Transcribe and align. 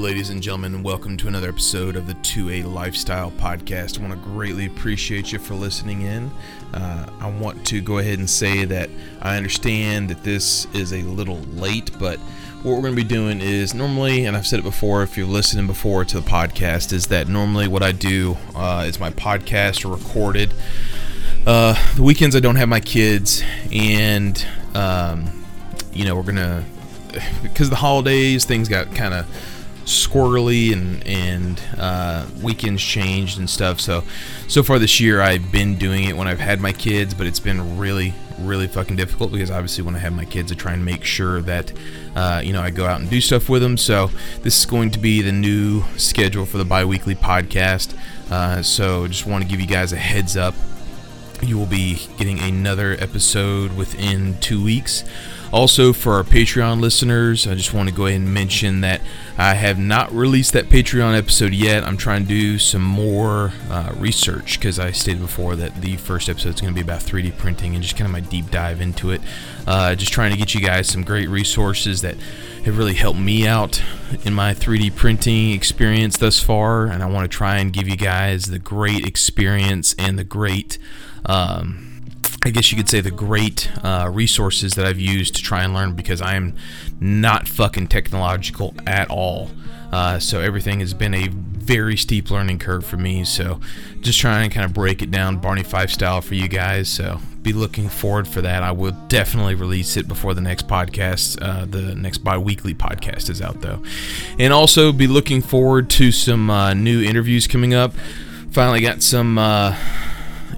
Ladies 0.00 0.30
and 0.30 0.42
gentlemen, 0.42 0.82
welcome 0.82 1.18
to 1.18 1.28
another 1.28 1.50
episode 1.50 1.94
of 1.94 2.06
the 2.06 2.14
2A 2.14 2.64
Lifestyle 2.72 3.30
Podcast. 3.32 3.98
I 3.98 4.02
want 4.02 4.14
to 4.14 4.30
greatly 4.30 4.64
appreciate 4.64 5.30
you 5.30 5.38
for 5.38 5.52
listening 5.52 6.00
in. 6.00 6.30
Uh, 6.72 7.06
I 7.20 7.28
want 7.28 7.66
to 7.66 7.82
go 7.82 7.98
ahead 7.98 8.18
and 8.18 8.28
say 8.28 8.64
that 8.64 8.88
I 9.20 9.36
understand 9.36 10.08
that 10.08 10.24
this 10.24 10.66
is 10.72 10.94
a 10.94 11.02
little 11.02 11.36
late, 11.52 11.90
but 11.98 12.18
what 12.62 12.76
we're 12.76 12.80
going 12.80 12.96
to 12.96 13.02
be 13.02 13.04
doing 13.04 13.42
is 13.42 13.74
normally, 13.74 14.24
and 14.24 14.38
I've 14.38 14.46
said 14.46 14.60
it 14.60 14.62
before, 14.62 15.02
if 15.02 15.18
you're 15.18 15.26
listening 15.26 15.66
before 15.66 16.06
to 16.06 16.18
the 16.18 16.26
podcast, 16.26 16.94
is 16.94 17.08
that 17.08 17.28
normally 17.28 17.68
what 17.68 17.82
I 17.82 17.92
do 17.92 18.38
uh, 18.54 18.86
is 18.88 18.98
my 18.98 19.10
podcast 19.10 19.84
are 19.84 19.94
recorded. 19.94 20.54
Uh, 21.46 21.74
the 21.96 22.02
weekends 22.02 22.34
I 22.34 22.40
don't 22.40 22.56
have 22.56 22.70
my 22.70 22.80
kids, 22.80 23.42
and 23.70 24.44
um, 24.74 25.44
you 25.92 26.06
know 26.06 26.16
we're 26.16 26.22
gonna 26.22 26.64
because 27.42 27.68
the 27.68 27.76
holidays 27.76 28.46
things 28.46 28.66
got 28.66 28.94
kind 28.94 29.12
of 29.12 29.26
squirrely 29.90 30.72
and 30.72 31.06
and 31.06 31.60
uh, 31.76 32.26
weekends 32.42 32.82
changed 32.82 33.38
and 33.38 33.50
stuff. 33.50 33.80
So 33.80 34.04
so 34.48 34.62
far 34.62 34.78
this 34.78 35.00
year 35.00 35.20
I've 35.20 35.50
been 35.52 35.76
doing 35.76 36.04
it 36.04 36.16
when 36.16 36.28
I've 36.28 36.40
had 36.40 36.60
my 36.60 36.72
kids, 36.72 37.12
but 37.14 37.26
it's 37.26 37.40
been 37.40 37.78
really 37.78 38.14
really 38.38 38.66
fucking 38.66 38.96
difficult 38.96 39.30
because 39.30 39.50
obviously 39.50 39.84
when 39.84 39.94
I 39.94 39.98
have 39.98 40.14
my 40.14 40.24
kids 40.24 40.50
I 40.50 40.54
try 40.54 40.72
and 40.72 40.82
make 40.84 41.04
sure 41.04 41.42
that 41.42 41.72
uh, 42.16 42.40
you 42.42 42.52
know 42.52 42.62
I 42.62 42.70
go 42.70 42.86
out 42.86 43.00
and 43.00 43.10
do 43.10 43.20
stuff 43.20 43.48
with 43.48 43.62
them. 43.62 43.76
So 43.76 44.10
this 44.42 44.58
is 44.58 44.66
going 44.66 44.90
to 44.92 44.98
be 44.98 45.22
the 45.22 45.32
new 45.32 45.82
schedule 45.96 46.46
for 46.46 46.58
the 46.58 46.64
biweekly 46.64 47.16
podcast. 47.16 47.94
Uh, 48.30 48.62
so 48.62 49.06
just 49.08 49.26
want 49.26 49.42
to 49.42 49.50
give 49.50 49.60
you 49.60 49.66
guys 49.66 49.92
a 49.92 49.96
heads 49.96 50.36
up. 50.36 50.54
You 51.42 51.58
will 51.58 51.66
be 51.66 52.06
getting 52.18 52.38
another 52.38 52.96
episode 53.00 53.76
within 53.76 54.38
two 54.40 54.62
weeks. 54.62 55.04
Also, 55.52 55.92
for 55.92 56.12
our 56.14 56.22
Patreon 56.22 56.80
listeners, 56.80 57.44
I 57.44 57.56
just 57.56 57.74
want 57.74 57.88
to 57.88 57.94
go 57.94 58.06
ahead 58.06 58.20
and 58.20 58.32
mention 58.32 58.82
that 58.82 59.00
I 59.36 59.54
have 59.54 59.80
not 59.80 60.12
released 60.12 60.52
that 60.52 60.66
Patreon 60.66 61.18
episode 61.18 61.52
yet. 61.52 61.84
I'm 61.84 61.96
trying 61.96 62.22
to 62.22 62.28
do 62.28 62.56
some 62.58 62.82
more 62.82 63.52
uh, 63.68 63.92
research 63.96 64.60
because 64.60 64.78
I 64.78 64.92
stated 64.92 65.20
before 65.20 65.56
that 65.56 65.80
the 65.80 65.96
first 65.96 66.28
episode 66.28 66.54
is 66.54 66.60
going 66.60 66.72
to 66.72 66.74
be 66.74 66.82
about 66.82 67.00
3D 67.00 67.36
printing 67.36 67.74
and 67.74 67.82
just 67.82 67.96
kind 67.96 68.06
of 68.06 68.12
my 68.12 68.20
deep 68.20 68.52
dive 68.52 68.80
into 68.80 69.10
it. 69.10 69.20
Uh, 69.66 69.96
just 69.96 70.12
trying 70.12 70.30
to 70.30 70.38
get 70.38 70.54
you 70.54 70.60
guys 70.60 70.86
some 70.86 71.02
great 71.02 71.28
resources 71.28 72.00
that 72.02 72.14
have 72.64 72.78
really 72.78 72.94
helped 72.94 73.18
me 73.18 73.44
out 73.44 73.82
in 74.24 74.32
my 74.32 74.54
3D 74.54 74.94
printing 74.94 75.50
experience 75.50 76.16
thus 76.16 76.40
far, 76.40 76.86
and 76.86 77.02
I 77.02 77.06
want 77.06 77.30
to 77.30 77.36
try 77.36 77.56
and 77.56 77.72
give 77.72 77.88
you 77.88 77.96
guys 77.96 78.44
the 78.44 78.60
great 78.60 79.04
experience 79.04 79.96
and 79.98 80.16
the 80.16 80.24
great. 80.24 80.78
Um, 81.26 81.89
I 82.44 82.50
guess 82.50 82.70
you 82.70 82.76
could 82.76 82.88
say 82.88 83.00
the 83.00 83.10
great 83.10 83.70
uh, 83.84 84.10
resources 84.12 84.74
that 84.74 84.86
I've 84.86 84.98
used 84.98 85.34
to 85.36 85.42
try 85.42 85.62
and 85.62 85.74
learn 85.74 85.94
because 85.94 86.20
I 86.22 86.34
am 86.34 86.54
not 87.00 87.48
fucking 87.48 87.88
technological 87.88 88.74
at 88.86 89.10
all. 89.10 89.50
Uh, 89.92 90.18
so 90.18 90.40
everything 90.40 90.80
has 90.80 90.94
been 90.94 91.14
a 91.14 91.28
very 91.28 91.96
steep 91.96 92.30
learning 92.30 92.58
curve 92.58 92.84
for 92.86 92.96
me. 92.96 93.24
So 93.24 93.60
just 94.00 94.20
trying 94.20 94.48
to 94.48 94.54
kind 94.54 94.64
of 94.64 94.72
break 94.72 95.02
it 95.02 95.10
down 95.10 95.38
Barney 95.38 95.62
Fife 95.62 95.90
style 95.90 96.20
for 96.20 96.34
you 96.34 96.48
guys. 96.48 96.88
So 96.88 97.20
be 97.42 97.52
looking 97.52 97.88
forward 97.88 98.28
for 98.28 98.40
that. 98.42 98.62
I 98.62 98.72
will 98.72 98.92
definitely 99.08 99.54
release 99.54 99.96
it 99.96 100.06
before 100.06 100.34
the 100.34 100.40
next 100.40 100.68
podcast. 100.68 101.38
Uh, 101.40 101.64
the 101.64 101.94
next 101.94 102.18
bi-weekly 102.18 102.74
podcast 102.74 103.30
is 103.30 103.40
out 103.40 103.60
though, 103.60 103.82
and 104.38 104.52
also 104.52 104.92
be 104.92 105.06
looking 105.06 105.40
forward 105.40 105.90
to 105.90 106.12
some 106.12 106.50
uh, 106.50 106.74
new 106.74 107.02
interviews 107.02 107.46
coming 107.46 107.74
up. 107.74 107.92
Finally 108.50 108.80
got 108.80 109.02
some 109.02 109.38
uh, 109.38 109.76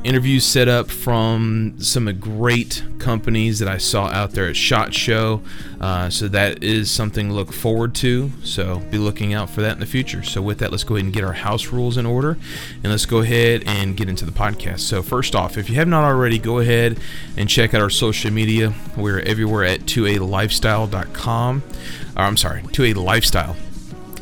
interviews 0.05 0.45
set 0.45 0.69
up 0.69 0.91
from 0.91 1.75
some 1.79 2.05
great 2.19 2.85
companies 2.99 3.59
that 3.59 3.69
I 3.69 3.79
saw 3.79 4.07
out 4.07 4.33
there 4.33 4.49
at 4.49 4.57
SHOT 4.57 4.95
Show. 4.95 5.43
Uh, 5.81 6.11
so 6.11 6.29
that 6.29 6.63
is 6.63 6.91
something 6.91 7.29
to 7.29 7.35
look 7.35 7.53
forward 7.53 7.95
to. 7.97 8.31
So 8.45 8.79
be 8.91 8.99
looking 8.99 9.35
out 9.35 9.51
for 9.51 9.61
that 9.61 9.73
in 9.73 9.81
the 9.81 9.87
future. 9.87 10.23
So 10.23 10.41
with 10.41 10.59
that, 10.59 10.71
let's 10.71 10.85
go 10.85 10.97
ahead 10.97 11.05
and 11.05 11.15
get 11.15 11.25
our 11.25 11.33
house 11.33 11.69
rules 11.69 11.97
in 11.97 12.07
order, 12.07 12.39
and 12.83 12.93
let's 12.93 13.07
go 13.07 13.19
ahead 13.19 13.65
and 13.67 13.97
get 13.97 14.09
into 14.09 14.25
the 14.25 14.33
podcast. 14.33 14.81
So 14.81 15.03
first 15.03 15.35
off, 15.35 15.59
if 15.59 15.69
you 15.69 15.77
have 15.77 15.89
not 15.89 16.05
already, 16.05 16.39
go 16.39 16.59
ahead 16.59 16.99
and 17.37 17.49
check 17.49 17.75
out 17.75 17.81
our 17.81 17.91
social 17.91 18.31
media. 18.31 18.75
We're 18.97 19.21
everywhere 19.21 19.65
at 19.65 19.81
2alifestyle.com. 19.81 21.63
Or, 22.17 22.23
I'm 22.23 22.37
sorry, 22.37 22.63
2a 22.63 22.95
lifestyle 22.97 23.57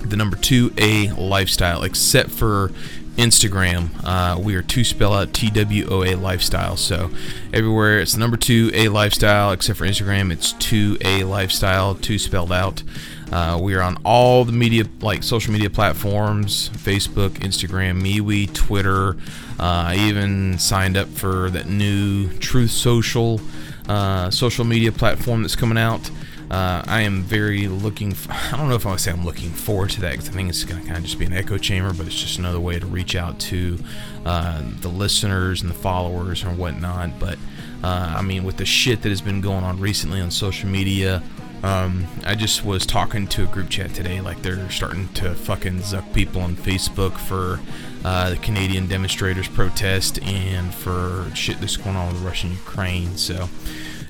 the 0.01 0.17
number 0.17 0.37
2A 0.37 1.17
lifestyle, 1.19 1.83
except 1.83 2.31
for 2.31 2.73
Instagram. 3.21 3.91
Uh, 4.03 4.39
we 4.41 4.55
are 4.55 4.63
two 4.63 4.83
spell 4.83 5.13
out 5.13 5.33
T 5.33 5.51
W 5.51 5.87
O 5.91 6.03
A 6.03 6.15
lifestyle. 6.15 6.77
So 6.77 7.11
everywhere 7.53 8.01
it's 8.01 8.17
number 8.17 8.37
two 8.37 8.71
A 8.73 8.89
lifestyle, 8.89 9.53
except 9.53 9.79
for 9.79 9.87
Instagram, 9.87 10.33
it's 10.33 10.53
two 10.55 10.97
A 11.03 11.25
lifestyle, 11.25 11.95
two 11.95 12.19
spelled 12.19 12.51
out. 12.51 12.83
Uh, 13.31 13.59
we 13.63 13.75
are 13.75 13.83
on 13.83 13.97
all 14.05 14.45
the 14.45 14.53
media, 14.53 14.85
like 15.03 15.23
social 15.23 15.53
media 15.53 15.71
platforms 15.71 16.71
Facebook, 16.71 17.31
Instagram, 17.41 18.01
MeWe, 18.03 18.53
Twitter. 18.53 19.11
Uh, 19.59 19.93
I 19.93 19.97
even 20.09 20.59
signed 20.59 20.97
up 20.97 21.09
for 21.09 21.51
that 21.51 21.69
new 21.69 22.29
Truth 22.39 22.71
Social 22.71 23.41
uh, 23.89 24.31
social 24.31 24.65
media 24.65 24.93
platform 24.93 25.43
that's 25.43 25.57
coming 25.57 25.79
out. 25.79 26.11
Uh, 26.51 26.83
I 26.87 27.03
am 27.03 27.23
very 27.23 27.69
looking. 27.69 28.17
I 28.29 28.57
don't 28.57 28.69
know 28.69 28.75
if 28.75 28.85
I 28.85 28.93
to 28.93 28.99
say 28.99 29.13
I'm 29.13 29.25
looking 29.25 29.51
forward 29.51 29.91
to 29.91 30.01
that 30.01 30.13
because 30.13 30.29
I 30.29 30.33
think 30.33 30.49
it's 30.49 30.65
going 30.65 30.81
to 30.81 30.87
kind 30.87 30.99
of 30.99 31.05
just 31.05 31.19
be 31.19 31.27
an 31.27 31.33
echo 31.33 31.59
chamber, 31.59 31.93
but 31.93 32.07
it's 32.07 32.21
just 32.21 32.39
another 32.39 32.59
way 32.59 32.79
to 32.79 32.87
reach 32.87 33.15
out 33.15 33.39
to 33.41 33.79
uh, 34.27 34.63
the 34.81 34.89
listeners 34.89 35.63
and 35.63 35.71
the 35.71 35.77
followers 35.77 36.43
and 36.43 36.59
whatnot. 36.59 37.21
But 37.21 37.39
uh, 37.85 38.15
I 38.17 38.23
mean, 38.23 38.43
with 38.43 38.57
the 38.57 38.67
shit 38.67 39.03
that 39.03 39.11
has 39.11 39.21
been 39.21 39.41
going 39.41 39.63
on 39.63 39.79
recently 39.79 40.21
on 40.21 40.33
social 40.33 40.69
media, 40.69 41.23
um, 41.63 42.07
I 42.25 42.35
just 42.35 42.65
was 42.65 42.85
talking 42.85 43.29
to 43.29 43.45
a 43.45 43.47
group 43.47 43.69
chat 43.69 43.95
today. 43.95 44.21
Like 44.21 44.43
they're 44.43 44.69
starting 44.71 45.09
to 45.15 45.35
fucking 45.35 45.79
zuck 45.81 46.13
people 46.13 46.41
on 46.41 46.57
Facebook 46.57 47.17
for 47.17 47.61
uh, 48.05 48.31
the 48.31 48.37
Canadian 48.37 48.89
demonstrators 48.89 49.47
protest 49.47 50.21
and 50.23 50.75
for 50.75 51.31
shit 51.35 51.61
that's 51.61 51.77
going 51.77 51.97
on 51.97 52.13
with 52.13 52.23
Russia 52.23 52.49
and 52.49 52.57
Ukraine. 52.57 53.17
So 53.17 53.49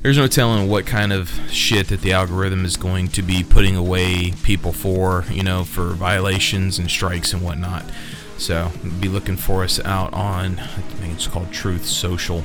there's 0.03 0.17
no 0.17 0.27
telling 0.27 0.69
what 0.69 0.87
kind 0.87 1.13
of 1.13 1.29
shit 1.51 1.89
that 1.89 2.01
the 2.01 2.13
algorithm 2.13 2.65
is 2.65 2.77
going 2.77 3.09
to 3.09 3.23
be 3.23 3.45
putting 3.45 3.77
away 3.77 4.33
people 4.43 4.73
for, 4.73 5.25
you 5.31 5.43
know, 5.43 5.65
for 5.65 5.91
violations 5.91 6.79
and 6.79 6.91
strikes 6.91 7.33
and 7.33 7.43
whatnot. 7.43 7.85
So 8.39 8.71
be 9.01 9.09
looking 9.09 9.37
for 9.37 9.63
us 9.63 9.79
out 9.81 10.15
on, 10.15 10.59
I 10.59 10.81
think 11.01 11.15
it's 11.15 11.27
called 11.27 11.53
Truth 11.53 11.85
Social. 11.85 12.43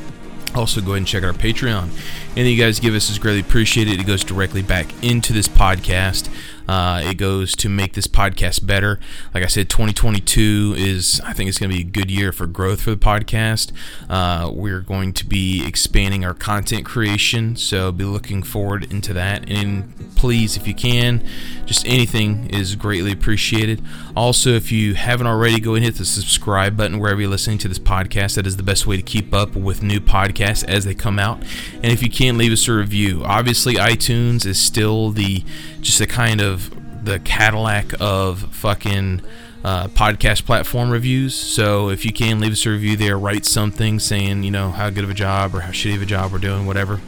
Also, 0.54 0.82
go 0.82 0.92
ahead 0.92 0.98
and 1.00 1.08
check 1.08 1.24
out 1.24 1.28
our 1.28 1.34
Patreon. 1.34 1.90
Anything 2.36 2.58
you 2.58 2.62
guys 2.62 2.80
give 2.80 2.94
us 2.94 3.10
is 3.10 3.20
greatly 3.20 3.42
appreciated. 3.42 4.00
It 4.00 4.06
goes 4.06 4.24
directly 4.24 4.62
back 4.62 4.88
into 5.04 5.32
this 5.32 5.48
podcast. 5.48 6.30
Uh, 6.68 7.02
it 7.04 7.16
goes 7.16 7.56
to 7.58 7.70
make 7.70 7.94
this 7.94 8.08
podcast 8.08 8.66
better. 8.66 9.00
Like 9.34 9.44
I 9.44 9.48
said, 9.48 9.70
2022 9.70 10.76
is, 10.78 11.22
I 11.24 11.34
think 11.34 11.50
it's 11.50 11.58
going 11.58 11.70
to 11.70 11.76
be 11.76 11.84
a 11.84 11.86
good 11.86 12.10
year 12.10 12.32
for 12.32 12.48
growth 12.48 12.82
for 12.82 12.92
the 12.92 12.98
podcast. 12.98 13.72
Uh, 14.10 14.50
we're 14.52 14.82
going 14.82 15.14
to 15.14 15.26
be 15.26 15.66
expanding 15.66 16.26
our 16.26 16.34
content 16.34 16.86
creation, 16.86 17.56
so 17.56 17.92
be 17.92 18.04
looking 18.04 18.44
forward 18.44 18.92
into 18.92 19.14
that. 19.14 19.50
And 19.50 19.94
please, 20.16 20.58
if 20.58 20.68
you 20.68 20.74
can, 20.74 21.26
just 21.66 21.86
anything 21.86 22.50
is 22.50 22.76
greatly 22.76 23.12
appreciated. 23.12 23.84
Also, 24.16 24.52
if 24.52 24.72
you 24.72 24.96
haven't 24.96 25.28
already, 25.28 25.60
go 25.60 25.76
and 25.76 25.84
hit 25.84 25.96
the 25.96 26.06
subscribe 26.06 26.78
button 26.78 27.00
wherever 27.00 27.22
you're 27.22 27.30
listening 27.30 27.58
to 27.60 27.68
this 27.68 27.80
podcast. 27.80 28.36
That 28.36 28.48
is 28.48 28.58
the 28.58 28.64
best 28.64 28.88
way 28.88 28.98
to 28.98 29.04
keep 29.04 29.34
up 29.34 29.56
with 29.56 29.84
new 29.84 30.00
podcasts 30.00 30.64
as 30.64 30.86
they 30.86 30.96
come 30.96 31.20
out. 31.20 31.42
And 31.76 31.86
if 31.86 32.02
you 32.02 32.10
can, 32.10 32.38
leave 32.38 32.52
us 32.52 32.68
a 32.68 32.74
review. 32.74 33.24
Obviously, 33.24 33.76
iTunes 33.76 34.46
is 34.46 34.60
still 34.60 35.12
the 35.12 35.44
just 35.86 36.02
a 36.02 36.08
kind 36.08 36.42
of 36.42 36.72
the 37.06 37.20
Cadillac 37.20 37.94
of 38.02 38.54
fucking 38.56 39.22
uh, 39.64 39.88
podcast 39.90 40.46
platform 40.46 40.90
reviews. 40.90 41.36
So 41.36 41.90
if 41.90 42.06
you 42.06 42.12
can 42.12 42.40
leave 42.40 42.52
us 42.54 42.66
a 42.66 42.72
review 42.72 42.98
there, 42.98 43.18
write 43.18 43.46
something 43.46 44.00
saying 44.00 44.44
you 44.44 44.52
know 44.52 44.72
how 44.72 44.90
good 44.90 45.04
of 45.04 45.12
a 45.12 45.14
job 45.14 45.54
or 45.54 45.62
how 45.62 45.72
shitty 45.72 45.96
of 45.96 46.02
a 46.02 46.06
job 46.06 46.32
we're 46.32 46.40
doing, 46.40 46.66
whatever. 46.66 47.00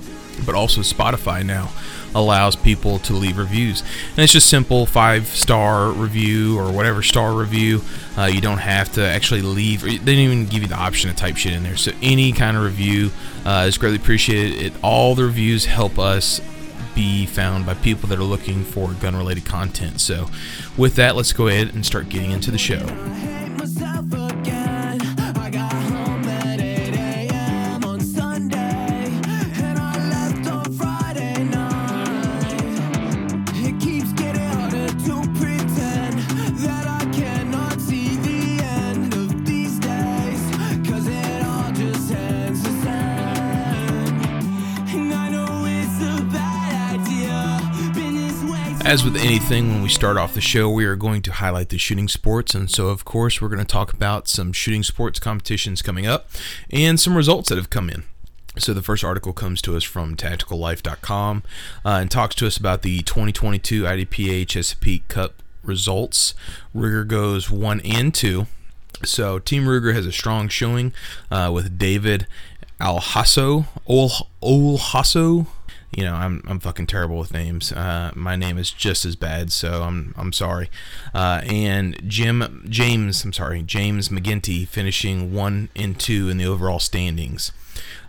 But 0.45 0.53
also 0.53 0.81
Spotify 0.81 1.43
now 1.43 1.71
allows 2.13 2.55
people 2.55 2.99
to 2.99 3.13
leave 3.13 3.39
reviews, 3.39 3.81
and 4.11 4.19
it's 4.19 4.33
just 4.33 4.47
simple 4.47 4.85
five 4.85 5.25
star 5.27 5.89
review 5.89 6.59
or 6.59 6.71
whatever 6.71 7.01
star 7.01 7.33
review. 7.33 7.81
Uh, 8.15 8.25
you 8.25 8.41
don't 8.41 8.59
have 8.59 8.91
to 8.93 9.03
actually 9.03 9.41
leave. 9.41 9.81
They 9.81 9.97
didn't 9.97 10.19
even 10.19 10.45
give 10.45 10.61
you 10.61 10.67
the 10.67 10.77
option 10.77 11.09
to 11.09 11.15
type 11.15 11.37
shit 11.37 11.53
in 11.53 11.63
there. 11.63 11.77
So 11.77 11.91
any 12.03 12.31
kind 12.31 12.55
of 12.55 12.63
review 12.63 13.09
uh, 13.43 13.65
is 13.67 13.79
greatly 13.79 13.97
appreciated. 13.97 14.61
It 14.61 14.73
all 14.83 15.15
the 15.15 15.23
reviews 15.23 15.65
help 15.65 15.97
us 15.97 16.39
be 16.97 17.27
found 17.27 17.63
by 17.63 17.75
people 17.75 18.09
that 18.09 18.17
are 18.17 18.23
looking 18.23 18.63
for 18.63 18.91
gun 18.93 19.15
related 19.15 19.45
content. 19.45 20.01
So, 20.01 20.31
with 20.77 20.95
that, 20.95 21.15
let's 21.15 21.31
go 21.31 21.47
ahead 21.47 21.75
and 21.75 21.85
start 21.85 22.09
getting 22.09 22.31
into 22.31 22.49
the 22.49 22.57
show. 22.57 22.83
As 48.87 49.03
with 49.03 49.17
anything, 49.17 49.67
when 49.67 49.81
we 49.81 49.89
start 49.89 50.15
off 50.15 50.33
the 50.33 50.39
show, 50.39 50.69
we 50.69 50.85
are 50.85 50.95
going 50.95 51.21
to 51.23 51.33
highlight 51.33 51.67
the 51.67 51.77
shooting 51.77 52.07
sports. 52.07 52.55
And 52.55 52.71
so, 52.71 52.87
of 52.87 53.03
course, 53.03 53.41
we're 53.41 53.49
going 53.49 53.59
to 53.59 53.65
talk 53.65 53.91
about 53.91 54.29
some 54.29 54.53
shooting 54.53 54.81
sports 54.81 55.19
competitions 55.19 55.81
coming 55.81 56.07
up 56.07 56.29
and 56.71 56.97
some 56.97 57.17
results 57.17 57.49
that 57.49 57.57
have 57.57 57.69
come 57.69 57.89
in. 57.89 58.05
So, 58.57 58.73
the 58.73 58.81
first 58.81 59.03
article 59.03 59.33
comes 59.33 59.61
to 59.63 59.75
us 59.75 59.83
from 59.83 60.15
tacticallife.com 60.15 61.43
uh, 61.83 61.89
and 61.89 62.09
talks 62.09 62.33
to 62.35 62.47
us 62.47 62.55
about 62.55 62.81
the 62.81 63.01
2022 63.01 63.83
IDPA 63.83 64.47
Chesapeake 64.47 65.09
Cup 65.09 65.43
results. 65.63 66.33
Ruger 66.73 67.05
goes 67.05 67.51
one 67.51 67.81
and 67.81 68.13
two. 68.13 68.47
So, 69.03 69.37
Team 69.37 69.65
Ruger 69.65 69.93
has 69.95 70.05
a 70.05 70.13
strong 70.13 70.47
showing 70.47 70.93
uh, 71.29 71.51
with 71.53 71.77
David 71.77 72.25
Alhasso, 72.79 73.65
Ol, 73.85 74.29
Olhasso, 74.41 75.47
you 75.97 76.03
know, 76.03 76.13
I'm 76.13 76.43
I'm 76.47 76.59
fucking 76.59 76.85
terrible 76.85 77.17
with 77.17 77.33
names. 77.33 77.71
Uh, 77.71 78.11
my 78.13 78.35
name 78.35 78.59
is 78.59 78.69
just 78.71 79.03
as 79.03 79.15
bad, 79.15 79.51
so 79.51 79.81
I'm 79.81 80.13
I'm 80.15 80.31
sorry. 80.31 80.69
Uh, 81.11 81.41
and 81.43 81.99
Jim 82.07 82.63
James, 82.69 83.25
I'm 83.25 83.33
sorry, 83.33 83.63
James 83.63 84.09
McGinty 84.09 84.67
finishing 84.67 85.33
one 85.33 85.69
and 85.75 85.99
two 85.99 86.29
in 86.29 86.37
the 86.37 86.45
overall 86.45 86.77
standings. 86.77 87.51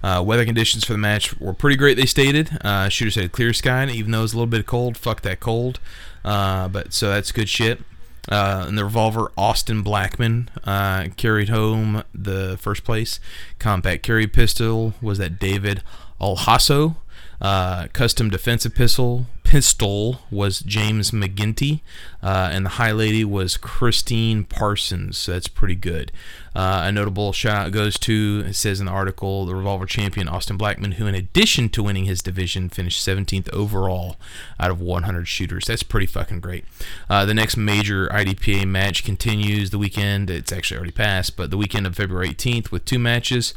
Uh, 0.03 0.23
weather 0.25 0.45
conditions 0.45 0.85
for 0.85 0.93
the 0.93 0.99
match 0.99 1.41
were 1.41 1.55
pretty 1.55 1.77
great. 1.77 1.97
They 1.97 2.05
stated 2.05 2.59
uh, 2.61 2.91
shooters 2.91 3.15
had 3.15 3.33
clear 3.33 3.55
sky, 3.55 3.87
even 3.89 4.13
though 4.13 4.19
it 4.19 4.23
was 4.23 4.33
a 4.35 4.37
little 4.37 4.51
bit 4.51 4.67
cold. 4.67 4.99
Fuck 4.99 5.23
that 5.23 5.41
cold. 5.41 5.81
Uh, 6.27 6.69
but 6.69 6.93
so 6.93 7.09
that's 7.09 7.33
good 7.33 7.49
shit. 7.49 7.81
Uh, 8.31 8.67
and 8.69 8.77
the 8.77 8.85
revolver, 8.85 9.33
Austin 9.39 9.81
Blackman 9.81 10.51
uh, 10.65 11.07
carried 11.17 11.49
home 11.49 12.03
the 12.15 12.59
first 12.61 12.85
place. 12.85 13.19
Compact 13.59 14.03
carry 14.03 14.27
pistol 14.27 14.93
was 15.01 15.17
that 15.17 15.39
David 15.39 15.83
Alhasso. 16.21 16.97
Uh, 17.41 17.87
custom 17.93 18.31
defensive 18.31 18.75
pistol 18.75 19.27
pistol 19.49 20.21
was 20.31 20.61
James 20.61 21.11
McGinty, 21.11 21.81
uh, 22.23 22.51
and 22.53 22.67
the 22.67 22.71
High 22.71 22.93
Lady 22.93 23.25
was 23.25 23.57
Christine 23.57 24.45
Parsons. 24.45 25.17
So 25.17 25.33
that's 25.33 25.49
pretty 25.49 25.75
good. 25.75 26.13
Uh, 26.55 26.83
a 26.85 26.93
notable 26.93 27.33
shout 27.33 27.67
out 27.67 27.73
goes 27.73 27.99
to, 28.01 28.45
it 28.47 28.55
says 28.55 28.79
in 28.79 28.87
the 28.87 28.93
article, 28.93 29.47
the 29.47 29.55
revolver 29.55 29.87
champion 29.87 30.29
Austin 30.29 30.59
Blackman, 30.59 30.93
who, 30.93 31.07
in 31.07 31.15
addition 31.15 31.71
to 31.71 31.83
winning 31.83 32.05
his 32.05 32.21
division, 32.21 32.69
finished 32.69 33.07
17th 33.07 33.51
overall 33.55 34.17
out 34.61 34.71
of 34.71 34.83
100 34.83 35.27
shooters. 35.27 35.65
That's 35.65 35.83
pretty 35.83 36.07
fucking 36.07 36.41
great. 36.41 36.67
Uh, 37.09 37.25
the 37.25 37.35
next 37.35 37.57
major 37.57 38.09
IDPA 38.09 38.67
match 38.67 39.03
continues 39.03 39.71
the 39.71 39.79
weekend. 39.79 40.29
It's 40.29 40.53
actually 40.53 40.77
already 40.77 40.93
passed, 40.93 41.39
but 41.39 41.51
the 41.51 41.57
weekend 41.57 41.87
of 41.87 41.97
February 41.97 42.29
18th 42.35 42.71
with 42.71 42.85
two 42.85 42.99
matches. 42.99 43.55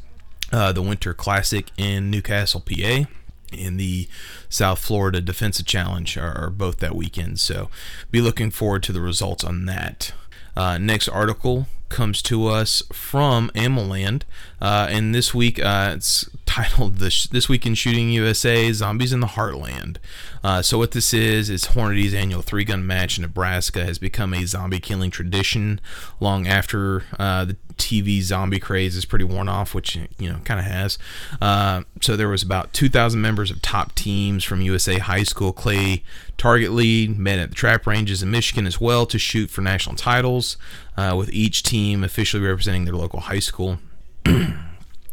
Uh, 0.54 0.72
the 0.72 0.82
Winter 0.82 1.14
Classic 1.14 1.70
in 1.78 2.12
Newcastle, 2.12 2.60
PA 2.60 3.06
and 3.54 3.80
the 3.80 4.08
South 4.50 4.80
Florida 4.80 5.22
Defensive 5.22 5.66
Challenge 5.66 6.18
are, 6.18 6.38
are, 6.38 6.50
both 6.50 6.78
that 6.78 6.96
weekend. 6.96 7.40
So 7.40 7.70
be 8.10 8.22
looking 8.22 8.52
forward 8.52 8.84
to 8.84 8.94
the 8.94 9.02
results 9.02 9.44
on 9.44 9.66
that. 9.66 10.14
Uh, 10.56 10.78
next 10.78 11.08
article 11.08 11.68
comes 11.92 12.22
to 12.24 12.48
us 12.48 12.82
from 12.92 13.52
AmmoLand, 13.54 14.24
uh, 14.60 14.88
and 14.90 15.14
this 15.14 15.34
week 15.34 15.64
uh, 15.64 15.94
it's 15.96 16.28
titled 16.46 16.98
"This 16.98 17.28
This 17.28 17.48
Week 17.48 17.66
in 17.66 17.76
Shooting 17.76 18.10
USA: 18.10 18.72
Zombies 18.72 19.14
in 19.14 19.20
the 19.20 19.28
Heartland." 19.28 19.98
Uh, 20.44 20.62
so 20.62 20.78
what 20.78 20.92
this 20.92 21.14
is 21.14 21.50
is 21.50 21.66
Hornady's 21.66 22.16
annual 22.16 22.42
three-gun 22.42 22.88
match 22.88 23.18
in 23.18 23.22
Nebraska 23.22 23.86
has 23.86 24.00
become 24.00 24.34
a 24.34 24.46
zombie 24.46 24.80
killing 24.80 25.12
tradition 25.12 25.80
long 26.20 26.48
after 26.48 27.04
uh, 27.20 27.46
the 27.46 27.58
TV 27.78 28.22
zombie 28.22 28.60
craze 28.60 28.96
is 28.96 29.06
pretty 29.06 29.26
worn 29.26 29.50
off, 29.50 29.74
which 29.74 29.96
you 30.18 30.30
know 30.30 30.40
kind 30.44 30.60
of 30.60 30.66
has. 30.66 30.98
Uh, 31.42 31.82
so 32.02 32.16
there 32.16 32.30
was 32.30 32.44
about 32.44 32.74
2,000 32.74 33.20
members 33.20 33.52
of 33.52 33.62
top 33.62 33.96
teams 33.96 34.44
from 34.44 34.62
USA 34.62 35.00
High 35.00 35.24
School 35.24 35.52
Clay 35.52 36.04
Target 36.38 36.72
League 36.72 37.18
met 37.18 37.40
at 37.40 37.50
the 37.50 37.56
trap 37.56 37.86
ranges 37.86 38.24
in 38.24 38.32
Michigan 38.32 38.66
as 38.66 38.80
well 38.80 39.06
to 39.06 39.20
shoot 39.20 39.50
for 39.50 39.62
national 39.62 39.96
titles, 39.96 40.58
uh, 41.02 41.16
with 41.16 41.32
each 41.34 41.64
team 41.64 42.04
officially 42.04 42.44
representing 42.44 42.86
their 42.86 42.96
local 42.96 43.22
high 43.22 43.40
school. 43.40 43.80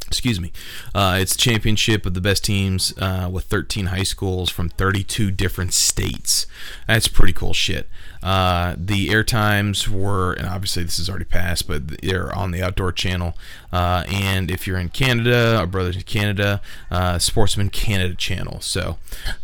excuse 0.09 0.41
me. 0.41 0.51
Uh, 0.95 1.19
it's 1.21 1.37
championship 1.37 2.07
of 2.07 2.15
the 2.15 2.21
best 2.21 2.43
teams 2.43 2.95
uh, 2.99 3.29
with 3.31 3.45
13 3.45 3.87
high 3.87 4.03
schools 4.03 4.49
from 4.51 4.71
32 4.71 5.31
different 5.31 5.75
states. 5.75 6.47
That's 6.87 7.09
pretty 7.09 7.35
cool 7.35 7.53
shit. 7.53 7.89
Uh, 8.23 8.75
the 8.79 9.11
air 9.11 9.23
times 9.23 9.89
were, 9.89 10.33
and 10.33 10.49
obviously 10.49 10.83
this 10.83 10.99
is 10.99 11.11
already 11.11 11.27
passed, 11.27 11.69
but 11.69 12.01
they're 12.01 12.35
on 12.35 12.51
the 12.51 12.63
Outdoor 12.63 12.91
Channel. 12.91 13.37
Uh, 13.71 14.05
and 14.09 14.51
if 14.51 14.67
you're 14.67 14.79
in 14.79 14.89
Canada, 14.89 15.57
our 15.59 15.67
brothers 15.67 15.97
in 15.97 16.03
Canada, 16.03 16.63
uh, 16.91 17.19
Sportsman 17.19 17.69
Canada 17.69 18.15
channel. 18.15 18.61
So 18.61 18.97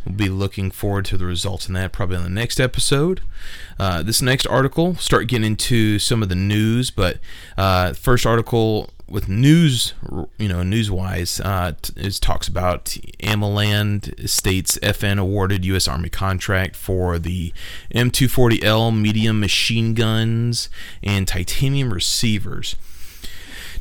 we'll 0.06 0.16
be 0.16 0.28
looking 0.30 0.70
forward 0.70 1.04
to 1.06 1.18
the 1.18 1.26
results 1.26 1.68
in 1.68 1.74
that 1.74 1.92
probably 1.92 2.16
on 2.16 2.24
the 2.24 2.30
next 2.30 2.58
episode. 2.58 3.20
Uh, 3.78 4.02
this 4.02 4.22
next 4.22 4.46
article, 4.46 4.94
start 4.94 5.28
getting 5.28 5.46
into 5.46 5.98
some 5.98 6.22
of 6.22 6.30
the 6.30 6.34
news, 6.34 6.90
but 6.90 7.18
first 7.96 8.24
article 8.24 8.88
with 9.14 9.28
news, 9.28 9.94
you 10.38 10.48
know, 10.48 10.64
news 10.64 10.90
wise, 10.90 11.38
uh, 11.40 11.72
it 11.96 12.18
talks 12.20 12.48
about 12.48 12.86
AmmoLand 13.22 14.28
states 14.28 14.76
FN 14.82 15.20
awarded 15.20 15.64
U.S. 15.66 15.86
Army 15.86 16.10
contract 16.10 16.74
for 16.74 17.20
the 17.20 17.52
M240L 17.94 19.00
medium 19.00 19.38
machine 19.38 19.94
guns 19.94 20.68
and 21.00 21.28
titanium 21.28 21.94
receivers. 21.94 22.74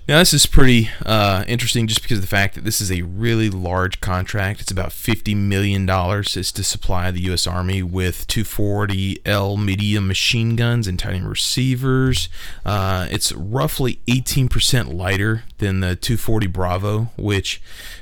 Now, 0.06 0.20
this 0.20 0.34
is 0.34 0.46
pretty 0.46 0.90
uh, 1.06 1.46
interesting 1.48 1.88
just 1.88 2.02
because 2.02 2.18
of 2.18 2.24
the 2.24 2.28
fact 2.28 2.56
that 2.56 2.66
this 2.66 2.82
is 2.82 2.92
a 2.92 3.04
really 3.04 3.50
large 3.50 4.02
contract. 4.02 4.60
It's 4.60 4.70
about 4.70 4.90
$50 4.90 5.34
million. 5.34 5.88
It's 5.90 6.52
to 6.52 6.64
supply 6.64 7.10
the 7.10 7.22
U.S. 7.22 7.48
Army 7.48 7.82
with 7.82 8.28
240L 8.28 9.64
medium 9.64 10.06
machine 10.06 10.58
guns 10.58 10.88
and 10.88 11.00
titanium 11.00 11.30
receivers. 11.30 12.28
Uh, 12.66 13.08
it's 13.12 13.32
roughly 13.32 14.02
18% 14.08 14.94
lighter 14.94 15.44
than 15.64 15.80
the 15.80 15.96
240 15.96 16.48
Bravo, 16.48 17.10
which 17.18 17.62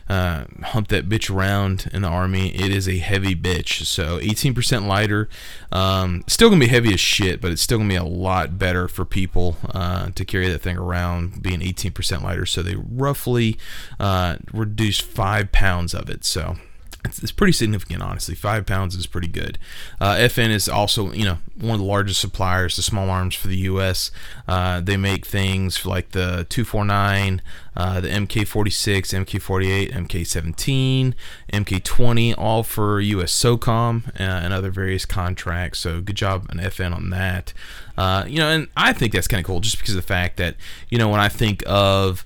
uh, 0.10 0.46
hump 0.64 0.88
that 0.90 1.08
bitch 1.08 1.34
around 1.34 1.90
in 1.94 2.02
the 2.02 2.08
army. 2.08 2.50
It 2.56 2.72
is 2.72 2.90
a 2.90 2.98
heavy 2.98 3.36
bitch. 3.36 3.86
So 3.86 4.20
18% 4.20 4.88
lighter. 4.88 5.30
Um, 5.72 6.24
still 6.28 6.50
gonna 6.50 6.60
be 6.60 6.68
heavy 6.68 6.94
as 6.94 7.00
shit, 7.00 7.40
but 7.40 7.52
it's 7.52 7.62
still 7.62 7.78
gonna 7.78 7.90
be 7.90 7.96
a 7.96 8.04
lot 8.04 8.58
better 8.58 8.88
for 8.88 9.06
people 9.06 9.58
uh, 9.74 10.10
to 10.16 10.26
carry 10.26 10.50
that 10.50 10.60
thing 10.60 10.78
around, 10.78 11.42
being 11.42 11.60
18% 11.60 12.24
lighter. 12.24 12.46
So 12.46 12.62
they 12.62 12.76
roughly 12.76 13.58
uh, 14.00 14.38
reduced 14.52 15.04
five 15.04 15.52
pounds 15.52 15.94
of 15.94 16.10
it. 16.10 16.26
So 16.26 16.58
it's, 17.04 17.22
it's, 17.24 17.32
pretty 17.32 17.54
significant, 17.54 18.04
honestly. 18.04 18.36
Five 18.36 18.66
pounds 18.66 18.96
is 18.96 19.08
pretty 19.08 19.28
good. 19.28 19.58
Uh, 20.00 20.16
FN 20.16 20.50
is 20.50 20.70
also, 20.70 21.12
you 21.12 21.26
know, 21.26 21.40
one 21.60 21.76
of 21.76 21.80
the 21.80 21.86
largest 21.86 22.22
suppliers 22.22 22.76
to 22.76 22.84
small 22.84 23.10
arms 23.10 23.34
for 23.34 23.48
the 23.48 23.58
U.S. 23.58 24.12
Uh, 24.48 24.82
they 24.82 24.98
make 24.98 25.26
things 25.26 25.86
like 25.86 26.12
the 26.12 26.46
249, 26.50 27.42
uh, 27.76 28.02
the 28.02 28.08
MK46, 28.08 29.26
MK48, 29.26 29.92
MK17, 29.92 31.14
MK20, 31.52 32.36
all 32.38 32.62
for 32.64 33.00
U.S. 33.00 33.32
SOCOM 33.32 34.08
uh, 34.10 34.12
and 34.24 34.54
other 34.54 34.70
various 34.70 35.06
contracts. 35.06 35.80
So 35.80 36.02
good 36.02 36.16
job 36.16 36.46
on 36.52 36.58
FN 36.58 36.96
on 36.96 37.10
that. 37.10 37.54
Uh, 37.98 38.26
you 38.28 38.38
know, 38.38 38.50
and 38.50 38.68
I 38.78 38.94
think 38.94 39.14
that's 39.14 39.28
kind 39.28 39.40
of 39.40 39.46
cool 39.46 39.60
just 39.60 39.80
because 39.80 39.96
of 39.96 40.02
the 40.02 40.08
fact 40.08 40.38
that, 40.38 40.56
you 40.90 40.98
know, 40.98 41.10
when 41.10 41.20
I 41.20 41.30
think 41.30 41.64
of 41.66 42.26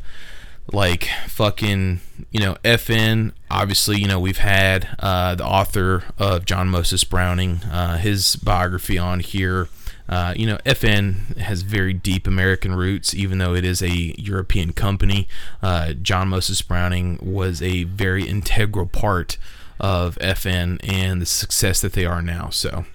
like 0.72 1.08
fucking 1.28 2.02
you 2.32 2.40
know 2.40 2.56
FN 2.64 3.32
obviously 3.52 4.00
you 4.00 4.08
know 4.08 4.20
we've 4.20 4.40
had 4.40 4.96
uh, 5.00 5.36
the 5.36 5.46
author 5.46 6.04
of 6.18 6.46
John 6.46 6.70
Moses 6.70 7.04
Browning 7.04 7.58
uh, 7.72 7.98
his 7.98 8.36
biography 8.36 8.98
on 8.98 9.20
here. 9.20 9.70
Uh, 10.08 10.34
you 10.36 10.46
know 10.46 10.58
FN 10.66 11.36
has 11.38 11.64
very 11.64 11.94
deep 11.94 12.28
American 12.28 12.76
roots 12.76 13.14
even 13.14 13.40
though 13.40 13.56
it 13.56 13.66
is 13.66 13.82
a 13.82 14.14
European 14.18 14.74
company. 14.74 15.28
Uh, 15.62 15.94
John 15.94 16.30
Moses 16.30 16.62
Browning 16.62 17.20
was 17.22 17.62
a 17.62 17.84
very 17.86 18.28
integral 18.28 18.86
part 18.86 19.38
of 19.80 20.18
FN 20.20 20.80
and 20.88 21.22
the 21.22 21.26
success 21.26 21.82
that 21.82 21.94
they 21.94 22.06
are 22.06 22.22
now. 22.22 22.50
So 22.50 22.86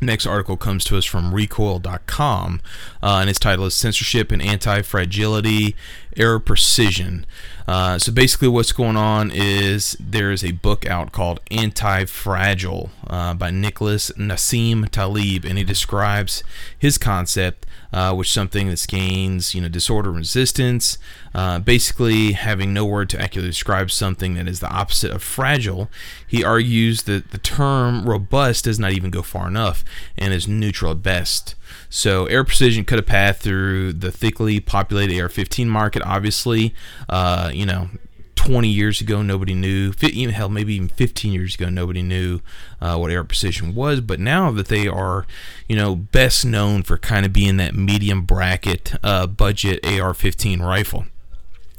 Next 0.00 0.26
article 0.26 0.56
comes 0.56 0.84
to 0.84 0.96
us 0.96 1.04
from 1.04 1.34
recoil.com, 1.34 2.60
uh, 3.02 3.18
and 3.20 3.28
its 3.28 3.38
title 3.38 3.66
is 3.66 3.74
Censorship 3.74 4.32
and 4.32 4.40
Anti 4.40 4.80
Fragility 4.82 5.76
Aero 6.16 6.40
Precision. 6.40 7.26
Uh, 7.70 8.00
so 8.00 8.10
basically, 8.10 8.48
what's 8.48 8.72
going 8.72 8.96
on 8.96 9.30
is 9.32 9.96
there 10.00 10.32
is 10.32 10.42
a 10.42 10.50
book 10.50 10.84
out 10.86 11.12
called 11.12 11.38
Anti 11.52 12.04
Fragile 12.04 12.90
uh, 13.06 13.32
by 13.32 13.52
Nicholas 13.52 14.10
Nassim 14.18 14.88
Taleb, 14.88 15.44
and 15.44 15.56
he 15.56 15.62
describes 15.62 16.42
his 16.76 16.98
concept 16.98 17.66
uh, 17.92 18.12
which 18.12 18.32
something 18.32 18.68
that 18.68 18.84
gains 18.88 19.54
you 19.54 19.60
know 19.60 19.68
disorder 19.68 20.10
resistance. 20.10 20.98
Uh, 21.32 21.60
basically, 21.60 22.32
having 22.32 22.74
no 22.74 22.84
word 22.84 23.08
to 23.10 23.20
accurately 23.20 23.50
describe 23.50 23.92
something 23.92 24.34
that 24.34 24.48
is 24.48 24.58
the 24.58 24.68
opposite 24.68 25.12
of 25.12 25.22
fragile, 25.22 25.88
he 26.26 26.42
argues 26.42 27.04
that 27.04 27.30
the 27.30 27.38
term 27.38 28.04
robust 28.04 28.64
does 28.64 28.80
not 28.80 28.90
even 28.90 29.12
go 29.12 29.22
far 29.22 29.46
enough 29.46 29.84
and 30.18 30.34
is 30.34 30.48
neutral 30.48 30.90
at 30.90 31.04
best. 31.04 31.54
So, 31.88 32.26
Aero 32.26 32.44
Precision 32.44 32.84
cut 32.84 32.98
a 32.98 33.02
path 33.02 33.40
through 33.40 33.94
the 33.94 34.10
thickly 34.12 34.60
populated 34.60 35.20
AR 35.20 35.28
15 35.28 35.68
market, 35.68 36.02
obviously. 36.02 36.74
Uh, 37.08 37.50
you 37.52 37.66
know, 37.66 37.90
20 38.36 38.68
years 38.68 39.02
ago, 39.02 39.20
nobody 39.20 39.54
knew. 39.54 39.92
Hell, 40.30 40.48
maybe 40.48 40.74
even 40.74 40.88
15 40.88 41.32
years 41.32 41.54
ago, 41.56 41.68
nobody 41.68 42.02
knew 42.02 42.40
uh, 42.80 42.96
what 42.96 43.10
Aero 43.10 43.24
Precision 43.24 43.74
was. 43.74 44.00
But 44.00 44.18
now 44.18 44.50
that 44.52 44.68
they 44.68 44.88
are, 44.88 45.26
you 45.68 45.76
know, 45.76 45.94
best 45.94 46.44
known 46.46 46.82
for 46.82 46.96
kind 46.96 47.26
of 47.26 47.34
being 47.34 47.58
that 47.58 47.74
medium 47.74 48.22
bracket 48.22 48.94
uh, 49.02 49.26
budget 49.26 49.84
AR-15 49.84 50.60
rifle. 50.60 51.04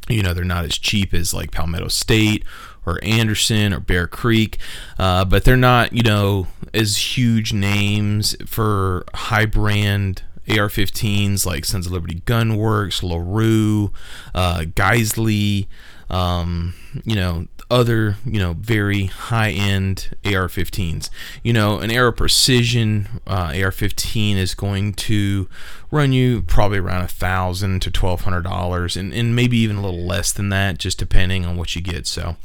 You 0.07 0.21
know, 0.21 0.33
they're 0.36 0.43
not 0.43 0.65
as 0.65 0.77
cheap 0.77 1.13
as 1.13 1.33
like 1.33 1.51
Palmetto 1.51 1.88
State 1.88 2.43
or 2.85 3.00
Anderson 3.03 3.73
or 3.73 3.79
Bear 3.79 4.07
Creek, 4.07 4.57
uh, 4.97 5.25
but 5.25 5.43
they're 5.43 5.57
not, 5.57 5.93
you 5.93 6.03
know, 6.03 6.47
as 6.73 7.17
huge 7.17 7.53
names 7.53 8.35
for 8.45 9.05
high 9.13 9.45
brand 9.45 10.23
AR-15s 10.50 11.45
like 11.45 11.65
Sons 11.65 11.85
of 11.85 11.91
Liberty 11.91 12.21
Gunworks, 12.25 13.03
LaRue, 13.03 13.91
uh, 14.33 14.61
Geissele, 14.61 15.67
um, 16.09 16.73
you 17.03 17.15
know, 17.15 17.48
other, 17.69 18.17
you 18.25 18.39
know, 18.39 18.53
very 18.53 19.05
high-end 19.05 20.15
AR-15s. 20.25 21.10
You 21.43 21.53
know, 21.53 21.79
an 21.79 21.89
Aero 21.91 22.12
Precision 22.12 23.07
uh, 23.25 23.53
AR-15 23.55 24.36
is 24.36 24.53
going 24.53 24.93
to 24.93 25.48
run 25.91 26.13
you 26.13 26.41
probably 26.41 26.79
around 26.79 27.03
a 27.03 27.07
thousand 27.07 27.81
to 27.81 27.91
twelve 27.91 28.21
hundred 28.21 28.43
dollars, 28.43 28.95
and 28.95 29.13
and 29.13 29.36
maybe 29.36 29.57
even 29.57 29.75
a 29.75 29.81
little 29.81 30.05
less 30.05 30.31
than 30.31 30.50
that, 30.50 30.77
just 30.77 30.98
depending 30.98 31.45
on 31.45 31.57
what 31.57 31.75
you 31.75 31.81
get. 31.81 32.07
So, 32.07 32.38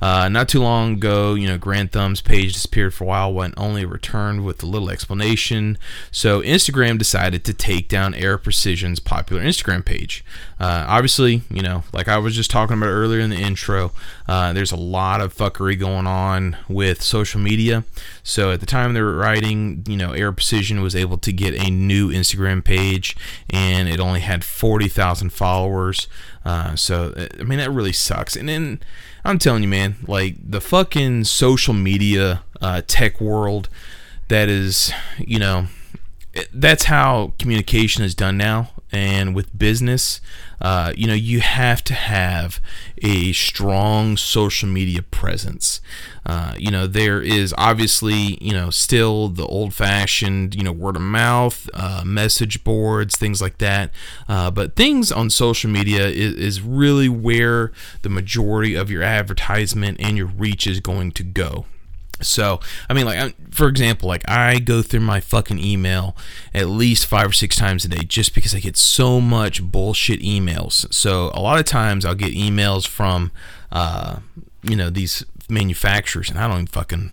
uh, 0.00 0.28
not 0.28 0.48
too 0.48 0.62
long 0.62 0.94
ago, 0.94 1.34
you 1.34 1.46
know, 1.46 1.58
Grand 1.58 1.92
Thumb's 1.92 2.22
page 2.22 2.54
disappeared 2.54 2.94
for 2.94 3.04
a 3.04 3.06
while, 3.06 3.32
went 3.32 3.54
only 3.56 3.84
returned 3.84 4.44
with 4.44 4.62
a 4.62 4.66
little 4.66 4.90
explanation. 4.90 5.78
So 6.10 6.40
Instagram 6.40 6.98
decided 6.98 7.44
to 7.44 7.54
take 7.54 7.88
down 7.88 8.14
Aero 8.14 8.38
Precision's 8.38 9.00
popular 9.00 9.42
Instagram 9.42 9.84
page. 9.84 10.24
Uh, 10.58 10.86
obviously, 10.88 11.42
you 11.50 11.62
know, 11.62 11.84
like 11.92 12.08
I 12.08 12.18
was 12.18 12.34
just 12.34 12.50
talking 12.50 12.76
about 12.76 12.88
earlier 12.88 13.20
in 13.20 13.30
the 13.30 13.36
intro, 13.36 13.92
uh, 14.28 14.52
there's 14.52 14.72
a 14.72 14.76
lot 14.76 15.20
of 15.20 15.34
fuckery 15.34 15.78
going 15.78 16.06
on 16.06 16.56
with 16.68 17.02
social 17.02 17.40
media. 17.40 17.84
So 18.22 18.50
at 18.50 18.60
the 18.60 18.66
time 18.66 18.94
they 18.94 19.02
were 19.02 19.16
writing, 19.16 19.84
you 19.86 19.96
know, 19.96 20.12
Aero 20.12 20.32
Precision 20.32 20.80
was 20.82 20.96
able 20.96 21.18
to 21.18 21.32
get 21.32 21.54
a 21.54 21.70
new 21.70 22.10
Instagram 22.10 22.64
page, 22.64 23.16
and 23.50 23.88
it 23.88 24.00
only 24.00 24.20
had 24.20 24.44
40,000 24.44 25.30
followers. 25.30 26.08
Uh, 26.44 26.76
so 26.76 27.14
I 27.38 27.42
mean 27.42 27.58
that 27.58 27.70
really 27.70 27.92
sucks. 27.92 28.36
And 28.36 28.48
then 28.48 28.80
I'm 29.24 29.38
telling 29.38 29.62
you, 29.62 29.68
man, 29.68 29.96
like 30.06 30.36
the 30.42 30.60
fucking 30.60 31.24
social 31.24 31.74
media 31.74 32.42
uh, 32.60 32.82
tech 32.86 33.20
world, 33.20 33.68
that 34.28 34.48
is, 34.48 34.92
you 35.18 35.38
know, 35.38 35.66
that's 36.52 36.84
how 36.84 37.32
communication 37.38 38.04
is 38.04 38.14
done 38.14 38.36
now 38.36 38.70
and 38.94 39.34
with 39.34 39.56
business 39.56 40.20
uh, 40.64 40.94
you 40.96 41.06
know 41.06 41.14
you 41.14 41.40
have 41.40 41.84
to 41.84 41.92
have 41.92 42.58
a 43.02 43.32
strong 43.34 44.16
social 44.16 44.66
media 44.68 45.02
presence. 45.02 45.82
Uh, 46.24 46.54
you 46.56 46.70
know 46.70 46.86
there 46.86 47.20
is 47.20 47.54
obviously 47.58 48.38
you 48.40 48.52
know 48.52 48.70
still 48.70 49.28
the 49.28 49.46
old 49.46 49.74
fashioned 49.74 50.54
you 50.54 50.62
know 50.62 50.72
word 50.72 50.96
of 50.96 51.02
mouth 51.02 51.68
uh, 51.74 52.02
message 52.04 52.64
boards 52.64 53.16
things 53.16 53.42
like 53.42 53.58
that. 53.58 53.90
Uh, 54.26 54.50
but 54.50 54.74
things 54.74 55.12
on 55.12 55.28
social 55.28 55.70
media 55.70 56.06
is, 56.06 56.34
is 56.34 56.62
really 56.62 57.10
where 57.10 57.70
the 58.00 58.08
majority 58.08 58.74
of 58.74 58.90
your 58.90 59.02
advertisement 59.02 59.98
and 60.00 60.16
your 60.16 60.26
reach 60.26 60.66
is 60.66 60.80
going 60.80 61.12
to 61.12 61.22
go 61.22 61.66
so, 62.20 62.60
I 62.88 62.94
mean, 62.94 63.06
like, 63.06 63.34
for 63.52 63.68
example, 63.68 64.08
like 64.08 64.28
I 64.28 64.58
go 64.58 64.82
through 64.82 65.00
my 65.00 65.20
fucking 65.20 65.58
email 65.58 66.16
at 66.54 66.68
least 66.68 67.06
five 67.06 67.28
or 67.28 67.32
six 67.32 67.56
times 67.56 67.84
a 67.84 67.88
day 67.88 68.04
just 68.04 68.34
because 68.34 68.54
I 68.54 68.60
get 68.60 68.76
so 68.76 69.20
much 69.20 69.62
bullshit 69.62 70.20
emails. 70.20 70.92
So, 70.92 71.30
a 71.34 71.40
lot 71.40 71.58
of 71.58 71.64
times 71.64 72.04
I'll 72.04 72.14
get 72.14 72.32
emails 72.32 72.86
from, 72.86 73.30
uh, 73.72 74.18
you 74.62 74.76
know, 74.76 74.90
these 74.90 75.24
manufacturers, 75.48 76.30
and 76.30 76.38
I 76.38 76.46
don't 76.46 76.56
even 76.56 76.66
fucking 76.66 77.12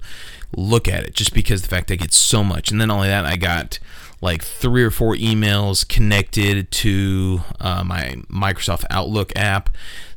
look 0.55 0.88
at 0.88 1.03
it 1.03 1.13
just 1.13 1.34
because 1.34 1.62
the 1.62 1.67
fact 1.67 1.91
I 1.91 1.96
get 1.96 2.13
so 2.13 2.43
much. 2.43 2.72
And 2.72 2.79
then 2.79 2.91
only 2.91 3.08
that, 3.08 3.25
I 3.25 3.38
got 3.38 3.79
like 4.22 4.43
three 4.43 4.84
or 4.84 4.91
four 4.91 5.15
emails 5.15 5.88
connected 5.88 6.70
to 6.72 7.41
uh, 7.60 7.84
my 7.84 8.22
Microsoft 8.29 8.86
Outlook 8.89 9.31
app. 9.36 9.70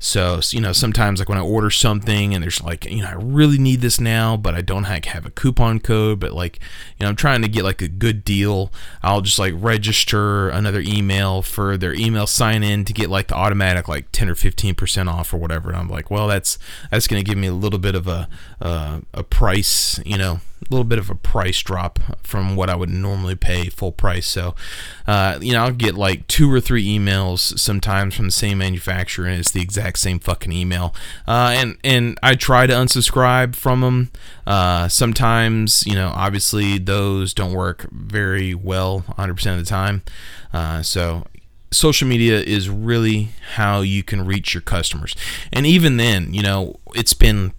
So, 0.05 0.41
you 0.51 0.61
know, 0.61 0.73
sometimes 0.73 1.19
like 1.19 1.31
when 1.31 1.39
I 1.39 1.41
order 1.41 1.71
something 1.71 2.35
and 2.35 2.43
there's 2.43 2.63
like, 2.63 2.85
you 2.85 3.01
know, 3.01 3.09
I 3.09 3.15
really 3.15 3.57
need 3.57 3.81
this 3.81 3.99
now, 3.99 4.37
but 4.37 4.55
I 4.55 4.61
don't 4.61 4.85
have 4.85 5.25
a 5.25 5.31
coupon 5.31 5.81
code, 5.81 6.21
but 6.21 6.35
like, 6.35 6.61
you 6.99 7.05
know, 7.05 7.09
I'm 7.09 7.17
trying 7.17 7.41
to 7.41 7.49
get 7.49 7.65
like 7.65 7.81
a 7.81 7.89
good 7.89 8.23
deal. 8.23 8.71
I'll 9.03 9.23
just 9.23 9.39
like 9.39 9.55
register 9.57 10.51
another 10.51 10.83
email 10.85 11.41
for 11.41 11.79
their 11.79 11.95
email 11.95 12.27
sign 12.27 12.63
in 12.63 12.85
to 12.85 12.93
get 12.93 13.09
like 13.09 13.29
the 13.29 13.35
automatic 13.35 13.89
like 13.89 14.13
10 14.13 14.29
or 14.29 14.35
15% 14.35 15.11
off 15.11 15.33
or 15.33 15.39
whatever. 15.39 15.71
And 15.71 15.79
I'm 15.79 15.89
like, 15.89 16.11
well, 16.11 16.29
that's, 16.29 16.59
that's 16.91 17.07
going 17.07 17.25
to 17.25 17.27
give 17.27 17.39
me 17.39 17.47
a 17.47 17.55
little 17.55 17.79
bit 17.79 17.95
of 17.95 18.07
a, 18.07 18.29
uh, 18.61 19.01
a 19.15 19.25
price, 19.25 19.99
you 20.05 20.19
know, 20.19 20.41
a 20.65 20.73
little 20.73 20.85
bit 20.85 20.99
of 20.99 21.11
a 21.11 21.15
price 21.15 21.61
drop 21.63 21.99
from 22.23 22.57
what 22.57 22.71
I 22.71 22.75
would 22.75 22.91
normally 22.91 23.35
pay 23.35 23.69
full 23.69 23.93
price. 23.93 24.27
So, 24.27 24.55
uh, 25.07 25.39
you 25.41 25.53
know, 25.53 25.65
I'll 25.65 25.73
get 25.73 25.95
like 25.95 26.27
two 26.27 26.51
or 26.51 26.61
three 26.61 26.87
emails 26.87 27.59
sometimes 27.59 28.15
from 28.15 28.27
the 28.27 28.33
same 28.33 28.59
manufacturer, 28.59 29.27
and 29.27 29.39
it's 29.39 29.51
the 29.51 29.61
exact 29.61 29.94
same 29.97 30.19
fucking 30.19 30.53
email. 30.53 30.95
Uh, 31.27 31.55
and 31.57 31.79
and 31.85 32.19
I 32.23 32.35
try 32.35 32.67
to 32.67 32.73
unsubscribe 32.73 33.55
from 33.55 33.81
them. 33.81 34.11
Uh, 34.47 34.89
sometimes, 34.89 35.87
you 35.87 35.95
know, 35.95 36.13
obviously 36.15 36.79
those 36.79 37.35
don't 37.35 37.53
work 37.53 37.87
very 37.91 38.55
well 38.55 39.05
100% 39.19 39.31
of 39.53 39.59
the 39.59 39.65
time. 39.65 40.03
Uh, 40.53 40.83
so 40.83 41.25
social 41.75 42.07
media 42.07 42.41
is 42.41 42.71
really 42.71 43.31
how 43.55 43.81
you 43.81 44.03
can 44.03 44.25
reach 44.25 44.55
your 44.55 44.61
customers. 44.61 45.15
And 45.53 45.67
even 45.67 45.97
then, 45.97 46.33
you 46.33 46.43
know, 46.43 46.79
it's 46.95 47.13
been 47.13 47.53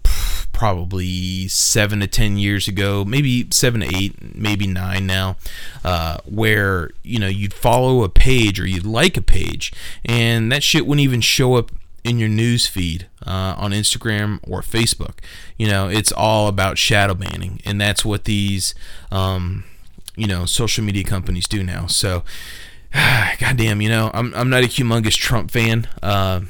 probably 0.56 1.46
seven 1.48 2.00
to 2.00 2.06
ten 2.06 2.38
years 2.38 2.66
ago, 2.66 3.04
maybe 3.04 3.46
seven 3.52 3.82
to 3.82 3.94
eight, 3.94 4.34
maybe 4.34 4.66
nine 4.66 5.06
now, 5.06 5.36
uh, 5.84 6.16
where 6.24 6.90
you 7.02 7.18
know 7.18 7.28
you'd 7.28 7.52
follow 7.52 8.02
a 8.02 8.08
page 8.08 8.58
or 8.58 8.66
you'd 8.66 8.86
like 8.86 9.16
a 9.16 9.22
page, 9.22 9.72
and 10.04 10.50
that 10.50 10.62
shit 10.62 10.86
wouldn't 10.86 11.04
even 11.04 11.20
show 11.20 11.54
up 11.54 11.70
in 12.06 12.18
your 12.18 12.28
news 12.28 12.66
feed 12.66 13.08
uh, 13.26 13.54
on 13.58 13.72
Instagram 13.72 14.38
or 14.42 14.62
Facebook. 14.62 15.18
You 15.58 15.66
know, 15.68 15.88
it's 15.88 16.12
all 16.12 16.46
about 16.48 16.78
shadow 16.78 17.14
banning, 17.14 17.60
and 17.64 17.80
that's 17.80 18.04
what 18.04 18.24
these 18.24 18.74
um, 19.10 19.64
you 20.16 20.26
know 20.26 20.46
social 20.46 20.84
media 20.84 21.04
companies 21.04 21.46
do 21.48 21.62
now. 21.62 21.86
So. 21.86 22.22
Goddamn, 23.40 23.82
you 23.82 23.90
know, 23.90 24.10
I'm, 24.14 24.32
I'm 24.34 24.48
not 24.48 24.62
a 24.62 24.68
humongous 24.68 25.18
Trump 25.18 25.50
fan. 25.50 25.86
Uh, 26.02 26.42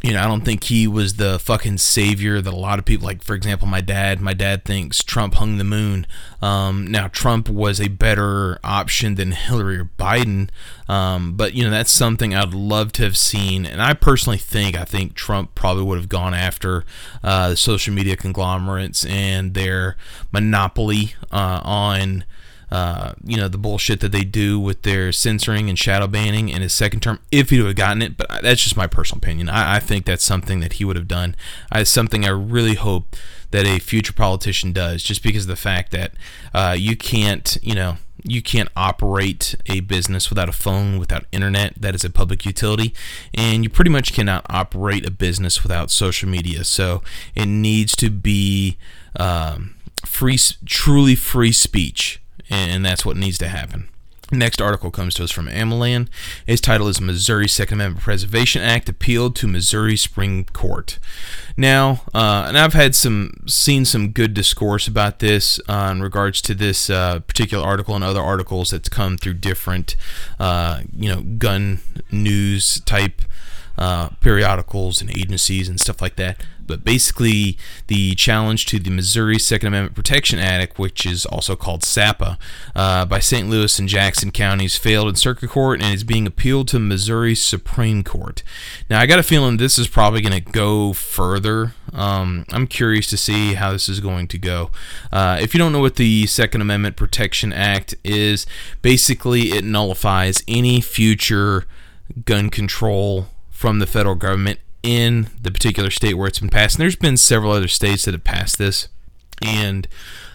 you 0.00 0.12
know, 0.12 0.22
I 0.22 0.26
don't 0.26 0.44
think 0.44 0.64
he 0.64 0.86
was 0.86 1.14
the 1.14 1.40
fucking 1.40 1.78
savior 1.78 2.40
that 2.40 2.52
a 2.52 2.56
lot 2.56 2.78
of 2.78 2.84
people, 2.84 3.06
like, 3.06 3.22
for 3.22 3.34
example, 3.34 3.66
my 3.66 3.80
dad, 3.80 4.20
my 4.20 4.32
dad 4.32 4.64
thinks 4.64 5.02
Trump 5.02 5.34
hung 5.34 5.58
the 5.58 5.64
moon. 5.64 6.06
Um, 6.40 6.86
now, 6.86 7.08
Trump 7.08 7.48
was 7.48 7.80
a 7.80 7.88
better 7.88 8.60
option 8.62 9.16
than 9.16 9.32
Hillary 9.32 9.78
or 9.78 9.90
Biden, 9.98 10.50
um, 10.88 11.32
but, 11.36 11.54
you 11.54 11.64
know, 11.64 11.70
that's 11.70 11.90
something 11.90 12.32
I'd 12.32 12.54
love 12.54 12.92
to 12.92 13.02
have 13.02 13.16
seen. 13.16 13.66
And 13.66 13.82
I 13.82 13.92
personally 13.92 14.38
think, 14.38 14.76
I 14.76 14.84
think 14.84 15.14
Trump 15.14 15.56
probably 15.56 15.82
would 15.82 15.98
have 15.98 16.08
gone 16.08 16.32
after 16.32 16.84
uh, 17.24 17.50
the 17.50 17.56
social 17.56 17.92
media 17.92 18.16
conglomerates 18.16 19.04
and 19.04 19.54
their 19.54 19.96
monopoly 20.30 21.14
uh, 21.32 21.60
on 21.64 22.24
uh, 22.70 23.12
you 23.24 23.36
know, 23.36 23.48
the 23.48 23.58
bullshit 23.58 24.00
that 24.00 24.12
they 24.12 24.24
do 24.24 24.58
with 24.60 24.82
their 24.82 25.12
censoring 25.12 25.68
and 25.68 25.78
shadow 25.78 26.06
banning 26.06 26.48
in 26.48 26.62
his 26.62 26.72
second 26.72 27.00
term, 27.00 27.18
if 27.30 27.50
he 27.50 27.58
would 27.58 27.66
have 27.66 27.76
gotten 27.76 28.02
it. 28.02 28.16
But 28.16 28.42
that's 28.42 28.62
just 28.62 28.76
my 28.76 28.86
personal 28.86 29.18
opinion. 29.18 29.48
I, 29.48 29.76
I 29.76 29.78
think 29.80 30.04
that's 30.04 30.24
something 30.24 30.60
that 30.60 30.74
he 30.74 30.84
would 30.84 30.96
have 30.96 31.08
done. 31.08 31.34
It's 31.72 31.90
something 31.90 32.24
I 32.24 32.30
really 32.30 32.74
hope 32.74 33.16
that 33.50 33.66
a 33.66 33.78
future 33.78 34.12
politician 34.12 34.72
does, 34.72 35.02
just 35.02 35.22
because 35.22 35.44
of 35.44 35.48
the 35.48 35.56
fact 35.56 35.92
that 35.92 36.12
uh, 36.52 36.76
you 36.78 36.96
can't, 36.96 37.56
you 37.62 37.74
know, 37.74 37.96
you 38.24 38.42
can't 38.42 38.68
operate 38.76 39.54
a 39.66 39.80
business 39.80 40.28
without 40.28 40.48
a 40.48 40.52
phone, 40.52 40.98
without 40.98 41.24
internet. 41.32 41.80
That 41.80 41.94
is 41.94 42.04
a 42.04 42.10
public 42.10 42.44
utility. 42.44 42.92
And 43.32 43.64
you 43.64 43.70
pretty 43.70 43.90
much 43.90 44.12
cannot 44.12 44.44
operate 44.50 45.06
a 45.06 45.10
business 45.10 45.62
without 45.62 45.90
social 45.90 46.28
media. 46.28 46.64
So 46.64 47.02
it 47.34 47.46
needs 47.46 47.94
to 47.96 48.10
be 48.10 48.76
um, 49.16 49.76
free, 50.04 50.38
truly 50.66 51.14
free 51.14 51.52
speech 51.52 52.20
and 52.50 52.84
that's 52.84 53.04
what 53.04 53.16
needs 53.16 53.38
to 53.38 53.48
happen. 53.48 53.88
Next 54.30 54.60
article 54.60 54.90
comes 54.90 55.14
to 55.14 55.24
us 55.24 55.30
from 55.30 55.46
AmmoLand. 55.46 56.08
Its 56.46 56.60
title 56.60 56.86
is 56.88 57.00
Missouri 57.00 57.48
Second 57.48 57.80
Amendment 57.80 58.04
Preservation 58.04 58.60
Act 58.60 58.86
appealed 58.86 59.34
to 59.36 59.46
Missouri 59.46 59.96
Supreme 59.96 60.44
Court. 60.44 60.98
Now, 61.56 62.02
uh, 62.12 62.44
and 62.46 62.58
I've 62.58 62.74
had 62.74 62.94
some 62.94 63.44
seen 63.46 63.86
some 63.86 64.10
good 64.10 64.34
discourse 64.34 64.86
about 64.86 65.20
this 65.20 65.60
uh, 65.66 65.88
in 65.90 66.02
regards 66.02 66.42
to 66.42 66.54
this 66.54 66.90
uh, 66.90 67.20
particular 67.20 67.66
article 67.66 67.94
and 67.94 68.04
other 68.04 68.20
articles 68.20 68.70
that's 68.70 68.90
come 68.90 69.16
through 69.16 69.34
different, 69.34 69.96
uh, 70.38 70.82
you 70.94 71.08
know, 71.08 71.22
gun 71.22 71.80
news 72.10 72.80
type 72.80 73.22
uh, 73.78 74.10
periodicals 74.20 75.00
and 75.00 75.10
agencies 75.16 75.70
and 75.70 75.80
stuff 75.80 76.02
like 76.02 76.16
that. 76.16 76.44
But 76.68 76.84
basically, 76.84 77.58
the 77.88 78.14
challenge 78.14 78.66
to 78.66 78.78
the 78.78 78.90
Missouri 78.90 79.38
Second 79.38 79.68
Amendment 79.68 79.96
Protection 79.96 80.38
Act, 80.38 80.78
which 80.78 81.04
is 81.04 81.26
also 81.26 81.56
called 81.56 81.82
SAPA, 81.82 82.38
uh, 82.76 83.04
by 83.06 83.18
St. 83.18 83.48
Louis 83.48 83.76
and 83.78 83.88
Jackson 83.88 84.30
counties, 84.30 84.76
failed 84.76 85.08
in 85.08 85.16
circuit 85.16 85.50
court 85.50 85.82
and 85.82 85.94
is 85.94 86.04
being 86.04 86.26
appealed 86.26 86.68
to 86.68 86.78
Missouri 86.78 87.34
Supreme 87.34 88.04
Court. 88.04 88.42
Now, 88.88 89.00
I 89.00 89.06
got 89.06 89.18
a 89.18 89.24
feeling 89.24 89.56
this 89.56 89.78
is 89.78 89.88
probably 89.88 90.20
going 90.20 90.44
to 90.44 90.52
go 90.52 90.92
further. 90.92 91.72
Um, 91.92 92.44
I'm 92.52 92.66
curious 92.66 93.06
to 93.08 93.16
see 93.16 93.54
how 93.54 93.72
this 93.72 93.88
is 93.88 94.00
going 94.00 94.28
to 94.28 94.38
go. 94.38 94.70
Uh, 95.10 95.38
if 95.40 95.54
you 95.54 95.58
don't 95.58 95.72
know 95.72 95.80
what 95.80 95.96
the 95.96 96.26
Second 96.26 96.60
Amendment 96.60 96.96
Protection 96.96 97.52
Act 97.52 97.94
is, 98.04 98.46
basically 98.82 99.52
it 99.52 99.64
nullifies 99.64 100.42
any 100.46 100.80
future 100.80 101.64
gun 102.24 102.50
control 102.50 103.28
from 103.50 103.78
the 103.78 103.86
federal 103.86 104.14
government 104.14 104.60
in 104.82 105.28
the 105.40 105.50
particular 105.50 105.90
state 105.90 106.14
where 106.14 106.28
it's 106.28 106.38
been 106.38 106.48
passed. 106.48 106.76
And 106.76 106.82
there's 106.82 106.96
been 106.96 107.16
several 107.16 107.52
other 107.52 107.68
states 107.68 108.04
that 108.04 108.14
have 108.14 108.24
passed 108.24 108.58
this. 108.58 108.88
And 109.42 109.86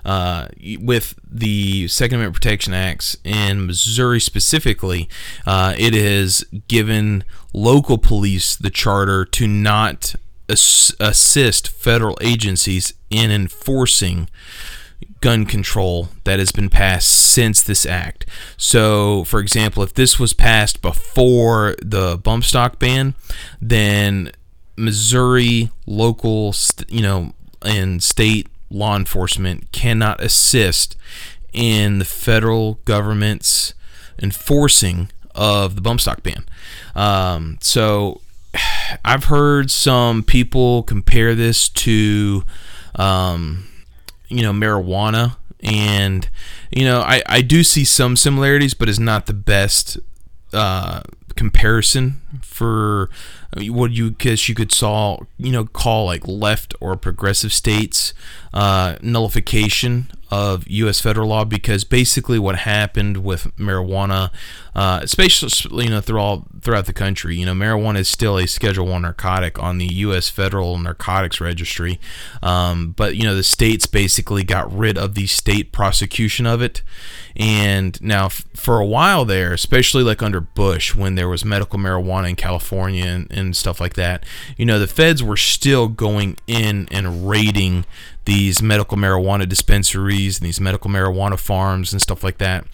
uh, 0.06 0.48
with 0.80 1.18
the 1.30 1.88
Second 1.88 2.16
Amendment 2.16 2.42
Protection 2.42 2.74
Acts 2.74 3.18
in 3.24 3.66
Missouri 3.66 4.20
specifically, 4.20 5.10
uh, 5.46 5.74
it 5.78 5.94
has 5.94 6.44
given 6.68 7.24
local 7.54 7.98
police 7.98 8.56
the 8.56 8.70
charter 8.70 9.26
to 9.26 9.48
not 9.48 10.16
ass- 10.50 10.94
assist 11.00 11.68
federal 11.68 12.18
agencies 12.22 12.94
in 13.10 13.32
enforcing 13.32 14.30
gun 15.24 15.46
control 15.46 16.10
that 16.26 16.38
has 16.38 16.52
been 16.52 16.68
passed 16.68 17.10
since 17.10 17.62
this 17.62 17.86
act. 17.86 18.26
So, 18.58 19.24
for 19.24 19.40
example, 19.40 19.82
if 19.82 19.94
this 19.94 20.20
was 20.20 20.34
passed 20.34 20.82
before 20.82 21.78
the 21.82 22.18
bump 22.18 22.44
stock 22.44 22.78
ban, 22.78 23.16
then 23.62 24.34
Missouri 24.76 25.72
local, 25.88 26.54
you 26.90 27.02
know, 27.02 27.32
and 27.62 28.04
state 28.04 28.48
law 28.70 28.98
enforcement 28.98 29.72
cannot 29.72 30.20
assist 30.20 30.98
in 31.54 32.00
the 32.00 32.06
federal 32.06 32.80
government's 32.84 33.74
enforcing 34.22 35.10
of 35.34 35.76
the 35.76 35.82
bump 35.82 36.02
stock 36.02 36.22
ban. 36.22 36.44
Um, 36.96 37.60
so, 37.62 38.20
I've 39.06 39.26
heard 39.26 39.72
some 39.72 40.22
people 40.22 40.84
compare 40.84 41.34
this 41.34 41.70
to 41.70 42.44
um, 42.96 43.70
you 44.34 44.44
know 44.44 44.52
marijuana. 44.52 45.38
And 45.62 46.28
you 46.72 46.84
know 46.84 47.00
I, 47.02 47.22
I 47.26 47.42
do 47.42 47.64
see 47.64 47.86
some 47.86 48.18
similarities 48.18 48.74
but 48.74 48.90
it's 48.90 49.00
not 49.00 49.28
the 49.28 49.34
best 49.34 49.98
uh, 50.52 51.02
comparison 51.36 52.22
for 52.42 53.10
what 53.68 53.92
you 53.92 54.12
guess 54.12 54.50
you 54.50 54.56
could 54.56 54.72
saw 54.72 55.20
you 55.38 55.52
know 55.52 55.66
call 55.66 56.06
like 56.08 56.28
left 56.28 56.76
or 56.82 56.98
progressive 56.98 57.54
states 57.54 58.14
uh, 58.54 58.98
nullification 59.02 60.12
of 60.34 60.68
U.S. 60.68 61.00
federal 61.00 61.28
law 61.28 61.46
because 61.46 61.84
basically 61.84 62.40
what 62.40 62.56
happened 62.56 63.18
with 63.18 63.56
marijuana, 63.56 64.32
uh, 64.74 65.00
especially 65.04 65.84
you 65.84 65.92
know 65.92 66.02
throughout 66.02 66.46
throughout 66.60 66.88
the 66.88 66.94
country, 66.94 67.38
you 67.38 67.46
know 67.46 67.54
marijuana 67.54 68.00
is 68.00 68.08
still 68.08 68.40
a 68.40 68.48
Schedule 68.48 68.88
One 68.88 69.04
narcotic 69.04 69.62
on 69.62 69.78
the 69.78 69.86
U.S. 69.86 70.30
Federal 70.30 70.80
Narcotics 70.80 71.40
Registry, 71.40 72.00
um, 72.42 72.94
but 72.98 73.16
you 73.16 73.26
know 73.26 73.36
the 73.36 73.44
states 73.44 73.86
basically 73.86 74.44
got 74.44 74.76
rid 74.76 74.98
of 74.98 75.14
the 75.14 75.28
state 75.28 75.72
prosecution 75.72 76.48
of 76.48 76.64
it, 76.64 76.82
and 77.36 78.02
now 78.02 78.26
f- 78.26 78.44
for 78.56 78.80
a 78.80 78.86
while 78.86 79.26
there, 79.26 79.54
especially 79.54 80.02
like 80.02 80.24
under 80.24 80.42
Bush 80.42 80.96
when 80.96 81.14
there 81.14 81.30
was 81.30 81.46
medical 81.46 81.78
marijuana 81.78 82.30
in 82.30 82.36
California 82.36 83.06
and, 83.06 83.28
and 83.30 83.56
stuff 83.56 83.80
like 83.80 83.94
that, 83.94 84.26
you 84.58 84.66
know 84.66 84.80
the 84.80 84.88
feds 84.88 85.22
were 85.22 85.38
still 85.38 85.88
going 85.88 86.38
in 86.48 86.88
and 86.90 87.30
raiding 87.30 87.86
these 88.26 88.62
medical 88.62 88.98
marijuana 88.98 89.48
dispensaries 89.48 90.40
and 90.40 90.46
these 90.46 90.60
medical 90.60 90.90
marijuana 90.90 91.38
farms 91.38 91.92
and 91.92 92.02
stuff 92.02 92.24
like 92.24 92.38
that. 92.38 92.66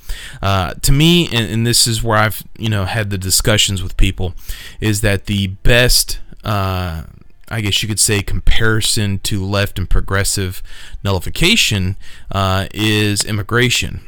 Uh, 0.41 0.73
to 0.75 0.91
me, 0.91 1.25
and, 1.27 1.51
and, 1.51 1.67
this 1.67 1.87
is 1.87 2.03
where 2.03 2.17
I've 2.17 2.43
you 2.57 2.69
know 2.69 2.85
had 2.85 3.09
the 3.09 3.17
discussions 3.17 3.81
with 3.81 3.97
people, 3.97 4.33
is 4.79 5.01
that 5.01 5.25
the 5.25 5.47
best. 5.47 6.19
Uh, 6.43 7.03
I 7.51 7.61
guess 7.61 7.81
you 7.81 7.89
could 7.89 7.99
say 7.99 8.21
comparison 8.21 9.17
to 9.19 9.43
left 9.43 9.79
and 9.79 9.89
progressive 9.89 10.61
nullification 11.03 11.95
uh, 12.31 12.67
is 12.71 13.25
immigration. 13.25 14.01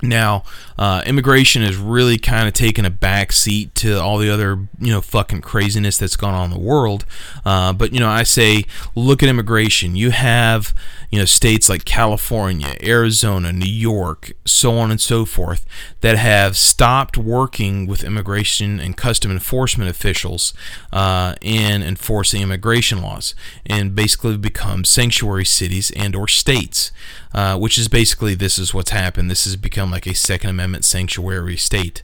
Now, 0.00 0.42
uh, 0.76 1.02
immigration 1.06 1.62
has 1.62 1.76
really 1.76 2.18
kind 2.18 2.48
of 2.48 2.54
taken 2.54 2.84
a 2.84 2.90
back 2.90 3.30
seat 3.30 3.74
to 3.76 4.00
all 4.00 4.18
the 4.18 4.30
other, 4.30 4.66
you 4.80 4.92
know, 4.92 5.00
fucking 5.00 5.42
craziness 5.42 5.96
that's 5.96 6.16
gone 6.16 6.34
on 6.34 6.46
in 6.46 6.50
the 6.50 6.64
world. 6.64 7.04
Uh, 7.44 7.72
but, 7.72 7.92
you 7.92 8.00
know, 8.00 8.08
I 8.08 8.24
say 8.24 8.64
look 8.96 9.22
at 9.22 9.28
immigration. 9.28 9.94
You 9.94 10.10
have, 10.10 10.74
you 11.10 11.20
know, 11.20 11.24
states 11.24 11.68
like 11.68 11.84
California, 11.84 12.74
Arizona, 12.82 13.52
New 13.52 13.70
York, 13.70 14.32
so 14.44 14.76
on 14.76 14.90
and 14.90 15.00
so 15.00 15.24
forth, 15.24 15.64
that 16.00 16.18
have 16.18 16.56
stopped 16.56 17.16
working 17.16 17.86
with 17.86 18.02
immigration 18.02 18.80
and 18.80 18.96
custom 18.96 19.30
enforcement 19.30 19.88
officials 19.88 20.52
uh, 20.92 21.36
in 21.40 21.80
enforcing 21.80 22.42
immigration 22.42 23.00
laws 23.02 23.36
and 23.66 23.94
basically 23.94 24.36
become 24.36 24.84
sanctuary 24.84 25.44
cities 25.44 25.92
and 25.92 26.16
or 26.16 26.26
states. 26.26 26.90
Uh, 27.34 27.56
which 27.58 27.78
is 27.78 27.88
basically 27.88 28.34
this 28.34 28.58
is 28.58 28.74
what's 28.74 28.90
happened. 28.90 29.30
This 29.30 29.44
has 29.44 29.56
become 29.56 29.90
like 29.90 30.06
a 30.06 30.14
Second 30.14 30.50
Amendment 30.50 30.84
sanctuary 30.84 31.56
state, 31.56 32.02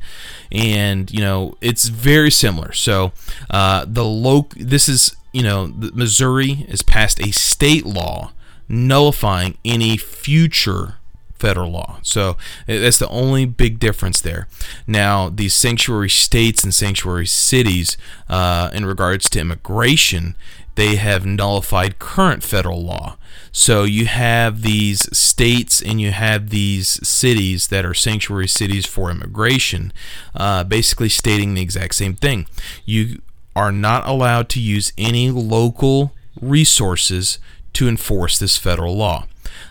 and 0.51 1.11
you 1.11 1.21
know 1.21 1.57
it's 1.61 1.89
very 1.89 2.31
similar. 2.31 2.73
So 2.73 3.13
uh, 3.51 3.85
the 3.87 4.05
loc 4.05 4.55
this 4.55 4.89
is 4.89 5.15
you 5.33 5.43
know 5.43 5.67
Missouri 5.67 6.55
has 6.71 6.83
passed 6.83 7.21
a 7.21 7.31
state 7.31 7.85
law 7.85 8.33
nullifying 8.69 9.59
any 9.65 9.97
future 9.97 10.97
federal 11.39 11.71
law. 11.71 11.99
So 12.03 12.37
that's 12.67 12.99
the 12.99 13.09
only 13.09 13.47
big 13.47 13.79
difference 13.79 14.21
there. 14.21 14.49
Now, 14.87 15.29
these 15.29 15.55
sanctuary 15.55 16.11
states 16.11 16.65
and 16.65 16.75
sanctuary 16.75 17.27
cities, 17.27 17.97
uh, 18.29 18.71
in 18.73 18.85
regards 18.85 19.31
to 19.31 19.41
immigration, 19.41 20.37
they 20.75 20.97
have 20.97 21.25
nullified 21.25 21.99
current 21.99 22.43
federal 22.43 22.85
law. 22.85 23.17
So 23.53 23.85
you 23.85 24.07
have 24.07 24.63
these 24.63 25.09
states 25.17 25.81
and 25.81 26.01
you 26.01 26.11
have 26.11 26.51
these 26.51 27.07
cities 27.07 27.69
that 27.69 27.85
are 27.85 27.95
sanctuary 27.95 28.49
cities 28.49 28.87
for 28.87 29.11
immigration, 29.11 29.93
uh, 30.35 30.65
basically 30.65 31.09
stating 31.09 31.55
the 31.55 31.63
exact 31.63 31.95
same 31.95 32.15
thing. 32.15 32.47
You 32.85 33.23
are 33.57 33.73
not 33.73 34.07
allowed 34.07 34.49
to 34.51 34.61
use 34.61 34.93
any 34.97 35.31
local 35.31 36.13
resources 36.41 37.39
to 37.73 37.89
enforce 37.89 38.39
this 38.39 38.57
federal 38.57 38.97
law. 38.97 39.27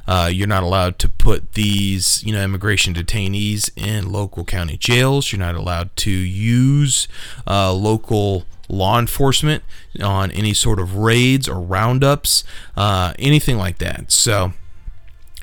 Uh, 0.07 0.29
you're 0.31 0.47
not 0.47 0.63
allowed 0.63 0.97
to 0.99 1.09
put 1.09 1.53
these, 1.53 2.23
you 2.23 2.31
know, 2.33 2.43
immigration 2.43 2.93
detainees 2.93 3.69
in 3.75 4.11
local 4.11 4.45
county 4.45 4.77
jails. 4.77 5.31
You're 5.31 5.39
not 5.39 5.55
allowed 5.55 5.95
to 5.97 6.11
use 6.11 7.07
uh, 7.45 7.73
local 7.73 8.45
law 8.67 8.99
enforcement 8.99 9.63
on 10.01 10.31
any 10.31 10.53
sort 10.53 10.79
of 10.79 10.95
raids 10.95 11.47
or 11.47 11.59
roundups, 11.59 12.43
uh, 12.75 13.13
anything 13.17 13.57
like 13.57 13.77
that. 13.79 14.11
So, 14.11 14.53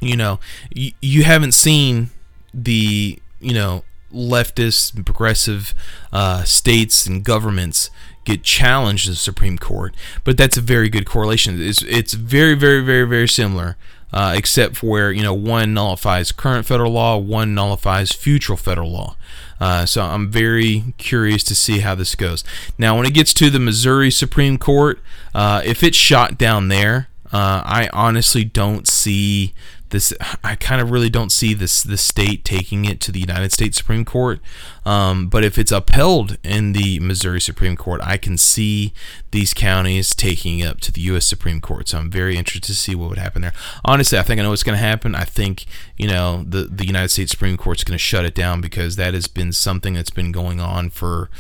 you 0.01 0.17
know, 0.17 0.41
you, 0.71 0.93
you 1.01 1.25
haven't 1.25 1.53
seen 1.53 2.11
the, 2.53 3.19
you 3.41 3.55
know, 3.55 3.85
leftist, 4.13 5.05
progressive 5.05 5.75
uh, 6.13 6.45
states 6.45 7.07
and 7.07 7.25
governments 7.25 7.91
get 8.25 8.43
challenged 8.43 9.07
in 9.07 9.13
the 9.13 9.17
Supreme 9.17 9.59
Court, 9.59 9.95
but 10.23 10.37
that's 10.37 10.57
a 10.57 10.61
very 10.61 10.89
good 10.89 11.07
correlation. 11.07 11.61
It's, 11.61 11.83
it's 11.83 12.15
very, 12.15 12.55
very, 12.55 12.83
very, 12.83 13.07
very 13.07 13.29
similar. 13.29 13.77
Uh, 14.13 14.33
except 14.37 14.77
for 14.77 14.87
where 14.87 15.11
you 15.11 15.25
know 15.25 15.35
one 15.35 15.75
nullifies 15.75 16.31
current 16.31 16.65
federal 16.65 16.93
law, 16.93 17.17
one 17.17 17.53
nullifies 17.53 18.13
future 18.13 18.57
federal 18.57 18.93
law. 18.93 19.17
Uh, 19.61 19.87
so 19.87 20.03
I'm 20.03 20.31
very 20.31 20.95
curious 20.99 21.43
to 21.45 21.55
see 21.55 21.81
how 21.81 21.95
this 21.95 22.15
goes. 22.15 22.45
Now, 22.79 22.97
when 22.97 23.07
it 23.07 23.15
gets 23.15 23.33
to 23.35 23.51
the 23.51 23.61
Missouri 23.61 24.11
Supreme 24.11 24.59
Court, 24.59 25.01
uh, 25.35 25.63
if 25.65 25.83
it's 25.83 25.97
shot 25.97 26.37
down 26.39 26.69
there, 26.69 27.09
uh, 27.33 27.63
I 27.65 27.89
honestly 27.93 28.45
don't 28.45 28.87
see 28.87 29.55
this. 29.91 30.13
I 30.43 30.57
kind 30.57 30.81
of 30.81 30.91
really 30.91 31.11
don't 31.11 31.31
see 31.31 31.55
this 31.55 31.83
the 31.83 31.97
state 31.97 32.45
taking 32.45 32.85
it 32.85 33.01
to 33.03 33.13
the 33.13 33.21
United 33.21 33.53
States 33.53 33.77
Supreme 33.77 34.05
Court. 34.05 34.41
Um, 34.85 35.29
but 35.29 35.45
if 35.45 35.59
it's 35.59 35.73
upheld 35.73 36.37
in 36.43 36.73
the 36.73 37.01
Missouri 37.01 37.41
Supreme 37.41 37.77
Court, 37.77 38.01
I 38.03 38.17
can 38.17 38.37
see 38.37 38.93
these 39.31 39.55
counties 39.55 40.15
taking 40.15 40.59
it 40.59 40.67
up 40.67 40.81
to 40.81 40.93
the 40.93 41.01
U.S. 41.03 41.25
Supreme 41.25 41.61
Court. 41.61 41.89
So 41.89 41.99
I'm 41.99 42.11
very 42.11 42.37
interested 42.37 42.67
to 42.73 42.75
see 42.75 42.95
what 42.95 43.09
would 43.09 43.19
happen 43.19 43.43
there. 43.43 43.55
Honestly, 43.85 44.19
I 44.19 44.23
think 44.23 44.41
I 44.41 44.43
know 44.43 44.51
what's 44.51 44.63
going 44.63 44.79
to 44.79 44.85
happen. 44.85 45.15
I 45.15 45.25
think 45.25 45.65
you 45.97 46.09
know 46.09 46.45
the 46.47 46.65
the 46.65 46.87
United 46.87 47.09
States 47.09 47.31
Supreme 47.31 47.57
Court's 47.57 47.85
going 47.85 47.97
to 47.97 47.99
shut 47.99 48.25
it 48.25 48.35
down 48.35 48.61
because 48.61 48.97
that 48.97 49.15
has 49.15 49.27
been 49.27 49.53
something 49.53 49.95
that's 49.95 50.11
been 50.11 50.33
going 50.33 50.61
on 50.61 50.91
for 50.91 51.31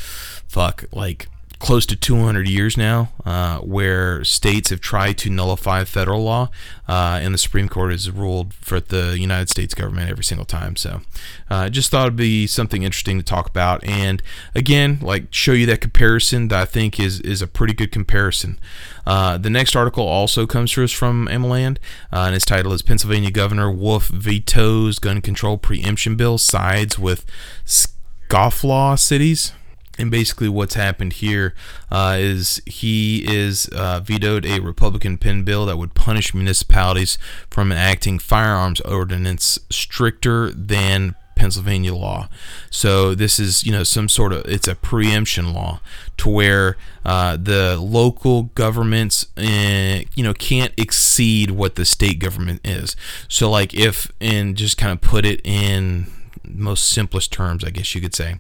fuck 0.47 0.85
like 0.93 1.29
close 1.65 1.87
to 1.87 1.97
200 1.97 2.47
years 2.47 2.77
now, 2.77 3.11
uh, 3.25 3.57
where 3.61 4.23
states 4.23 4.69
have 4.69 4.83
tried 4.83 5.17
to 5.17 5.31
nullify 5.31 5.83
federal 5.85 6.23
law, 6.23 6.51
uh, 6.87 7.19
and 7.23 7.33
the 7.33 7.39
Supreme 7.39 7.71
Court 7.71 7.91
has 7.91 8.11
ruled 8.11 8.53
for 8.53 8.81
the 8.81 9.19
United 9.19 9.49
States 9.49 9.73
government 9.73 10.11
every 10.11 10.25
single 10.25 10.45
time. 10.45 10.77
So, 10.77 11.01
uh, 11.49 11.71
just 11.71 11.91
thought 11.91 12.03
it'd 12.03 12.17
be 12.17 12.47
something 12.47 12.83
interesting 12.83 13.17
to 13.17 13.25
talk 13.25 13.49
about, 13.49 13.83
and 13.83 14.23
again, 14.55 14.99
like 15.01 15.33
show 15.33 15.53
you 15.53 15.65
that 15.65 15.81
comparison 15.81 16.49
that 16.49 16.61
I 16.61 16.65
think 16.67 17.01
is 17.01 17.21
is 17.21 17.41
a 17.41 17.47
pretty 17.47 17.73
good 17.73 17.91
comparison. 17.91 18.59
Uh, 19.07 19.39
the 19.39 19.51
next 19.51 19.75
article 19.75 20.07
also 20.07 20.47
comes 20.47 20.71
to 20.73 20.85
us 20.85 20.93
from 20.93 21.29
AmmoLand, 21.29 21.79
uh, 22.13 22.25
and 22.27 22.35
its 22.35 22.45
title 22.45 22.75
is 22.75 22.83
Pennsylvania 22.83 23.31
Governor 23.31 23.71
Wolf 23.71 24.09
vetoes 24.09 24.99
gun 24.99 25.23
control 25.23 25.57
preemption 25.57 26.15
bill, 26.15 26.37
sides 26.37 26.99
with 26.99 27.25
scofflaw 27.65 28.99
cities. 28.99 29.53
And 29.99 30.11
basically, 30.11 30.49
what's 30.49 30.75
happened 30.75 31.15
here 31.15 31.55
uh, 31.91 32.17
is 32.19 32.61
he 32.67 33.25
is 33.27 33.69
uh, 33.69 34.01
vetoed 34.01 34.45
a 34.45 34.61
Republican 34.61 35.19
pen 35.19 35.45
bill 35.45 35.67
that 35.67 35.79
would 35.79 35.95
punish 35.95 36.35
municipalities 36.35 37.17
from 37.49 37.71
enacting 37.71 38.19
firearms 38.19 38.81
ordinance 38.81 39.59
stricter 39.71 40.51
than 40.51 41.15
Pennsylvania 41.37 41.95
law. 41.95 42.29
So 42.71 43.15
this 43.15 43.39
is 43.39 43.65
you 43.65 43.73
know 43.73 43.85
some 43.85 44.09
sort 44.09 44.33
of 44.33 44.45
it's 44.47 44.69
a 44.69 44.75
preemption 44.75 45.53
law 45.53 45.81
to 46.19 46.29
where 46.29 46.77
uh, 47.05 47.37
the 47.37 47.77
local 47.77 48.45
governments 48.55 49.27
uh, 49.37 50.01
you 50.15 50.25
know 50.25 50.35
can't 50.35 50.73
exceed 50.77 51.51
what 51.51 51.75
the 51.75 51.85
state 51.85 52.19
government 52.19 52.61
is. 52.65 52.97
So 53.29 53.51
like 53.51 53.75
if 53.75 54.11
and 54.21 54.57
just 54.57 54.77
kind 54.77 54.93
of 54.93 55.01
put 55.01 55.25
it 55.25 55.41
in 55.45 56.07
most 56.49 56.89
simplest 56.91 57.33
terms, 57.33 57.65
I 57.65 57.71
guess 57.71 57.95
you 57.95 58.01
could 58.01 58.15
say, 58.15 58.37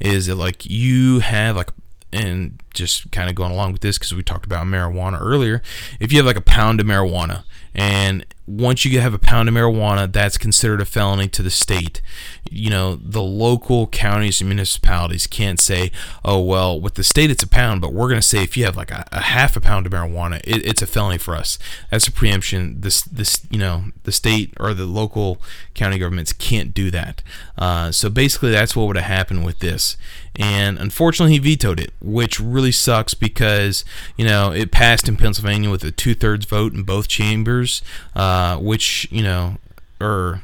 is 0.00 0.26
that 0.26 0.36
like 0.36 0.64
you 0.66 1.20
have 1.20 1.56
like 1.56 1.70
and 2.12 2.62
just 2.72 3.10
kind 3.10 3.28
of 3.28 3.34
going 3.34 3.50
along 3.50 3.72
with 3.72 3.80
this 3.80 3.98
because 3.98 4.14
we 4.14 4.22
talked 4.22 4.46
about 4.46 4.66
marijuana 4.66 5.20
earlier. 5.20 5.62
If 5.98 6.12
you 6.12 6.18
have 6.18 6.26
like 6.26 6.36
a 6.36 6.40
pound 6.40 6.80
of 6.80 6.86
marijuana 6.86 7.42
and 7.74 8.24
once 8.46 8.84
you 8.84 9.00
have 9.00 9.14
a 9.14 9.18
pound 9.18 9.48
of 9.48 9.54
marijuana, 9.54 10.10
that's 10.12 10.36
considered 10.36 10.80
a 10.80 10.84
felony 10.84 11.28
to 11.28 11.42
the 11.42 11.50
state. 11.50 12.02
You 12.50 12.68
know, 12.68 12.96
the 12.96 13.22
local 13.22 13.86
counties 13.86 14.40
and 14.40 14.50
municipalities 14.50 15.26
can't 15.26 15.58
say, 15.58 15.90
oh, 16.24 16.40
well, 16.42 16.78
with 16.78 16.94
the 16.94 17.04
state 17.04 17.30
it's 17.30 17.42
a 17.42 17.48
pound, 17.48 17.80
but 17.80 17.94
we're 17.94 18.08
going 18.08 18.20
to 18.20 18.26
say 18.26 18.42
if 18.42 18.56
you 18.56 18.64
have 18.66 18.76
like 18.76 18.90
a, 18.90 19.06
a, 19.12 19.22
half 19.22 19.56
a 19.56 19.60
pound 19.60 19.86
of 19.86 19.92
marijuana, 19.92 20.40
it, 20.44 20.64
it's 20.66 20.82
a 20.82 20.86
felony 20.86 21.16
for 21.16 21.34
us. 21.34 21.58
That's 21.90 22.06
a 22.06 22.12
preemption. 22.12 22.82
This, 22.82 23.02
this, 23.02 23.46
you 23.50 23.58
know, 23.58 23.84
the 24.02 24.12
state 24.12 24.52
or 24.60 24.74
the 24.74 24.86
local 24.86 25.40
county 25.72 25.98
governments 25.98 26.34
can't 26.34 26.74
do 26.74 26.90
that. 26.90 27.22
Uh, 27.56 27.92
so 27.92 28.10
basically, 28.10 28.50
that's 28.50 28.76
what 28.76 28.86
would 28.86 28.96
have 28.96 29.06
happened 29.06 29.44
with 29.44 29.60
this. 29.60 29.96
And 30.36 30.78
unfortunately, 30.78 31.34
he 31.34 31.38
vetoed 31.38 31.78
it, 31.78 31.92
which 32.00 32.40
really 32.40 32.72
sucks 32.72 33.14
because, 33.14 33.84
you 34.16 34.24
know, 34.24 34.50
it 34.50 34.72
passed 34.72 35.08
in 35.08 35.16
Pennsylvania 35.16 35.70
with 35.70 35.84
a 35.84 35.92
two 35.92 36.14
thirds 36.14 36.44
vote 36.44 36.72
in 36.72 36.82
both 36.82 37.06
chambers. 37.06 37.82
Uh, 38.16 38.56
which 38.58 39.06
you 39.10 39.22
know, 39.22 39.58
or 40.00 40.42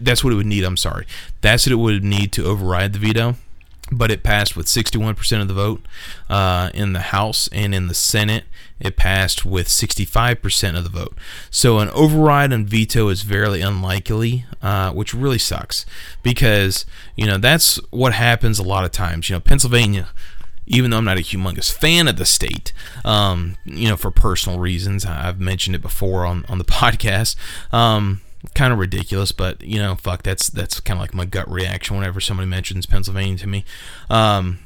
that's 0.00 0.22
what 0.22 0.32
it 0.32 0.36
would 0.36 0.46
need. 0.46 0.64
I'm 0.64 0.76
sorry, 0.76 1.06
that's 1.40 1.66
what 1.66 1.72
it 1.72 1.76
would 1.76 2.04
need 2.04 2.32
to 2.32 2.44
override 2.44 2.92
the 2.92 2.98
veto. 2.98 3.36
But 3.90 4.10
it 4.10 4.22
passed 4.22 4.56
with 4.56 4.66
61% 4.66 5.42
of 5.42 5.48
the 5.48 5.54
vote 5.54 5.82
uh, 6.30 6.70
in 6.72 6.94
the 6.94 7.00
House 7.00 7.48
and 7.52 7.74
in 7.74 7.88
the 7.88 7.94
Senate. 7.94 8.44
It 8.82 8.96
passed 8.96 9.44
with 9.44 9.68
65% 9.68 10.76
of 10.76 10.84
the 10.84 10.90
vote. 10.90 11.16
So 11.50 11.78
an 11.78 11.88
override 11.90 12.52
and 12.52 12.68
veto 12.68 13.08
is 13.08 13.22
very 13.22 13.60
unlikely, 13.60 14.44
uh, 14.60 14.92
which 14.92 15.14
really 15.14 15.38
sucks 15.38 15.86
because 16.22 16.84
you 17.16 17.26
know 17.26 17.38
that's 17.38 17.76
what 17.90 18.12
happens 18.12 18.58
a 18.58 18.62
lot 18.62 18.84
of 18.84 18.90
times. 18.90 19.30
You 19.30 19.36
know, 19.36 19.40
Pennsylvania 19.40 20.08
even 20.66 20.90
though 20.90 20.98
I'm 20.98 21.04
not 21.04 21.18
a 21.18 21.22
humongous 21.22 21.72
fan 21.72 22.06
of 22.06 22.16
the 22.16 22.24
state, 22.24 22.72
um, 23.04 23.56
you 23.64 23.88
know, 23.88 23.96
for 23.96 24.12
personal 24.12 24.60
reasons. 24.60 25.04
I've 25.04 25.40
mentioned 25.40 25.74
it 25.74 25.82
before 25.82 26.24
on, 26.24 26.44
on 26.48 26.58
the 26.58 26.64
podcast. 26.64 27.36
Um, 27.72 28.20
kind 28.54 28.72
of 28.72 28.78
ridiculous, 28.78 29.32
but 29.32 29.62
you 29.62 29.78
know, 29.78 29.94
fuck, 29.96 30.22
that's 30.22 30.48
that's 30.48 30.80
kind 30.80 30.98
of 30.98 31.02
like 31.02 31.14
my 31.14 31.24
gut 31.24 31.50
reaction 31.50 31.96
whenever 31.96 32.20
somebody 32.20 32.48
mentions 32.48 32.86
Pennsylvania 32.86 33.38
to 33.38 33.46
me. 33.46 33.64
Um, 34.10 34.60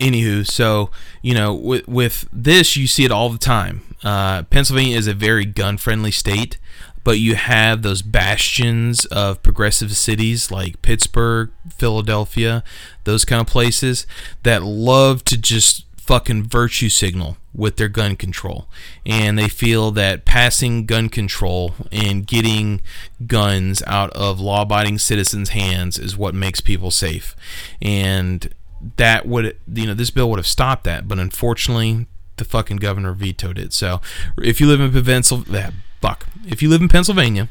anywho, 0.00 0.46
so 0.46 0.90
you 1.22 1.34
know, 1.34 1.54
with 1.54 1.86
with 1.88 2.28
this, 2.32 2.76
you 2.76 2.86
see 2.86 3.04
it 3.04 3.10
all 3.10 3.28
the 3.28 3.38
time. 3.38 3.82
Uh, 4.02 4.42
Pennsylvania 4.44 4.96
is 4.96 5.06
a 5.06 5.14
very 5.14 5.44
gun 5.44 5.76
friendly 5.76 6.10
state 6.10 6.58
but 7.04 7.18
you 7.18 7.34
have 7.34 7.82
those 7.82 8.02
bastions 8.02 9.04
of 9.06 9.42
progressive 9.42 9.96
cities 9.96 10.50
like 10.50 10.82
Pittsburgh, 10.82 11.50
Philadelphia, 11.68 12.62
those 13.04 13.24
kind 13.24 13.40
of 13.40 13.46
places 13.46 14.06
that 14.42 14.62
love 14.62 15.24
to 15.24 15.36
just 15.36 15.84
fucking 15.96 16.44
virtue 16.44 16.88
signal 16.88 17.36
with 17.54 17.76
their 17.76 17.88
gun 17.88 18.16
control. 18.16 18.66
And 19.04 19.38
they 19.38 19.48
feel 19.48 19.90
that 19.92 20.24
passing 20.24 20.86
gun 20.86 21.08
control 21.08 21.74
and 21.90 22.26
getting 22.26 22.80
guns 23.26 23.82
out 23.86 24.10
of 24.10 24.40
law 24.40 24.62
abiding 24.62 24.98
citizens' 24.98 25.50
hands 25.50 25.98
is 25.98 26.16
what 26.16 26.34
makes 26.34 26.60
people 26.60 26.90
safe. 26.90 27.36
And 27.80 28.52
that 28.96 29.26
would, 29.26 29.56
you 29.72 29.86
know, 29.86 29.94
this 29.94 30.10
bill 30.10 30.28
would 30.30 30.38
have 30.38 30.46
stopped 30.46 30.84
that. 30.84 31.08
But 31.08 31.18
unfortunately, 31.18 32.06
the 32.36 32.44
fucking 32.44 32.78
governor 32.78 33.12
vetoed 33.12 33.58
it. 33.58 33.72
So 33.72 34.00
if 34.38 34.60
you 34.60 34.66
live 34.66 34.80
in 34.80 35.04
Pennsylvania, 35.04 35.72
fuck. 36.00 36.26
If 36.46 36.62
you 36.62 36.68
live 36.68 36.80
in 36.80 36.88
Pennsylvania 36.88 37.48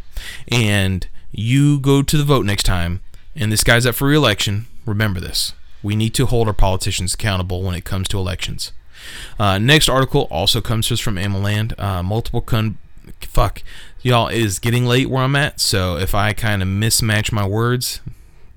and 0.49 1.07
you 1.31 1.79
go 1.79 2.01
to 2.01 2.17
the 2.17 2.23
vote 2.23 2.45
next 2.45 2.63
time 2.63 3.01
and 3.35 3.51
this 3.51 3.63
guy's 3.63 3.85
up 3.85 3.95
for 3.95 4.07
re-election, 4.07 4.67
remember 4.85 5.19
this. 5.19 5.53
We 5.83 5.95
need 5.95 6.13
to 6.15 6.25
hold 6.25 6.47
our 6.47 6.53
politicians 6.53 7.13
accountable 7.13 7.63
when 7.63 7.75
it 7.75 7.85
comes 7.85 8.07
to 8.09 8.17
elections. 8.17 8.71
Uh, 9.39 9.57
next 9.57 9.89
article 9.89 10.27
also 10.29 10.61
comes 10.61 10.87
to 10.87 10.93
us 10.93 10.99
from 10.99 11.15
AmmoLand. 11.15 11.79
Uh, 11.79 12.03
multiple 12.03 12.41
con. 12.41 12.77
Fuck. 13.21 13.63
Y'all, 14.03 14.27
it 14.27 14.37
is 14.37 14.59
getting 14.59 14.85
late 14.85 15.09
where 15.09 15.23
I'm 15.23 15.35
at, 15.35 15.59
so 15.59 15.97
if 15.97 16.13
I 16.13 16.33
kind 16.33 16.61
of 16.61 16.67
mismatch 16.67 17.31
my 17.31 17.47
words, 17.47 17.99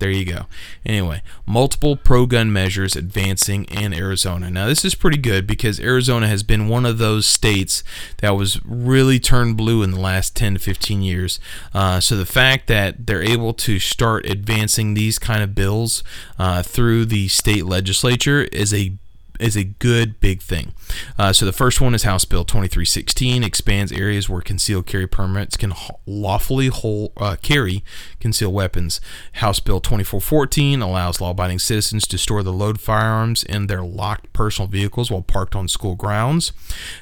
there 0.05 0.11
you 0.11 0.27
go. 0.27 0.45
Anyway, 0.85 1.23
multiple 1.47 1.97
pro 1.97 2.27
gun 2.27 2.53
measures 2.53 2.95
advancing 2.95 3.65
in 3.65 3.95
Arizona. 3.95 4.51
Now, 4.51 4.67
this 4.67 4.85
is 4.85 4.95
pretty 4.95 5.17
good 5.17 5.47
because 5.47 5.81
Arizona 5.81 6.29
has 6.29 6.43
been 6.43 6.69
one 6.69 6.85
of 6.85 6.99
those 6.99 7.25
states 7.25 7.83
that 8.19 8.37
was 8.37 8.63
really 8.67 9.19
turned 9.19 9.57
blue 9.57 9.83
in 9.83 9.93
the 9.93 9.99
last 9.99 10.37
10 10.37 10.55
to 10.55 10.61
15 10.61 11.01
years. 11.01 11.41
Uh, 11.73 12.01
so, 12.01 12.19
the 12.19 12.27
fact 12.27 12.67
that 12.67 13.07
they're 13.07 13.23
able 13.23 13.55
to 13.55 13.79
start 13.79 14.27
advancing 14.27 14.93
these 14.93 15.19
kind 15.19 15.43
of 15.43 15.55
bills 15.55 16.05
uh, 16.39 16.63
through 16.63 17.07
the 17.07 17.29
state 17.29 17.65
legislature 17.65 18.43
is 18.53 18.75
a 18.75 18.93
is 19.41 19.57
a 19.57 19.65
good 19.65 20.21
big 20.21 20.41
thing. 20.41 20.73
Uh, 21.19 21.33
so 21.33 21.45
the 21.45 21.53
first 21.53 21.81
one 21.81 21.95
is 21.95 22.05
House 22.05 22.25
Bill 22.25 22.45
2316 22.45 23.43
expands 23.43 23.93
areas 23.93 24.29
where 24.29 24.41
concealed 24.41 24.87
carry 24.87 25.07
permits 25.07 25.57
can 25.57 25.73
lawfully 26.07 26.69
hold, 26.69 27.13
uh, 27.17 27.37
carry 27.43 27.83
concealed 28.25 28.55
weapons. 28.55 29.03
House 29.35 29.61
Bill 29.61 29.81
2414 29.81 30.81
allows 30.81 31.21
law-abiding 31.21 31.59
citizens 31.59 32.07
to 32.07 32.17
store 32.17 32.43
the 32.43 32.55
load 32.55 32.81
firearms 32.81 33.43
in 33.43 33.67
their 33.67 33.83
locked 33.83 34.33
personal 34.33 34.67
vehicles 34.67 35.11
while 35.11 35.21
parked 35.21 35.55
on 35.55 35.69
school 35.69 35.95
grounds. 35.95 36.55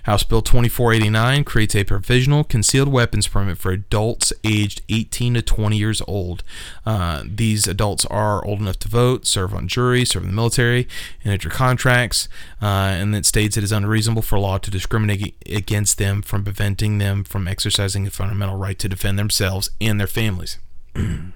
House 0.03 0.25
Bill 0.25 0.43
2489 0.43 1.45
creates 1.45 1.77
a 1.77 1.85
provisional 1.85 2.43
concealed 2.43 2.89
weapons 2.89 3.29
permit 3.29 3.57
for 3.57 3.71
adults 3.71 4.33
aged 4.43 4.83
18 4.89 5.35
to 5.35 5.43
20 5.43 5.77
years 5.77 6.03
old. 6.09 6.43
Uh, 6.85 7.23
these 7.25 7.69
adults 7.69 8.05
are 8.07 8.45
old 8.45 8.59
enough 8.59 8.81
to 8.81 8.89
vote, 8.89 9.25
serve 9.25 9.55
on 9.55 9.69
juries, 9.69 10.11
serve 10.11 10.25
in 10.25 10.31
the 10.31 10.35
military, 10.35 10.89
and 11.23 11.33
enter 11.33 11.49
contracts 11.49 12.29
uh, 12.61 12.67
and 12.67 13.15
it 13.15 13.25
states 13.25 13.57
it 13.57 13.63
is 13.63 13.71
unreasonable 13.71 14.23
for 14.23 14.41
law 14.41 14.59
to 14.59 14.73
discriminate 14.73 15.37
against 15.47 15.99
them 15.99 16.21
from 16.21 16.43
preventing 16.43 16.99
them 16.99 17.23
from 17.23 17.47
exercising 17.47 18.09
a 18.09 18.11
fundamental 18.11 18.57
right 18.57 18.79
to 18.81 18.89
defend 18.89 19.19
themselves 19.19 19.71
and 19.81 20.01
their 20.01 20.09
families. 20.09 20.59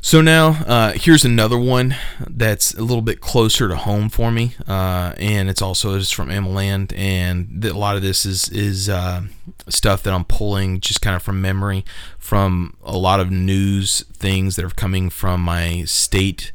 so 0.00 0.20
now 0.20 0.64
uh, 0.66 0.92
here's 0.94 1.24
another 1.24 1.58
one 1.58 1.96
that's 2.26 2.74
a 2.74 2.80
little 2.80 3.02
bit 3.02 3.20
closer 3.20 3.68
to 3.68 3.76
home 3.76 4.08
for 4.08 4.30
me, 4.30 4.54
uh, 4.66 5.12
and 5.18 5.48
it's 5.48 5.62
also 5.62 5.98
just 5.98 6.14
from 6.14 6.28
AmmoLand, 6.28 6.96
and 6.96 7.64
a 7.64 7.74
lot 7.74 7.96
of 7.96 8.02
this 8.02 8.24
is 8.24 8.48
is 8.48 8.88
uh, 8.88 9.22
stuff 9.68 10.02
that 10.02 10.12
I'm 10.14 10.24
pulling 10.24 10.80
just 10.80 11.02
kind 11.02 11.16
of 11.16 11.22
from 11.22 11.40
memory 11.40 11.84
from 12.18 12.76
a 12.82 12.96
lot 12.96 13.20
of 13.20 13.30
news 13.30 14.02
things 14.12 14.56
that 14.56 14.64
are 14.64 14.70
coming 14.70 15.10
from 15.10 15.40
my 15.42 15.84
state 15.84 16.52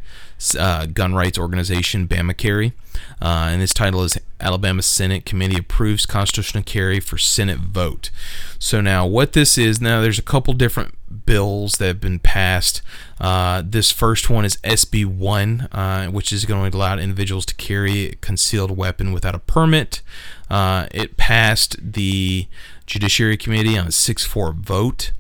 uh, 0.58 0.86
gun 0.88 1.13
rights 1.13 1.38
organization, 1.38 2.08
Bama 2.08 2.36
Carry. 2.36 2.73
Uh, 3.21 3.49
and 3.51 3.62
his 3.62 3.73
title 3.73 4.04
is 4.04 4.17
Alabama 4.39 4.82
Senate 4.82 5.25
Committee 5.25 5.58
Approves 5.58 6.06
Constitutional 6.06 6.63
Carry 6.63 6.99
for 6.99 7.17
Senate 7.17 7.60
Vote. 7.60 8.10
So 8.58 8.82
now, 8.82 9.06
what 9.06 9.34
this 9.34 9.58
is 9.58 9.80
now, 9.80 10.01
there's 10.01 10.19
a 10.19 10.23
couple 10.23 10.54
different 10.54 10.95
bills 11.12 11.74
that 11.74 11.88
have 11.88 12.02
been 12.02 12.19
passed. 12.19 12.82
Uh, 13.19 13.62
this 13.65 13.91
first 13.91 14.30
one 14.30 14.45
is 14.45 14.58
SB 14.58 15.06
1, 15.06 15.69
uh, 15.71 16.08
which 16.08 16.34
is 16.34 16.45
going 16.45 16.71
to 16.71 16.78
allow 16.78 16.97
individuals 16.97 17.45
to 17.45 17.56
carry 17.56 18.08
a 18.08 18.15
concealed 18.15 18.76
weapon 18.76 19.13
without 19.13 19.36
a 19.36 19.39
permit. 19.39 20.02
Uh, 20.50 20.88
it 20.91 21.17
passed 21.17 21.78
the 21.80 22.47
Judiciary 22.86 23.38
Committee 23.38 23.78
on 23.78 23.88
a 23.88 23.91
6 23.91 24.26
4 24.26 24.54
vote. 24.54 25.12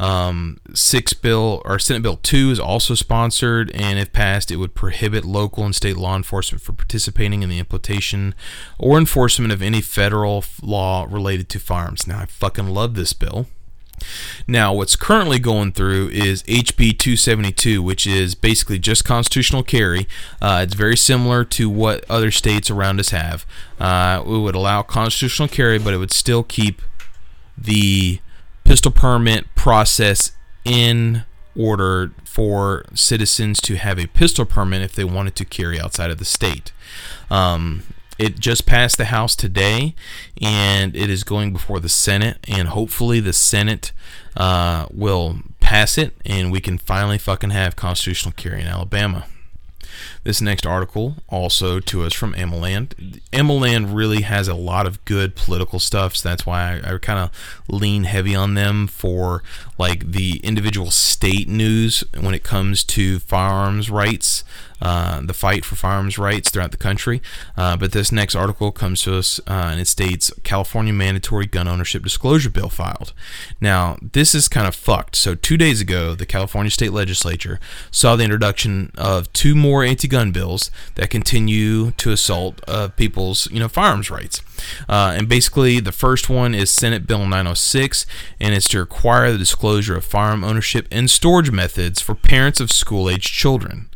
Um, 0.00 0.56
six 0.72 1.12
bill 1.12 1.60
or 1.66 1.78
Senate 1.78 2.02
Bill 2.02 2.16
two 2.22 2.50
is 2.50 2.58
also 2.58 2.94
sponsored, 2.94 3.70
and 3.72 3.98
if 3.98 4.14
passed, 4.14 4.50
it 4.50 4.56
would 4.56 4.74
prohibit 4.74 5.26
local 5.26 5.62
and 5.62 5.74
state 5.74 5.98
law 5.98 6.16
enforcement 6.16 6.62
from 6.62 6.76
participating 6.76 7.42
in 7.42 7.50
the 7.50 7.58
implementation 7.58 8.34
or 8.78 8.96
enforcement 8.96 9.52
of 9.52 9.60
any 9.60 9.82
federal 9.82 10.42
law 10.62 11.06
related 11.10 11.50
to 11.50 11.58
firearms. 11.58 12.06
Now, 12.06 12.20
I 12.20 12.24
fucking 12.24 12.68
love 12.68 12.94
this 12.94 13.12
bill. 13.12 13.46
Now, 14.46 14.72
what's 14.72 14.96
currently 14.96 15.38
going 15.38 15.72
through 15.72 16.08
is 16.08 16.42
HB 16.44 16.98
272, 16.98 17.82
which 17.82 18.06
is 18.06 18.34
basically 18.34 18.78
just 18.78 19.04
constitutional 19.04 19.62
carry. 19.62 20.06
Uh, 20.40 20.60
it's 20.62 20.74
very 20.74 20.96
similar 20.96 21.44
to 21.44 21.68
what 21.68 22.04
other 22.10 22.30
states 22.30 22.70
around 22.70 23.00
us 23.00 23.10
have. 23.10 23.46
Uh, 23.78 24.22
it 24.24 24.28
would 24.28 24.54
allow 24.54 24.82
constitutional 24.82 25.48
carry, 25.48 25.78
but 25.78 25.94
it 25.94 25.98
would 25.98 26.12
still 26.12 26.42
keep 26.42 26.82
the 27.56 28.20
pistol 28.64 28.90
permit 28.90 29.46
process 29.54 30.32
in 30.64 31.24
order 31.56 32.12
for 32.24 32.84
citizens 32.94 33.60
to 33.60 33.76
have 33.76 33.98
a 33.98 34.06
pistol 34.06 34.44
permit 34.44 34.82
if 34.82 34.94
they 34.94 35.04
wanted 35.04 35.34
to 35.36 35.44
carry 35.44 35.80
outside 35.80 36.10
of 36.10 36.18
the 36.18 36.24
state. 36.24 36.72
Um, 37.30 37.82
it 38.20 38.38
just 38.38 38.66
passed 38.66 38.98
the 38.98 39.06
House 39.06 39.34
today, 39.34 39.94
and 40.42 40.94
it 40.94 41.08
is 41.08 41.24
going 41.24 41.54
before 41.54 41.80
the 41.80 41.88
Senate, 41.88 42.36
and 42.46 42.68
hopefully 42.68 43.18
the 43.18 43.32
Senate 43.32 43.92
uh, 44.36 44.84
will 44.92 45.38
pass 45.58 45.96
it, 45.96 46.14
and 46.26 46.52
we 46.52 46.60
can 46.60 46.76
finally 46.76 47.16
fucking 47.16 47.48
have 47.48 47.76
constitutional 47.76 48.32
carry 48.32 48.60
in 48.60 48.66
Alabama. 48.66 49.24
This 50.22 50.42
next 50.42 50.66
article, 50.66 51.16
also 51.28 51.80
to 51.80 52.02
us 52.02 52.12
from 52.12 52.34
AmmoLand. 52.34 53.22
AmmoLand 53.32 53.94
really 53.94 54.20
has 54.20 54.48
a 54.48 54.54
lot 54.54 54.86
of 54.86 55.02
good 55.06 55.34
political 55.34 55.78
stuff, 55.78 56.14
so 56.14 56.28
that's 56.28 56.44
why 56.44 56.78
I, 56.84 56.94
I 56.94 56.98
kind 56.98 57.18
of 57.18 57.30
lean 57.68 58.04
heavy 58.04 58.34
on 58.34 58.52
them 58.52 58.86
for 58.86 59.42
like 59.78 60.12
the 60.12 60.40
individual 60.42 60.90
state 60.90 61.48
news 61.48 62.04
when 62.18 62.34
it 62.34 62.44
comes 62.44 62.84
to 62.84 63.18
firearms 63.18 63.88
rights 63.88 64.44
uh, 64.82 65.20
the 65.22 65.34
fight 65.34 65.64
for 65.64 65.76
firearms 65.76 66.18
rights 66.18 66.50
throughout 66.50 66.70
the 66.70 66.76
country. 66.76 67.20
Uh, 67.56 67.76
but 67.76 67.92
this 67.92 68.10
next 68.10 68.34
article 68.34 68.72
comes 68.72 69.02
to 69.02 69.16
us 69.16 69.38
uh, 69.46 69.68
and 69.70 69.80
it 69.80 69.88
states 69.88 70.32
California 70.42 70.92
mandatory 70.92 71.46
gun 71.46 71.68
ownership 71.68 72.02
disclosure 72.02 72.50
bill 72.50 72.68
filed. 72.68 73.12
Now, 73.60 73.98
this 74.00 74.34
is 74.34 74.48
kind 74.48 74.66
of 74.66 74.74
fucked. 74.74 75.16
So, 75.16 75.34
two 75.34 75.56
days 75.56 75.80
ago, 75.80 76.14
the 76.14 76.26
California 76.26 76.70
state 76.70 76.92
legislature 76.92 77.60
saw 77.90 78.16
the 78.16 78.24
introduction 78.24 78.92
of 78.96 79.32
two 79.32 79.54
more 79.54 79.84
anti 79.84 80.08
gun 80.08 80.32
bills 80.32 80.70
that 80.94 81.10
continue 81.10 81.90
to 81.92 82.12
assault 82.12 82.60
uh, 82.66 82.88
people's 82.88 83.50
you 83.50 83.60
know, 83.60 83.68
firearms 83.68 84.10
rights. 84.10 84.42
And 84.88 85.28
basically, 85.28 85.80
the 85.80 85.92
first 85.92 86.28
one 86.28 86.54
is 86.54 86.70
Senate 86.70 87.06
Bill 87.06 87.20
906, 87.20 88.06
and 88.38 88.54
it's 88.54 88.68
to 88.68 88.78
require 88.78 89.32
the 89.32 89.38
disclosure 89.38 89.96
of 89.96 90.04
firearm 90.04 90.44
ownership 90.44 90.86
and 90.90 91.10
storage 91.10 91.50
methods 91.50 92.00
for 92.00 92.14
parents 92.14 92.60
of 92.60 92.70
school 92.70 93.08
age 93.08 93.24
children. 93.24 93.89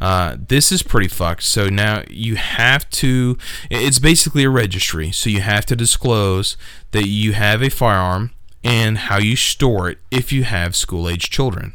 Uh, 0.00 0.36
this 0.48 0.72
is 0.72 0.82
pretty 0.82 1.08
fucked. 1.08 1.42
So 1.42 1.68
now 1.68 2.04
you 2.08 2.36
have 2.36 2.88
to, 2.90 3.36
it's 3.70 3.98
basically 3.98 4.44
a 4.44 4.50
registry. 4.50 5.10
So 5.12 5.30
you 5.30 5.40
have 5.40 5.66
to 5.66 5.76
disclose 5.76 6.56
that 6.92 7.06
you 7.06 7.32
have 7.32 7.62
a 7.62 7.70
firearm 7.70 8.32
and 8.62 8.98
how 8.98 9.18
you 9.18 9.36
store 9.36 9.90
it 9.90 9.98
if 10.10 10.32
you 10.32 10.44
have 10.44 10.76
school 10.76 11.08
age 11.08 11.30
children. 11.30 11.74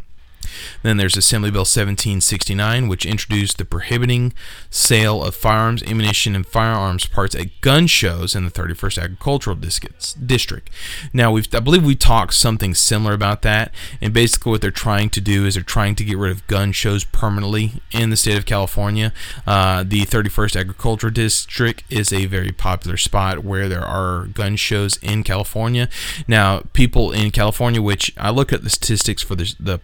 Then 0.84 0.98
there's 0.98 1.18
Assembly 1.18 1.52
Bill 1.52 1.62
1769, 1.62 2.88
which 2.88 3.06
introduced 3.06 3.58
the 3.58 3.66
prohibiting 3.66 4.34
sale 4.70 5.24
of 5.24 5.36
firearms, 5.36 5.84
ammunition, 5.84 6.36
and 6.36 6.46
firearms 6.46 7.06
parts 7.06 7.36
at 7.36 7.62
gun 7.62 7.88
shows 7.88 8.36
in 8.36 8.46
the 8.46 8.52
31st 8.52 9.02
Agricultural 9.02 9.56
District. 9.56 10.70
Now, 11.14 11.32
we've, 11.32 11.54
I 11.54 11.60
believe 11.60 11.86
we 11.86 11.96
talked 11.96 12.34
something 12.34 12.74
similar 12.74 13.14
about 13.14 13.42
that, 13.44 13.74
and 14.02 14.14
basically 14.14 14.52
what 14.52 14.62
they're 14.62 14.72
trying 14.72 15.10
to 15.12 15.22
do 15.22 15.46
is 15.46 15.56
they're 15.56 15.64
trying 15.64 15.96
to 15.96 16.04
get 16.04 16.18
rid 16.18 16.32
of 16.32 16.46
gun 16.48 16.72
shows 16.72 17.04
permanently 17.04 17.82
in 17.92 18.10
the 18.10 18.18
state 18.18 18.38
of 18.38 18.46
California. 18.46 19.14
Uh, 19.46 19.84
the 19.84 20.02
31st 20.02 20.60
Agricultural 20.60 21.12
District 21.12 21.84
is 21.90 22.12
a 22.12 22.26
very 22.26 22.52
popular 22.52 22.98
spot 22.98 23.44
where 23.44 23.68
there 23.68 23.84
are 23.84 24.26
gun 24.28 24.56
shows 24.56 24.98
in 24.98 25.24
California. 25.24 25.90
Now, 26.28 26.62
people 26.74 27.12
in 27.12 27.32
California, 27.32 27.82
which 27.82 28.14
I 28.18 28.30
look 28.30 28.54
at 28.54 28.64
the 28.64 28.70
statistics 28.70 29.22
for 29.22 29.36
the, 29.36 29.56
the 29.60 29.78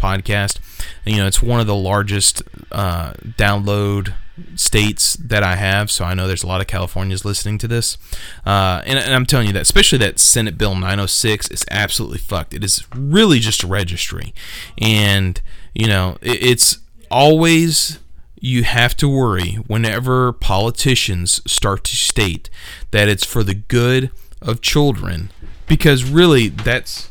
podcast, 0.51 1.05
you 1.05 1.17
know, 1.17 1.27
it's 1.27 1.41
one 1.41 1.59
of 1.59 1.67
the 1.67 1.75
largest 1.75 2.43
uh, 2.71 3.13
download 3.37 4.13
states 4.55 5.15
that 5.15 5.43
I 5.43 5.55
have, 5.55 5.91
so 5.91 6.03
I 6.05 6.13
know 6.13 6.27
there's 6.27 6.43
a 6.43 6.47
lot 6.47 6.61
of 6.61 6.67
Californians 6.67 7.25
listening 7.25 7.57
to 7.59 7.67
this. 7.67 7.97
Uh, 8.45 8.81
and, 8.85 8.97
and, 8.97 9.13
I'm 9.13 9.25
telling 9.25 9.47
you 9.47 9.53
that, 9.53 9.61
especially 9.61 9.99
that 9.99 10.19
Senate 10.19 10.57
Bill 10.57 10.73
906 10.73 11.49
is 11.49 11.65
absolutely 11.69 12.17
fucked. 12.17 12.53
It 12.53 12.63
is 12.63 12.87
really 12.95 13.39
just 13.39 13.63
a 13.63 13.67
registry. 13.67 14.33
And, 14.77 15.39
you 15.75 15.87
know, 15.87 16.17
it, 16.21 16.43
it's 16.43 16.79
always. 17.09 17.99
You 18.43 18.63
have 18.63 18.97
to 18.97 19.07
worry 19.07 19.57
whenever 19.67 20.33
politicians 20.33 21.43
start 21.45 21.83
to 21.83 21.95
state 21.95 22.49
that 22.89 23.07
it's 23.07 23.23
for 23.23 23.43
the 23.43 23.53
good 23.53 24.09
of 24.41 24.61
children, 24.61 25.29
because 25.67 26.03
really 26.03 26.47
that's 26.47 27.10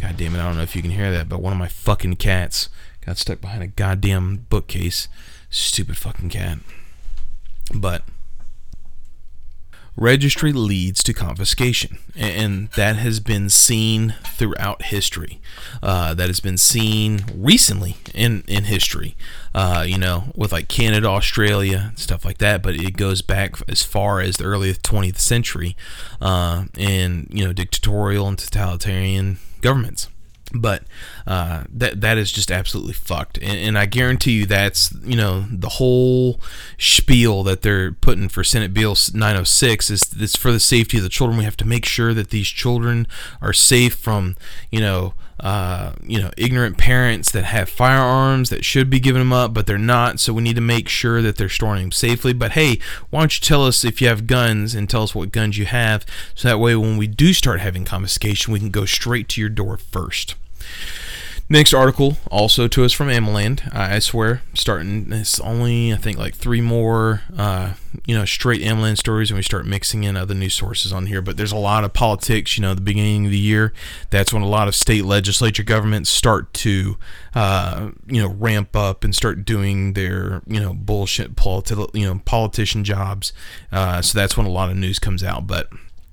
God 0.00 0.16
damn 0.16 0.34
it, 0.34 0.40
I 0.40 0.44
don't 0.44 0.56
know 0.56 0.62
if 0.62 0.74
you 0.74 0.82
can 0.82 0.92
hear 0.92 1.10
that, 1.10 1.28
but 1.28 1.42
one 1.42 1.52
of 1.52 1.58
my 1.58 1.68
fucking 1.68 2.16
cats 2.16 2.70
got 3.04 3.18
stuck 3.18 3.40
behind 3.40 3.62
a 3.62 3.66
goddamn 3.66 4.46
bookcase. 4.48 5.08
Stupid 5.50 5.96
fucking 5.96 6.30
cat. 6.30 6.58
But 7.74 8.02
registry 9.96 10.52
leads 10.52 11.02
to 11.02 11.12
confiscation, 11.12 11.98
and 12.16 12.68
that 12.70 12.96
has 12.96 13.20
been 13.20 13.50
seen 13.50 14.14
throughout 14.24 14.84
history. 14.84 15.40
Uh, 15.82 16.14
that 16.14 16.28
has 16.28 16.40
been 16.40 16.56
seen 16.56 17.24
recently 17.34 17.96
in 18.14 18.42
in 18.48 18.64
history. 18.64 19.16
Uh, 19.54 19.84
you 19.86 19.98
know, 19.98 20.32
with 20.34 20.52
like 20.52 20.68
Canada, 20.68 21.08
Australia, 21.08 21.92
stuff 21.96 22.24
like 22.24 22.38
that. 22.38 22.62
But 22.62 22.76
it 22.76 22.96
goes 22.96 23.20
back 23.20 23.56
as 23.68 23.82
far 23.82 24.20
as 24.20 24.38
the 24.38 24.44
early 24.44 24.72
20th 24.72 25.18
century, 25.18 25.76
uh, 26.20 26.64
and 26.78 27.28
you 27.30 27.44
know, 27.44 27.52
dictatorial 27.52 28.26
and 28.26 28.38
totalitarian 28.38 29.38
governments. 29.60 30.08
But 30.52 30.82
uh, 31.30 31.62
that 31.72 32.00
that 32.00 32.18
is 32.18 32.32
just 32.32 32.50
absolutely 32.50 32.92
fucked, 32.92 33.38
and, 33.38 33.56
and, 33.56 33.78
I 33.78 33.86
guarantee 33.86 34.32
you 34.32 34.46
that's 34.46 34.92
you 35.04 35.14
know 35.14 35.44
the 35.48 35.68
whole 35.68 36.40
spiel 36.76 37.44
that 37.44 37.62
they're 37.62 37.92
putting 37.92 38.28
for 38.28 38.42
Senate 38.42 38.74
Bill 38.74 38.96
906 39.14 39.90
is 39.90 40.12
it's 40.18 40.34
for 40.34 40.50
the 40.50 40.58
safety 40.58 40.96
of 40.96 41.04
the 41.04 41.08
children. 41.08 41.38
We 41.38 41.44
have 41.44 41.56
to 41.58 41.64
make 41.64 41.86
sure 41.86 42.12
that 42.14 42.30
these 42.30 42.48
children 42.48 43.06
are 43.40 43.52
safe 43.52 43.94
from 43.94 44.34
you 44.72 44.80
know 44.80 45.14
uh, 45.38 45.92
you 46.04 46.20
know, 46.20 46.30
ignorant 46.36 46.78
parents 46.78 47.30
that 47.30 47.44
have 47.44 47.68
firearms 47.68 48.50
that 48.50 48.64
should 48.64 48.90
be 48.90 48.98
giving 48.98 49.20
them 49.20 49.32
up, 49.32 49.54
but 49.54 49.68
they're 49.68 49.78
not. 49.78 50.18
So 50.18 50.32
we 50.32 50.42
need 50.42 50.56
to 50.56 50.60
make 50.60 50.88
sure 50.88 51.22
that 51.22 51.36
they're 51.36 51.48
storing 51.48 51.82
them 51.82 51.92
safely. 51.92 52.32
But 52.32 52.52
hey, 52.52 52.80
why 53.10 53.20
don't 53.20 53.40
you 53.40 53.40
tell 53.40 53.64
us 53.64 53.84
if 53.84 54.02
you 54.02 54.08
have 54.08 54.26
guns 54.26 54.74
and 54.74 54.90
tell 54.90 55.04
us 55.04 55.14
what 55.14 55.30
guns 55.30 55.56
you 55.56 55.66
have, 55.66 56.04
so 56.34 56.48
that 56.48 56.58
way 56.58 56.74
when 56.74 56.96
we 56.96 57.06
do 57.06 57.32
start 57.32 57.60
having 57.60 57.84
confiscation, 57.84 58.52
we 58.52 58.58
can 58.58 58.70
go 58.70 58.84
straight 58.84 59.28
to 59.28 59.40
your 59.40 59.48
door 59.48 59.76
first. 59.76 60.34
Next 61.52 61.74
article, 61.74 62.16
also 62.30 62.68
to 62.68 62.84
us 62.84 62.92
from 62.92 63.08
AmmoLand. 63.08 63.74
I 63.74 63.98
swear, 63.98 64.42
starting 64.54 65.12
it's 65.12 65.40
only 65.40 65.92
I 65.92 65.96
think 65.96 66.16
like 66.16 66.36
three 66.36 66.60
more, 66.60 67.22
uh, 67.36 67.72
you 68.06 68.16
know, 68.16 68.24
straight 68.24 68.62
AmmoLand 68.62 68.98
stories, 68.98 69.32
and 69.32 69.36
we 69.36 69.42
start 69.42 69.66
mixing 69.66 70.04
in 70.04 70.16
other 70.16 70.32
news 70.32 70.54
sources 70.54 70.92
on 70.92 71.06
here. 71.06 71.20
But 71.20 71.36
there's 71.36 71.50
a 71.50 71.56
lot 71.56 71.82
of 71.82 71.92
politics. 71.92 72.56
You 72.56 72.62
know, 72.62 72.72
the 72.74 72.80
beginning 72.80 73.26
of 73.26 73.32
the 73.32 73.38
year, 73.38 73.72
that's 74.10 74.32
when 74.32 74.42
a 74.42 74.48
lot 74.48 74.68
of 74.68 74.76
state 74.76 75.04
legislature 75.04 75.64
governments 75.64 76.08
start 76.08 76.54
to, 76.54 76.96
uh, 77.34 77.90
you 78.06 78.22
know, 78.22 78.28
ramp 78.28 78.76
up 78.76 79.02
and 79.02 79.12
start 79.12 79.44
doing 79.44 79.94
their, 79.94 80.42
you 80.46 80.60
know, 80.60 80.72
bullshit 80.72 81.34
politi- 81.34 81.92
you 81.94 82.06
know, 82.06 82.20
politician 82.24 82.84
jobs. 82.84 83.32
Uh, 83.72 84.00
so 84.00 84.16
that's 84.16 84.36
when 84.36 84.46
a 84.46 84.50
lot 84.50 84.70
of 84.70 84.76
news 84.76 85.00
comes 85.00 85.24
out. 85.24 85.48
But 85.48 85.68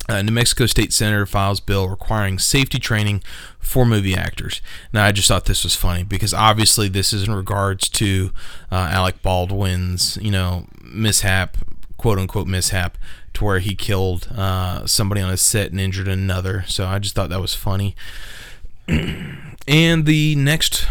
uh, 0.09 0.21
New 0.21 0.31
Mexico 0.31 0.65
State 0.65 0.93
Senator 0.93 1.25
files 1.25 1.59
bill 1.59 1.89
requiring 1.89 2.39
safety 2.39 2.79
training 2.79 3.23
for 3.59 3.85
movie 3.85 4.15
actors. 4.15 4.61
Now, 4.93 5.05
I 5.05 5.11
just 5.11 5.27
thought 5.27 5.45
this 5.45 5.63
was 5.63 5.75
funny 5.75 6.03
because 6.03 6.33
obviously 6.33 6.87
this 6.87 7.11
is 7.11 7.27
in 7.27 7.33
regards 7.33 7.89
to 7.89 8.31
uh, 8.71 8.89
Alec 8.91 9.21
Baldwin's, 9.21 10.17
you 10.21 10.31
know, 10.31 10.67
mishap, 10.81 11.57
quote 11.97 12.17
unquote 12.17 12.47
mishap, 12.47 12.97
to 13.33 13.43
where 13.43 13.59
he 13.59 13.75
killed 13.75 14.29
uh, 14.35 14.85
somebody 14.87 15.21
on 15.21 15.29
a 15.29 15.37
set 15.37 15.71
and 15.71 15.79
injured 15.79 16.07
another. 16.07 16.63
So 16.67 16.85
I 16.85 16.99
just 16.99 17.13
thought 17.13 17.29
that 17.29 17.41
was 17.41 17.53
funny. 17.53 17.95
and 18.87 20.05
the 20.05 20.35
next 20.35 20.87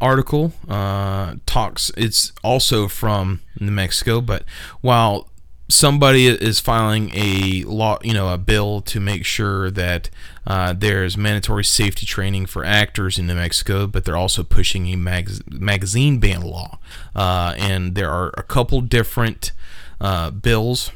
article 0.00 0.52
uh, 0.68 1.36
talks, 1.46 1.90
it's 1.96 2.32
also 2.42 2.88
from 2.88 3.40
New 3.60 3.70
Mexico, 3.70 4.20
but 4.20 4.44
while 4.80 5.28
somebody 5.68 6.26
is 6.26 6.60
filing 6.60 7.10
a 7.14 7.64
law, 7.64 7.98
you 8.02 8.14
know, 8.14 8.32
a 8.32 8.38
bill 8.38 8.80
to 8.82 9.00
make 9.00 9.24
sure 9.24 9.70
that 9.70 10.10
uh, 10.46 10.72
there's 10.72 11.16
mandatory 11.16 11.64
safety 11.64 12.06
training 12.06 12.46
for 12.46 12.64
actors 12.64 13.18
in 13.18 13.26
New 13.26 13.34
Mexico, 13.34 13.86
but 13.86 14.04
they're 14.04 14.16
also 14.16 14.42
pushing 14.42 14.86
a 14.86 14.96
mag- 14.96 15.42
magazine 15.52 16.18
ban 16.18 16.42
law. 16.42 16.78
Uh, 17.14 17.54
and 17.58 17.94
there 17.94 18.10
are 18.10 18.32
a 18.36 18.42
couple 18.42 18.80
different 18.80 19.52
uh, 20.00 20.30
bills 20.30 20.90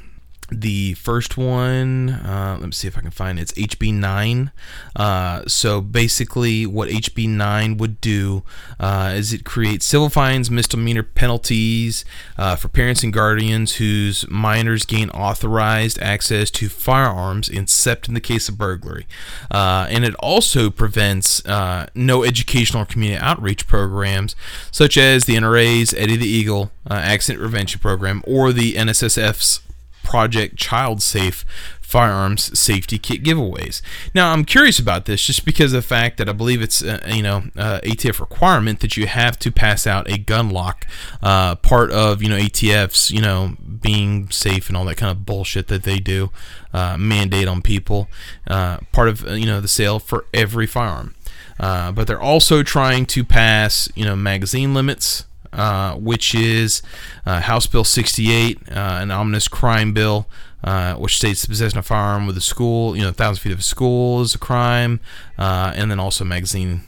the 0.51 0.95
first 0.95 1.37
one, 1.37 2.11
uh, 2.11 2.57
let 2.59 2.67
me 2.67 2.73
see 2.73 2.89
if 2.89 2.99
I 2.99 3.01
can 3.01 3.11
find 3.11 3.39
it. 3.39 3.43
It's 3.43 3.53
HB 3.53 3.95
9. 3.95 4.51
Uh, 4.97 5.43
so 5.47 5.81
basically, 5.81 6.67
what 6.67 6.89
HB 6.89 7.29
9 7.29 7.77
would 7.77 8.01
do 8.01 8.43
uh, 8.79 9.13
is 9.15 9.33
it 9.33 9.45
creates 9.45 9.87
civil 9.87 10.09
fines, 10.09 10.51
misdemeanor 10.51 11.03
penalties 11.03 12.05
uh, 12.37 12.57
for 12.57 12.69
parents 12.69 13.03
and 13.03 13.13
guardians 13.13 13.77
whose 13.77 14.29
minors 14.29 14.85
gain 14.85 15.11
authorized 15.11 15.99
access 16.01 16.51
to 16.51 16.69
firearms, 16.69 17.49
except 17.49 18.09
in 18.09 18.15
the 18.15 18.21
case 18.21 18.49
of 18.49 18.59
burglary. 18.59 19.07
Uh, 19.51 19.87
and 19.89 20.05
it 20.05 20.15
also 20.17 20.71
prevents 20.71 21.45
uh, 21.47 21.87
no 21.95 22.25
educational 22.25 22.83
or 22.83 22.87
community 22.87 23.21
outreach 23.21 23.67
programs, 23.67 24.35
such 24.71 24.97
as 24.97 25.25
the 25.25 25.37
NRA's 25.37 25.95
Eddie 25.95 26.17
the 26.17 26.27
Eagle 26.27 26.71
Accident 26.89 27.41
Prevention 27.41 27.81
Program 27.81 28.23
or 28.27 28.53
the 28.53 28.75
NSSF's 28.75 29.61
Project 30.03 30.57
Child 30.57 31.03
Safe 31.03 31.45
firearms 31.91 32.57
safety 32.57 32.99
kit 32.99 33.25
giveaways. 33.25 33.83
Now, 34.15 34.33
I'm 34.33 34.45
curious 34.45 34.79
about 34.79 35.07
this 35.07 35.27
just 35.27 35.45
because 35.45 35.73
of 35.73 35.83
the 35.83 35.89
fact 35.89 36.19
that 36.19 36.29
I 36.29 36.33
believe 36.33 36.63
it's 36.63 36.83
uh, 36.85 37.01
you 37.13 37.23
know 37.23 37.45
uh, 37.57 37.81
ATF 37.83 38.21
requirement 38.21 38.79
that 38.81 38.97
you 38.97 39.09
have 39.09 39.39
to 39.41 39.51
pass 39.51 39.89
out 39.89 40.09
a 40.09 40.17
gun 40.17 40.51
lock, 40.51 40.87
uh, 41.21 41.57
part 41.57 41.91
of 41.91 42.23
you 42.23 42.29
know 42.29 42.39
ATF's 42.39 43.11
you 43.11 43.21
know 43.21 43.57
being 43.81 44.31
safe 44.31 44.69
and 44.69 44.77
all 44.77 44.85
that 44.85 44.97
kind 44.97 45.11
of 45.11 45.27
bullshit 45.27 45.67
that 45.67 45.83
they 45.83 45.99
do 45.99 46.31
uh, 46.73 46.97
mandate 46.97 47.49
on 47.49 47.61
people, 47.61 48.09
uh, 48.47 48.79
part 48.93 49.09
of 49.09 49.23
you 49.37 49.47
know 49.47 49.61
the 49.61 49.69
sale 49.69 49.99
for 49.99 50.27
every 50.33 50.67
firearm. 50.67 51.15
Uh, 51.59 51.93
but 51.93 52.07
they're 52.07 52.23
also 52.23 52.63
trying 52.63 53.05
to 53.05 53.25
pass 53.25 53.89
you 53.97 54.05
know 54.05 54.15
magazine 54.15 54.73
limits 54.75 55.25
uh, 55.53 55.95
which 55.95 56.35
is 56.35 56.83
uh, 57.27 57.41
House 57.41 57.67
Bill 57.67 57.85
68, 57.85 58.59
uh, 58.69 58.73
an 58.75 59.11
ominous 59.11 59.49
crime 59.49 59.93
bill, 59.93 60.29
uh, 60.63 60.95
which 60.95 61.17
states 61.17 61.43
the 61.43 61.49
possession 61.49 61.79
of 61.79 61.87
firearm 61.87 62.27
with 62.27 62.37
a 62.37 62.41
school, 62.41 62.97
you 62.97 63.03
know, 63.03 63.09
a 63.09 63.13
thousand 63.13 63.41
feet 63.41 63.53
of 63.53 63.61
a 63.61 63.63
school 63.63 64.21
is 64.21 64.35
a 64.35 64.39
crime, 64.39 65.01
uh, 65.39 65.73
and 65.75 65.91
then 65.91 65.99
also 65.99 66.25
magazine 66.25 66.83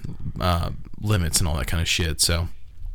limits 1.01 1.40
and 1.40 1.48
all 1.48 1.57
that 1.57 1.66
kind 1.66 1.81
of 1.81 1.88
shit. 1.88 2.20
So. 2.20 2.48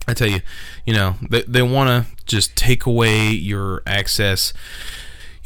I 0.09 0.13
tell 0.13 0.29
you, 0.29 0.39
you 0.85 0.93
know, 0.93 1.15
they, 1.29 1.41
they 1.41 1.61
want 1.61 1.89
to 1.89 2.23
just 2.25 2.55
take 2.55 2.85
away 2.85 3.27
your 3.27 3.83
access 3.85 4.53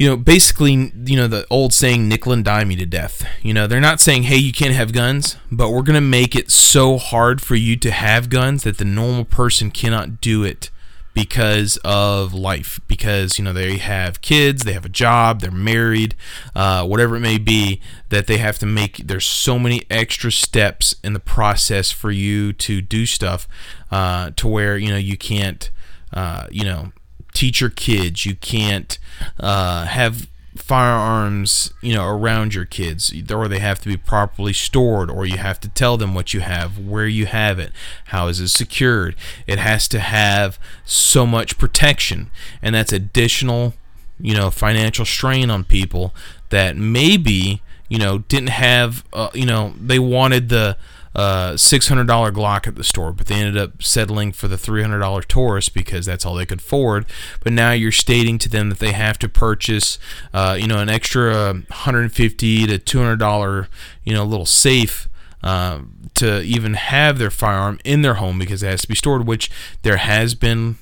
you 0.02 0.08
know, 0.08 0.16
basically, 0.16 0.72
you 1.04 1.14
know, 1.14 1.28
the 1.28 1.46
old 1.48 1.72
saying, 1.72 2.08
nickel 2.08 2.32
and 2.32 2.44
dime 2.44 2.72
you 2.72 2.76
to 2.76 2.86
death. 2.86 3.24
You 3.40 3.54
know, 3.54 3.68
they're 3.68 3.80
not 3.80 4.00
saying, 4.00 4.24
hey, 4.24 4.34
you 4.36 4.52
can't 4.52 4.74
have 4.74 4.92
guns, 4.92 5.36
but 5.48 5.70
we're 5.70 5.82
going 5.82 5.94
to 5.94 6.00
make 6.00 6.34
it 6.34 6.50
so 6.50 6.98
hard 6.98 7.40
for 7.40 7.54
you 7.54 7.76
to 7.76 7.92
have 7.92 8.28
guns 8.28 8.64
that 8.64 8.78
the 8.78 8.84
normal 8.84 9.24
person 9.24 9.70
cannot 9.70 10.20
do 10.20 10.42
it 10.42 10.70
because 11.14 11.76
of 11.84 12.34
life. 12.34 12.80
Because, 12.88 13.38
you 13.38 13.44
know, 13.44 13.52
they 13.52 13.76
have 13.76 14.20
kids, 14.22 14.64
they 14.64 14.72
have 14.72 14.84
a 14.84 14.88
job, 14.88 15.40
they're 15.40 15.52
married, 15.52 16.16
uh, 16.56 16.84
whatever 16.84 17.14
it 17.14 17.20
may 17.20 17.38
be, 17.38 17.80
that 18.08 18.26
they 18.26 18.38
have 18.38 18.58
to 18.58 18.66
make. 18.66 19.06
There's 19.06 19.24
so 19.24 19.56
many 19.56 19.84
extra 19.88 20.32
steps 20.32 20.96
in 21.04 21.12
the 21.12 21.20
process 21.20 21.92
for 21.92 22.10
you 22.10 22.52
to 22.54 22.80
do 22.80 23.06
stuff 23.06 23.46
uh, 23.92 24.32
to 24.34 24.48
where, 24.48 24.76
you 24.76 24.90
know, 24.90 24.96
you 24.96 25.16
can't, 25.16 25.70
uh, 26.12 26.48
you 26.50 26.64
know, 26.64 26.90
teach 27.32 27.60
your 27.60 27.70
kids. 27.70 28.26
You 28.26 28.34
can't 28.34 28.98
uh, 29.40 29.86
have 29.86 30.28
firearms, 30.56 31.72
you 31.80 31.94
know, 31.94 32.06
around 32.06 32.54
your 32.54 32.64
kids, 32.64 33.12
or 33.30 33.48
they 33.48 33.58
have 33.58 33.80
to 33.80 33.88
be 33.88 33.96
properly 33.96 34.52
stored, 34.52 35.10
or 35.10 35.24
you 35.24 35.38
have 35.38 35.58
to 35.60 35.68
tell 35.68 35.96
them 35.96 36.14
what 36.14 36.34
you 36.34 36.40
have, 36.40 36.78
where 36.78 37.06
you 37.06 37.26
have 37.26 37.58
it, 37.58 37.72
how 38.06 38.28
is 38.28 38.38
it 38.38 38.48
secured. 38.48 39.16
It 39.46 39.58
has 39.58 39.88
to 39.88 40.00
have 40.00 40.58
so 40.84 41.26
much 41.26 41.58
protection, 41.58 42.30
and 42.60 42.74
that's 42.74 42.92
additional, 42.92 43.74
you 44.20 44.34
know, 44.34 44.50
financial 44.50 45.04
strain 45.04 45.50
on 45.50 45.64
people 45.64 46.14
that 46.50 46.76
maybe, 46.76 47.62
you 47.88 47.98
know, 47.98 48.18
didn't 48.18 48.50
have, 48.50 49.04
uh, 49.12 49.30
you 49.32 49.46
know, 49.46 49.72
they 49.80 49.98
wanted 49.98 50.48
the 50.50 50.76
uh, 51.14 51.52
$600 51.52 52.06
Glock 52.06 52.66
at 52.66 52.74
the 52.74 52.84
store, 52.84 53.12
but 53.12 53.26
they 53.26 53.34
ended 53.34 53.58
up 53.58 53.82
settling 53.82 54.32
for 54.32 54.48
the 54.48 54.56
$300 54.56 55.26
Taurus 55.26 55.68
because 55.68 56.06
that's 56.06 56.24
all 56.24 56.34
they 56.34 56.46
could 56.46 56.60
afford. 56.60 57.06
But 57.42 57.52
now 57.52 57.72
you're 57.72 57.92
stating 57.92 58.38
to 58.38 58.48
them 58.48 58.70
that 58.70 58.78
they 58.78 58.92
have 58.92 59.18
to 59.20 59.28
purchase, 59.28 59.98
uh, 60.32 60.56
you 60.58 60.66
know, 60.66 60.78
an 60.78 60.88
extra 60.88 61.52
150 61.52 62.66
to 62.66 62.78
$200, 62.78 63.66
you 64.04 64.14
know, 64.14 64.24
little 64.24 64.46
safe. 64.46 65.08
Uh, 65.44 65.80
to 66.14 66.40
even 66.42 66.74
have 66.74 67.18
their 67.18 67.28
firearm 67.28 67.80
in 67.84 68.02
their 68.02 68.14
home 68.14 68.38
because 68.38 68.62
it 68.62 68.68
has 68.68 68.82
to 68.82 68.86
be 68.86 68.94
stored, 68.94 69.26
which 69.26 69.50
there 69.82 69.96
has 69.96 70.36
been, 70.36 70.76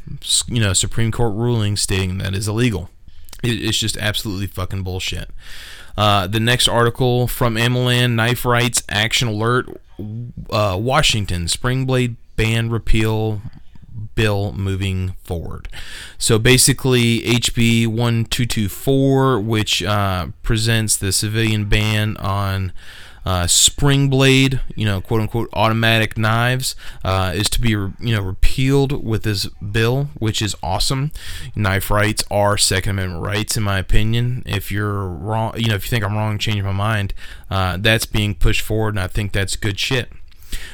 you 0.48 0.60
know, 0.60 0.74
Supreme 0.74 1.10
Court 1.10 1.34
ruling 1.34 1.78
stating 1.78 2.18
that 2.18 2.34
is 2.34 2.46
illegal. 2.46 2.90
it's 3.42 3.78
just 3.78 3.96
absolutely 3.96 4.46
fucking 4.46 4.82
bullshit. 4.82 5.30
Uh, 5.96 6.26
the 6.26 6.40
next 6.40 6.68
article 6.68 7.26
from 7.26 7.54
AmmoLand 7.54 8.12
Knife 8.12 8.44
Rights 8.44 8.82
Action 8.90 9.28
Alert 9.28 9.80
uh, 10.50 10.76
Washington 10.80 11.48
Spring 11.48 11.84
Blade 11.86 12.16
ban 12.36 12.70
repeal 12.70 13.40
bill 14.14 14.52
moving 14.52 15.14
forward. 15.22 15.68
So 16.18 16.38
basically, 16.38 17.20
HB 17.20 17.86
1224, 17.86 19.40
which 19.40 19.82
uh, 19.82 20.28
presents 20.42 20.96
the 20.96 21.12
civilian 21.12 21.66
ban 21.66 22.16
on 22.18 22.72
uh, 23.24 23.46
spring 23.46 24.09
blade, 24.09 24.61
you 24.74 24.85
know, 24.85 25.00
quote 25.00 25.20
unquote 25.20 25.48
automatic 25.52 26.16
knives, 26.16 26.74
uh, 27.04 27.33
is 27.35 27.50
to 27.50 27.61
be 27.61 27.70
you 27.70 27.92
know 28.00 28.22
repealed 28.22 29.04
with 29.04 29.22
this 29.22 29.46
bill, 29.46 30.11
which 30.18 30.40
is 30.42 30.56
awesome. 30.62 31.12
Knife 31.54 31.90
rights 31.90 32.24
are 32.30 32.56
Second 32.56 32.90
Amendment 32.90 33.24
rights, 33.24 33.56
in 33.56 33.62
my 33.62 33.78
opinion. 33.78 34.42
If 34.46 34.70
you're 34.72 35.06
wrong, 35.06 35.52
you 35.56 35.68
know, 35.68 35.74
if 35.74 35.87
you 35.87 35.90
think 35.90 36.04
I'm 36.04 36.16
wrong, 36.16 36.38
change 36.38 36.62
my 36.62 36.72
mind. 36.72 37.14
Uh, 37.50 37.76
that's 37.78 38.06
being 38.06 38.35
pushed 38.35 38.62
forward, 38.62 38.94
and 38.94 39.00
I 39.00 39.06
think 39.06 39.33
that's 39.33 39.56
good 39.56 39.78
shit. 39.78 40.11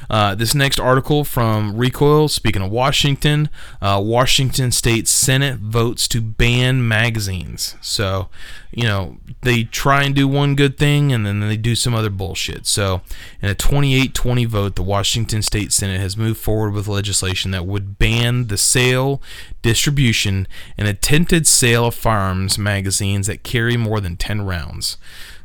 Uh, 0.08 0.34
this 0.34 0.54
next 0.54 0.78
article 0.78 1.24
from 1.24 1.76
Recoil, 1.76 2.28
speaking 2.28 2.62
of 2.62 2.70
Washington, 2.70 3.48
uh, 3.80 4.00
Washington 4.02 4.70
State 4.70 5.08
Senate 5.08 5.58
votes 5.58 6.06
to 6.08 6.20
ban 6.20 6.86
magazines. 6.86 7.76
So, 7.80 8.28
you 8.70 8.84
know, 8.84 9.18
they 9.42 9.64
try 9.64 10.02
and 10.04 10.14
do 10.14 10.28
one 10.28 10.54
good 10.54 10.78
thing 10.78 11.12
and 11.12 11.26
then 11.26 11.40
they 11.40 11.56
do 11.56 11.74
some 11.74 11.94
other 11.94 12.10
bullshit. 12.10 12.66
So, 12.66 13.02
in 13.40 13.48
a 13.48 13.54
28 13.54 14.14
20 14.14 14.44
vote, 14.44 14.76
the 14.76 14.82
Washington 14.82 15.42
State 15.42 15.72
Senate 15.72 16.00
has 16.00 16.16
moved 16.16 16.40
forward 16.40 16.72
with 16.72 16.88
legislation 16.88 17.50
that 17.50 17.66
would 17.66 17.98
ban 17.98 18.46
the 18.46 18.58
sale, 18.58 19.20
distribution, 19.62 20.46
and 20.78 20.86
attempted 20.86 21.46
sale 21.46 21.86
of 21.86 21.94
firearms 21.94 22.58
magazines 22.58 23.26
that 23.26 23.42
carry 23.42 23.76
more 23.76 24.00
than 24.00 24.16
10 24.16 24.42
rounds. 24.42 24.96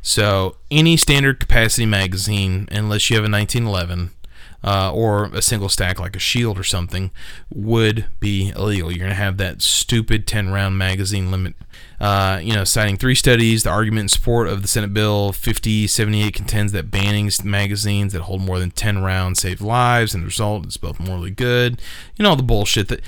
So, 0.02 0.56
any 0.70 0.96
standard 0.96 1.38
capacity 1.38 1.86
magazine, 1.86 2.68
unless 2.72 3.08
you 3.08 3.16
have 3.16 3.24
a 3.24 3.30
1911, 3.30 4.10
uh, 4.64 4.92
or 4.92 5.24
a 5.26 5.42
single 5.42 5.68
stack 5.68 5.98
like 5.98 6.14
a 6.14 6.20
shield 6.20 6.58
or 6.58 6.64
something 6.64 7.10
would 7.50 8.06
be 8.20 8.50
illegal. 8.50 8.90
You're 8.90 8.98
going 8.98 9.10
to 9.10 9.14
have 9.14 9.36
that 9.38 9.62
stupid 9.62 10.26
10 10.26 10.50
round 10.50 10.78
magazine 10.78 11.30
limit. 11.30 11.54
Uh, 12.00 12.40
you 12.42 12.52
know, 12.52 12.64
citing 12.64 12.96
three 12.96 13.14
studies, 13.14 13.62
the 13.62 13.70
argument 13.70 14.02
in 14.02 14.08
support 14.08 14.48
of 14.48 14.62
the 14.62 14.68
Senate 14.68 14.92
Bill 14.92 15.32
5078 15.32 16.34
contends 16.34 16.72
that 16.72 16.90
banning 16.90 17.30
magazines 17.44 18.12
that 18.12 18.22
hold 18.22 18.40
more 18.40 18.58
than 18.58 18.72
10 18.72 19.02
rounds 19.02 19.40
save 19.40 19.60
lives, 19.60 20.12
and 20.14 20.22
the 20.22 20.26
result 20.26 20.66
is 20.66 20.76
both 20.76 20.98
morally 20.98 21.30
good. 21.30 21.80
You 22.16 22.24
know, 22.24 22.30
all 22.30 22.36
the 22.36 22.42
bullshit 22.42 22.88
that, 22.88 23.00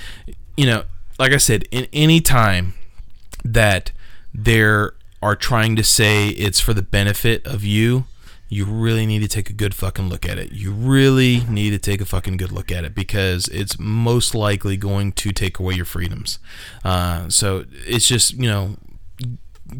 you 0.55 0.65
know, 0.65 0.83
like 1.19 1.33
I 1.33 1.37
said, 1.37 1.67
in 1.71 1.87
any 1.91 2.21
time 2.21 2.73
that 3.43 3.91
there 4.33 4.93
are 5.21 5.35
trying 5.35 5.75
to 5.75 5.83
say 5.83 6.29
it's 6.29 6.59
for 6.59 6.73
the 6.73 6.81
benefit 6.81 7.45
of 7.45 7.63
you, 7.63 8.05
you 8.47 8.65
really 8.65 9.05
need 9.05 9.19
to 9.19 9.27
take 9.27 9.49
a 9.49 9.53
good 9.53 9.73
fucking 9.73 10.07
look 10.07 10.27
at 10.27 10.37
it. 10.37 10.51
You 10.51 10.71
really 10.71 11.41
need 11.49 11.71
to 11.71 11.79
take 11.79 11.99
a 11.99 12.05
fucking 12.05 12.37
good 12.37 12.51
look 12.51 12.71
at 12.71 12.83
it 12.83 12.93
because 12.93 13.47
it's 13.47 13.79
most 13.79 14.35
likely 14.35 14.77
going 14.77 15.13
to 15.13 15.31
take 15.31 15.59
away 15.59 15.73
your 15.73 15.85
freedoms. 15.85 16.39
Uh, 16.83 17.27
so 17.29 17.65
it's 17.87 18.07
just, 18.07 18.33
you 18.35 18.47
know, 18.47 18.77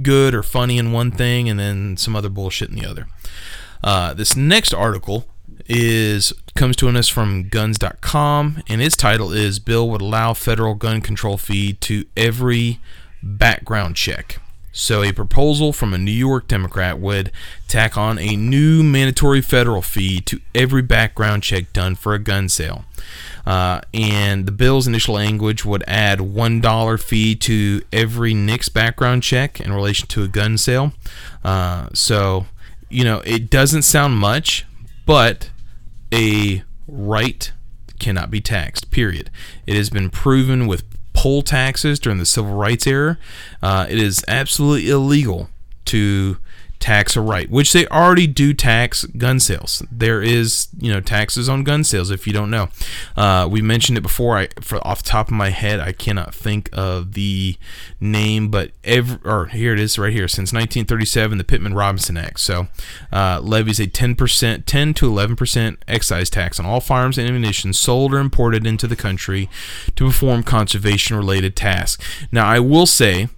good 0.02 0.34
or 0.34 0.42
funny 0.42 0.78
in 0.78 0.92
one 0.92 1.12
thing 1.12 1.48
and 1.48 1.60
then 1.60 1.96
some 1.98 2.16
other 2.16 2.30
bullshit 2.30 2.70
in 2.70 2.76
the 2.76 2.86
other. 2.86 3.08
Uh, 3.84 4.14
this 4.14 4.36
next 4.36 4.74
article 4.74 5.28
is 5.68 6.34
comes 6.56 6.76
to 6.76 6.90
us 6.90 7.08
from 7.08 7.50
guns.com 7.50 8.62
and 8.68 8.82
its 8.82 8.96
title 8.96 9.32
is 9.32 9.60
bill 9.60 9.90
would 9.90 10.02
allow 10.02 10.34
federal 10.34 10.76
gun 10.76 11.02
control 11.02 11.38
fee 11.38 11.74
to 11.74 12.06
every 12.16 12.80
background 13.24 13.96
check 13.96 14.40
so, 14.78 15.04
a 15.04 15.14
proposal 15.14 15.72
from 15.72 15.94
a 15.94 15.98
New 15.98 16.12
York 16.12 16.50
Democrat 16.50 17.00
would 17.00 17.32
tack 17.66 17.98
on 17.98 18.20
a 18.20 18.36
new 18.36 18.84
mandatory 18.84 19.40
federal 19.40 19.82
fee 19.82 20.20
to 20.20 20.42
every 20.54 20.82
background 20.82 21.44
check 21.44 21.72
done 21.72 21.96
for 21.96 22.14
a 22.14 22.20
gun 22.20 22.50
sale. 22.50 22.84
Uh, 23.46 23.80
and 23.94 24.46
the 24.46 24.52
bill's 24.52 24.86
initial 24.86 25.16
language 25.16 25.64
would 25.64 25.86
add 25.88 26.20
$1 26.20 27.02
fee 27.02 27.36
to 27.36 27.84
every 27.94 28.34
NICS 28.34 28.68
background 28.68 29.24
check 29.24 29.62
in 29.62 29.72
relation 29.72 30.10
to 30.10 30.24
a 30.24 30.28
gun 30.28 30.58
sale. 30.58 30.92
Uh, 31.42 31.88
so, 31.94 32.46
you 32.90 33.06
know, 33.06 33.22
it 33.26 33.50
doesn't 33.50 33.84
sound 33.84 34.18
much, 34.18 34.66
but 35.06 35.52
a 36.14 36.64
right 36.86 37.54
cannot 37.98 38.30
be 38.30 38.42
taxed, 38.42 38.92
period. 38.92 39.32
It 39.66 39.78
has 39.78 39.90
been 39.90 40.10
proven 40.10 40.68
with 40.68 40.84
poll 41.16 41.42
taxes 41.42 42.00
during 42.00 42.20
the 42.20 42.26
civil 42.26 42.54
rights 42.54 42.86
era, 42.86 43.18
uh, 43.62 43.88
it 43.90 43.98
is 43.98 44.24
absolutely 44.28 44.90
illegal 44.90 45.50
to 45.86 46.38
tax 46.80 47.16
a 47.16 47.22
right, 47.22 47.50
which 47.50 47.74
they 47.74 47.88
already 47.88 48.28
do 48.28 48.54
tax 48.54 49.06
gun 49.06 49.40
sales. 49.40 49.84
There 49.92 50.22
is, 50.22 50.68
you 50.78 50.92
know, 50.92 51.02
taxes 51.02 51.50
on 51.50 51.64
gun 51.64 51.84
sales. 51.84 52.12
If 52.12 52.28
you 52.28 52.34
don't 52.34 52.50
know, 52.50 52.70
uh, 53.16 53.48
we 53.50 53.62
mentioned 53.62 53.98
it 53.98 54.02
before. 54.02 54.38
I, 54.38 54.50
for 54.62 54.86
off 54.86 55.04
the 55.04 55.10
top 55.10 55.28
of 55.28 55.34
my 55.34 55.50
head, 55.50 55.80
I 55.80 55.92
cannot 55.92 56.34
think 56.34 56.70
of 56.74 57.14
the 57.14 57.58
name, 58.00 58.50
but 58.50 58.72
every 58.84 59.18
or 59.24 59.48
here 59.48 59.74
it 59.74 59.80
is 59.80 59.98
right 59.98 60.14
here. 60.14 60.28
Since 60.28 60.54
1937, 60.54 61.38
the 61.38 61.44
Pittman 61.44 61.74
Robertson 61.74 62.18
Act 62.18 62.40
so 62.40 62.68
uh, 63.12 63.40
levies 63.42 63.80
a 63.80 63.88
10 63.88 64.16
percent, 64.16 64.66
10 64.68 64.94
to 64.96 65.08
11 65.08 65.36
percent 65.36 65.84
excise 65.88 66.30
tax 66.30 66.60
on 66.60 66.66
all 66.66 66.80
firearms 66.80 67.18
and 67.18 67.28
ammunition 67.28 67.74
sold 67.74 68.14
or 68.14 68.20
imported 68.20 68.66
into 68.66 68.88
the 68.88 68.96
country 68.96 69.50
to 69.96 70.06
perform 70.06 70.44
conservation-related 70.44 71.56
tasks. 71.56 72.04
Now, 72.32 72.46
I 72.48 72.60
will 72.60 72.86
say 72.86 73.30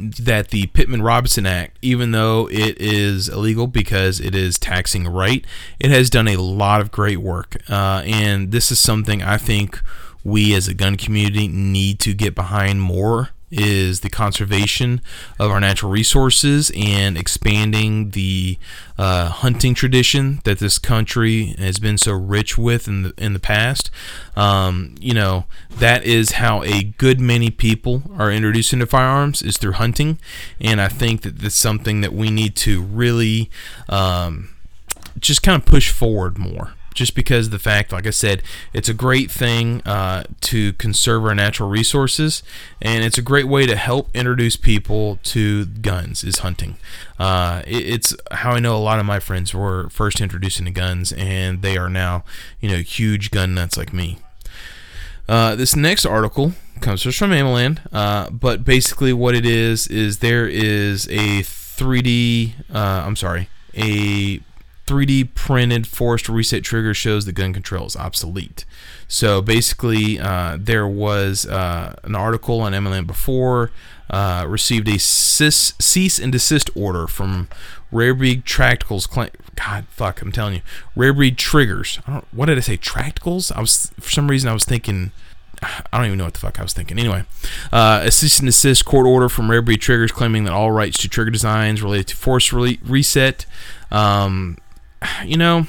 that 0.00 0.48
the 0.48 0.66
Pittman 0.68 1.02
Robertson 1.02 1.46
Act, 1.46 1.78
even 1.82 2.12
though 2.12 2.48
it 2.50 2.80
is 2.80 3.28
illegal 3.28 3.66
because 3.66 4.20
it 4.20 4.34
is 4.34 4.58
taxing 4.58 5.06
right, 5.06 5.44
it 5.78 5.90
has 5.90 6.10
done 6.10 6.28
a 6.28 6.36
lot 6.36 6.80
of 6.80 6.90
great 6.90 7.18
work. 7.18 7.56
Uh, 7.68 8.02
and 8.04 8.50
this 8.52 8.70
is 8.70 8.78
something 8.78 9.22
I 9.22 9.36
think 9.36 9.80
we 10.24 10.54
as 10.54 10.68
a 10.68 10.74
gun 10.74 10.96
community 10.96 11.48
need 11.48 11.98
to 12.00 12.14
get 12.14 12.34
behind 12.34 12.82
more 12.82 13.30
is 13.50 14.00
the 14.00 14.10
conservation 14.10 15.00
of 15.38 15.50
our 15.50 15.60
natural 15.60 15.90
resources 15.90 16.70
and 16.76 17.18
expanding 17.18 18.10
the 18.10 18.58
uh, 18.98 19.28
hunting 19.28 19.74
tradition 19.74 20.40
that 20.44 20.58
this 20.58 20.78
country 20.78 21.54
has 21.58 21.78
been 21.78 21.98
so 21.98 22.12
rich 22.12 22.56
with 22.56 22.86
in 22.86 23.02
the 23.02 23.14
in 23.16 23.32
the 23.32 23.40
past. 23.40 23.90
Um, 24.36 24.94
you 25.00 25.14
know 25.14 25.46
that 25.70 26.04
is 26.04 26.32
how 26.32 26.62
a 26.62 26.82
good 26.82 27.20
many 27.20 27.50
people 27.50 28.02
are 28.16 28.30
introduced 28.30 28.72
into 28.72 28.86
firearms 28.86 29.42
is 29.42 29.56
through 29.56 29.72
hunting, 29.72 30.18
and 30.60 30.80
I 30.80 30.88
think 30.88 31.22
that 31.22 31.38
that's 31.38 31.54
something 31.54 32.00
that 32.02 32.12
we 32.12 32.30
need 32.30 32.54
to 32.56 32.82
really 32.82 33.50
um, 33.88 34.50
just 35.18 35.42
kind 35.42 35.60
of 35.60 35.66
push 35.66 35.90
forward 35.90 36.38
more 36.38 36.74
just 36.94 37.14
because 37.14 37.46
of 37.46 37.52
the 37.52 37.58
fact, 37.58 37.92
like 37.92 38.06
I 38.06 38.10
said, 38.10 38.42
it's 38.72 38.88
a 38.88 38.94
great 38.94 39.30
thing 39.30 39.80
uh, 39.82 40.24
to 40.42 40.72
conserve 40.74 41.24
our 41.24 41.34
natural 41.34 41.68
resources, 41.68 42.42
and 42.80 43.04
it's 43.04 43.18
a 43.18 43.22
great 43.22 43.46
way 43.46 43.66
to 43.66 43.76
help 43.76 44.08
introduce 44.14 44.56
people 44.56 45.18
to 45.24 45.66
guns 45.66 46.24
is 46.24 46.38
hunting. 46.38 46.76
Uh, 47.18 47.62
it, 47.66 47.86
it's 47.86 48.16
how 48.32 48.52
I 48.52 48.60
know 48.60 48.76
a 48.76 48.78
lot 48.78 48.98
of 48.98 49.06
my 49.06 49.20
friends 49.20 49.54
were 49.54 49.88
first 49.90 50.20
introduced 50.20 50.58
into 50.58 50.72
guns, 50.72 51.12
and 51.12 51.62
they 51.62 51.76
are 51.76 51.88
now, 51.88 52.24
you 52.60 52.68
know, 52.70 52.78
huge 52.78 53.30
gun 53.30 53.54
nuts 53.54 53.76
like 53.76 53.92
me. 53.92 54.18
Uh, 55.28 55.54
this 55.54 55.76
next 55.76 56.04
article 56.04 56.54
comes 56.80 57.02
from 57.02 57.30
AmmoLand, 57.30 57.78
uh, 57.92 58.30
but 58.30 58.64
basically 58.64 59.12
what 59.12 59.34
it 59.34 59.46
is 59.46 59.86
is 59.86 60.18
there 60.18 60.48
is 60.48 61.06
a 61.06 61.42
3D, 61.42 62.54
uh, 62.74 63.04
I'm 63.06 63.14
sorry, 63.14 63.48
a 63.76 64.40
3D 64.90 65.34
printed 65.34 65.86
forced 65.86 66.28
reset 66.28 66.64
trigger 66.64 66.92
shows 66.92 67.24
the 67.24 67.32
gun 67.32 67.52
control 67.52 67.86
is 67.86 67.94
obsolete. 67.94 68.64
So 69.06 69.40
basically, 69.40 70.18
uh, 70.18 70.58
there 70.60 70.86
was 70.86 71.46
uh, 71.46 71.94
an 72.02 72.16
article 72.16 72.60
on 72.60 72.72
AmmoLand 72.72 73.06
before 73.06 73.70
uh, 74.10 74.44
received 74.48 74.88
a 74.88 74.98
cease, 74.98 75.74
cease 75.78 76.18
and 76.18 76.32
desist 76.32 76.68
order 76.74 77.06
from 77.06 77.48
Rare 77.92 78.14
Breed 78.14 78.44
Tracticals. 78.44 79.08
God, 79.54 79.84
fuck, 79.90 80.20
I'm 80.20 80.32
telling 80.32 80.54
you, 80.54 80.62
Rare 80.96 81.12
Breed 81.12 81.38
Triggers. 81.38 81.96
what 82.32 82.46
did 82.46 82.58
I 82.58 82.62
say? 82.62 82.76
Tracticals? 82.76 83.52
I 83.54 83.60
was 83.60 83.92
for 84.00 84.10
some 84.10 84.28
reason 84.28 84.50
I 84.50 84.52
was 84.52 84.64
thinking. 84.64 85.12
I 85.62 85.98
don't 85.98 86.06
even 86.06 86.16
know 86.16 86.24
what 86.24 86.32
the 86.32 86.40
fuck 86.40 86.58
I 86.58 86.62
was 86.62 86.72
thinking. 86.72 86.98
Anyway, 86.98 87.24
uh, 87.70 88.00
a 88.02 88.10
cease 88.10 88.38
and 88.38 88.46
desist 88.46 88.86
court 88.86 89.06
order 89.06 89.28
from 89.28 89.50
Rare 89.50 89.60
Breed 89.60 89.82
Triggers 89.82 90.10
claiming 90.10 90.44
that 90.44 90.54
all 90.54 90.72
rights 90.72 90.96
to 90.98 91.08
trigger 91.08 91.30
designs 91.30 91.82
related 91.82 92.08
to 92.08 92.16
force 92.16 92.50
re- 92.50 92.80
reset 92.82 93.44
um, 93.90 94.56
you 95.24 95.36
know, 95.36 95.66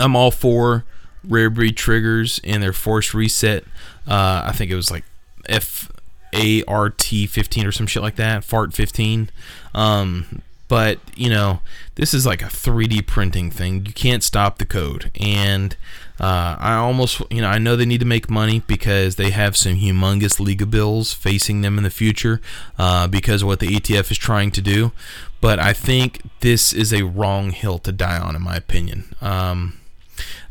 I'm 0.00 0.16
all 0.16 0.30
for 0.30 0.84
rare 1.24 1.50
breed 1.50 1.76
triggers 1.76 2.40
and 2.44 2.62
their 2.62 2.72
forced 2.72 3.14
reset. 3.14 3.64
Uh, 4.06 4.42
I 4.46 4.52
think 4.52 4.70
it 4.70 4.76
was 4.76 4.90
like 4.90 5.04
F 5.48 5.90
A 6.34 6.62
R 6.64 6.90
T 6.90 7.26
15 7.26 7.66
or 7.66 7.72
some 7.72 7.86
shit 7.86 8.02
like 8.02 8.16
that, 8.16 8.44
Fart 8.44 8.72
15. 8.72 9.30
Um, 9.74 10.42
but 10.68 10.98
you 11.16 11.30
know, 11.30 11.60
this 11.94 12.12
is 12.14 12.26
like 12.26 12.42
a 12.42 12.46
3D 12.46 13.06
printing 13.06 13.50
thing. 13.50 13.86
You 13.86 13.92
can't 13.92 14.22
stop 14.22 14.58
the 14.58 14.66
code, 14.66 15.10
and 15.18 15.76
uh, 16.20 16.56
I 16.58 16.74
almost, 16.74 17.22
you 17.30 17.40
know, 17.40 17.48
I 17.48 17.58
know 17.58 17.76
they 17.76 17.86
need 17.86 18.00
to 18.00 18.06
make 18.06 18.28
money 18.28 18.62
because 18.66 19.16
they 19.16 19.30
have 19.30 19.56
some 19.56 19.76
humongous 19.76 20.40
legal 20.40 20.66
bills 20.66 21.12
facing 21.12 21.60
them 21.60 21.78
in 21.78 21.84
the 21.84 21.90
future 21.90 22.40
uh, 22.78 23.06
because 23.06 23.42
of 23.42 23.48
what 23.48 23.60
the 23.60 23.68
ETF 23.68 24.10
is 24.10 24.18
trying 24.18 24.50
to 24.52 24.60
do. 24.60 24.92
But 25.40 25.58
I 25.58 25.72
think 25.72 26.22
this 26.40 26.72
is 26.72 26.92
a 26.92 27.04
wrong 27.04 27.50
hill 27.50 27.78
to 27.80 27.92
die 27.92 28.18
on, 28.18 28.34
in 28.34 28.42
my 28.42 28.56
opinion. 28.56 29.14
Um, 29.20 29.78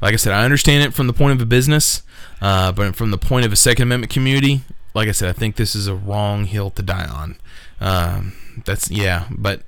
like 0.02 0.14
I 0.14 0.18
said, 0.18 0.34
I 0.34 0.46
understand 0.46 0.84
it 0.84 0.94
from 0.94 1.08
the 1.08 1.14
point 1.14 1.34
of 1.34 1.42
a 1.42 1.46
business, 1.46 2.04
uh, 2.42 2.72
but 2.72 2.96
from 2.96 3.12
the 3.12 3.18
point 3.18 3.46
of 3.46 3.52
a 3.52 3.58
Second 3.58 3.84
Amendment 3.84 4.12
community, 4.12 4.62
like 4.94 5.10
I 5.10 5.12
said, 5.12 5.30
I 5.30 5.34
think 5.34 5.56
this 5.56 5.76
is 5.76 5.88
a 5.88 5.96
wrong 5.96 6.46
hill 6.46 6.70
to 6.72 6.82
die 6.82 7.06
on. 7.06 7.38
Um, 7.80 8.34
that's 8.66 8.90
yeah, 8.90 9.28
but 9.30 9.62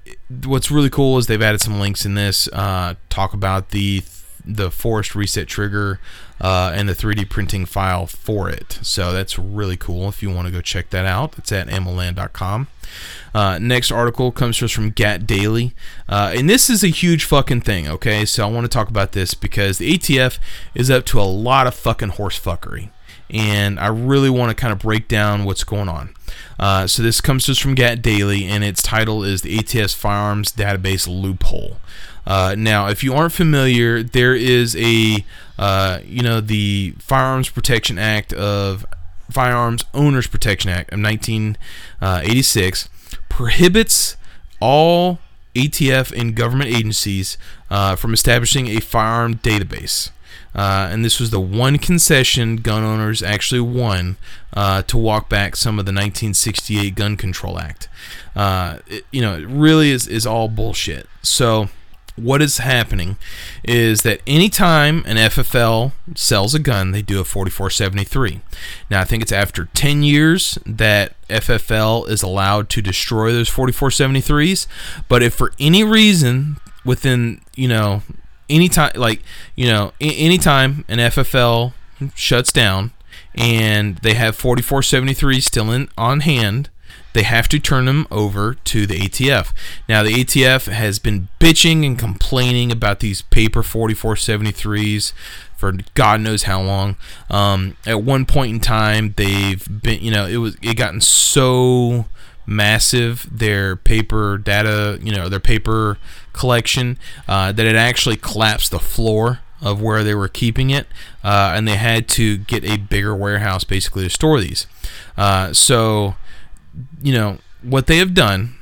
what's 0.46 0.72
really 0.72 0.90
cool 0.90 1.18
is 1.18 1.28
they've 1.28 1.42
added 1.42 1.62
some 1.62 1.80
links 1.80 2.06
in 2.06 2.16
this. 2.16 2.48
Uh, 2.52 2.96
talk 3.10 3.34
about 3.34 3.70
the 3.70 4.04
the 4.46 4.72
forced 4.72 5.16
reset 5.16 5.48
trigger 5.48 6.00
uh, 6.42 6.72
and 6.74 6.88
the 6.88 6.94
3D 6.94 7.30
printing 7.30 7.66
file 7.66 8.08
for 8.08 8.50
it. 8.50 8.80
So 8.82 9.12
that's 9.12 9.38
really 9.38 9.78
cool. 9.78 10.10
If 10.10 10.24
you 10.24 10.30
want 10.30 10.48
to 10.48 10.52
go 10.52 10.62
check 10.62 10.90
that 10.92 11.06
out, 11.06 11.38
it's 11.38 11.52
at 11.52 11.68
ammoland.com. 11.68 12.68
Uh, 13.34 13.60
next 13.60 13.92
article 13.92 14.32
comes 14.32 14.58
to 14.58 14.66
us 14.66 14.72
from 14.72 14.90
Gat 14.90 15.28
Daily, 15.28 15.74
uh, 16.08 16.34
and 16.36 16.50
this 16.50 16.70
is 16.70 16.84
a 16.84 16.88
huge 16.88 17.24
fucking 17.24 17.62
thing. 17.62 17.88
Okay, 17.88 18.26
so 18.26 18.48
I 18.48 18.52
want 18.52 18.66
to 18.66 18.70
talk 18.70 18.90
about 18.90 19.12
this 19.12 19.34
because 19.34 19.78
the 19.78 19.94
ATF 19.98 20.40
is 20.74 20.90
up 20.90 21.06
to 21.08 21.20
a 21.20 21.24
lot 21.24 21.68
of 21.68 21.76
fucking 21.76 22.10
horse 22.10 22.40
fuckery, 22.40 22.90
and 23.30 23.80
I 23.80 23.88
really 23.88 24.30
want 24.30 24.50
to 24.50 24.56
kind 24.56 24.74
of 24.74 24.80
break 24.80 25.08
down 25.08 25.46
what's 25.46 25.64
going 25.64 25.90
on. 25.90 26.16
Uh, 26.60 26.88
so 26.88 27.04
this 27.04 27.22
comes 27.22 27.46
to 27.46 27.52
us 27.52 27.60
from 27.60 27.76
Gat 27.76 28.02
Daily, 28.02 28.46
and 28.46 28.64
its 28.64 28.82
title 28.82 29.24
is 29.24 29.44
the 29.44 29.58
ATF 29.58 29.96
Firearms 29.96 30.52
Database 30.52 31.08
Loophole. 31.08 31.78
Uh, 32.30 32.54
now, 32.56 32.88
if 32.88 33.04
you 33.04 33.14
aren't 33.16 33.34
familiar, 33.34 34.04
there 34.04 34.36
is 34.36 34.76
a 34.78 35.26
uh, 35.58 36.00
you 36.06 36.22
know 36.22 36.40
the 36.40 36.94
Firearms 37.00 37.50
Protection 37.50 37.98
Act 37.98 38.32
of 38.34 38.86
Firearms 39.32 39.84
Owners 39.96 40.28
Protection 40.28 40.70
Act 40.70 40.94
of 40.94 41.02
1986 41.02 42.90
prohibits 43.30 44.16
all 44.60 45.20
ATF 45.56 46.18
and 46.18 46.36
government 46.36 46.70
agencies 46.70 47.38
uh, 47.72 47.96
from 47.96 48.14
establishing 48.14 48.68
a 48.68 48.80
firearm 48.80 49.36
database. 49.36 50.12
Uh, 50.54 50.90
and 50.92 51.06
this 51.06 51.20
was 51.20 51.30
the 51.30 51.40
one 51.40 51.78
concession 51.78 52.58
gun 52.58 52.84
owners 52.84 53.22
actually 53.22 53.62
won 53.62 54.18
uh, 54.54 54.82
to 54.84 54.98
walk 54.98 55.30
back 55.30 55.56
some 55.56 55.78
of 55.78 55.86
the 55.86 55.92
1968 55.92 56.96
Gun 56.96 57.16
Control 57.16 57.60
Act. 57.60 57.88
Uh, 58.36 58.80
it, 58.88 59.06
you 59.12 59.22
know, 59.22 59.36
it 59.38 59.46
really 59.46 59.92
is, 59.92 60.08
is 60.08 60.26
all 60.26 60.48
bullshit. 60.48 61.08
So, 61.22 61.70
what 62.20 62.42
is 62.42 62.58
happening 62.58 63.18
is 63.64 64.04
that 64.04 64.22
anytime 64.28 65.04
an 65.06 65.18
FFL 65.18 65.92
sells 66.16 66.54
a 66.54 66.60
gun, 66.60 66.92
they 66.92 67.02
do 67.02 67.20
a 67.20 67.24
4473. 67.24 68.42
Now, 68.90 69.02
I 69.02 69.04
think 69.04 69.22
it's 69.22 69.32
after 69.32 69.66
10 69.74 70.04
years 70.04 70.58
that 70.66 71.16
FFL 71.30 72.10
is 72.10 72.22
allowed 72.22 72.70
to 72.70 72.82
destroy 72.82 73.32
those 73.32 73.50
4473s. 73.50 74.68
But 75.08 75.24
if 75.24 75.34
for 75.34 75.54
any 75.60 75.84
reason 75.84 76.58
within, 76.86 77.42
you 77.56 77.68
know, 77.68 78.02
any 78.50 78.70
time, 78.70 78.92
like, 78.96 79.22
you 79.56 79.68
know, 79.68 79.94
anytime 80.00 80.86
an 80.88 81.00
FFL 81.00 81.74
shuts 82.16 82.52
down 82.52 82.92
and 83.36 83.98
they 83.98 84.16
have 84.16 84.36
4473 84.36 85.40
still 85.42 85.72
in 85.72 85.90
on 85.98 86.22
hand, 86.22 86.70
they 87.14 87.24
have 87.24 87.48
to 87.50 87.60
turn 87.60 87.86
them 87.86 88.08
over 88.12 88.54
to 88.54 88.86
the 88.86 89.00
ATF. 89.00 89.52
Now, 89.88 90.04
the 90.04 90.14
ATF 90.14 90.72
has 90.72 91.00
been 91.00 91.28
bitching 91.40 91.86
and 91.86 91.98
complaining 91.98 92.72
about 92.72 93.00
these 93.00 93.22
paper 93.22 93.62
4473s 93.62 95.14
for 95.60 95.74
God 95.94 96.22
knows 96.22 96.44
how 96.44 96.62
long. 96.62 96.96
Um, 97.30 97.76
at 97.86 98.02
one 98.02 98.26
point 98.26 98.54
in 98.54 98.60
time, 98.62 99.14
they've 99.18 99.68
been, 99.82 100.02
you 100.02 100.10
know, 100.10 100.26
it 100.26 100.38
was 100.38 100.56
it 100.62 100.76
gotten 100.76 101.02
so 101.02 102.06
massive 102.46 103.28
their 103.30 103.76
paper 103.76 104.38
data, 104.38 104.98
you 105.04 105.12
know, 105.12 105.28
their 105.28 105.40
paper 105.40 105.98
collection 106.32 106.98
uh, 107.28 107.52
that 107.52 107.66
it 107.66 107.76
actually 107.76 108.16
collapsed 108.16 108.72
the 108.72 108.80
floor 108.80 109.40
of 109.62 109.82
where 109.82 110.04
they 110.04 110.16
were 110.16 110.30
keeping 110.30 110.70
it, 110.70 110.88
uh, 111.24 111.52
and 111.54 111.68
they 111.68 111.76
had 111.76 112.08
to 112.08 112.38
get 112.38 112.64
a 112.64 112.78
bigger 112.78 113.14
warehouse 113.14 113.66
basically 113.66 114.04
to 114.04 114.10
store 114.10 114.40
these. 114.40 114.66
Uh, 115.18 115.52
so 115.52 116.16
you 117.02 117.14
know, 117.14 117.38
what 117.62 117.88
they 117.88 117.98
have 117.98 118.14
done 118.14 118.56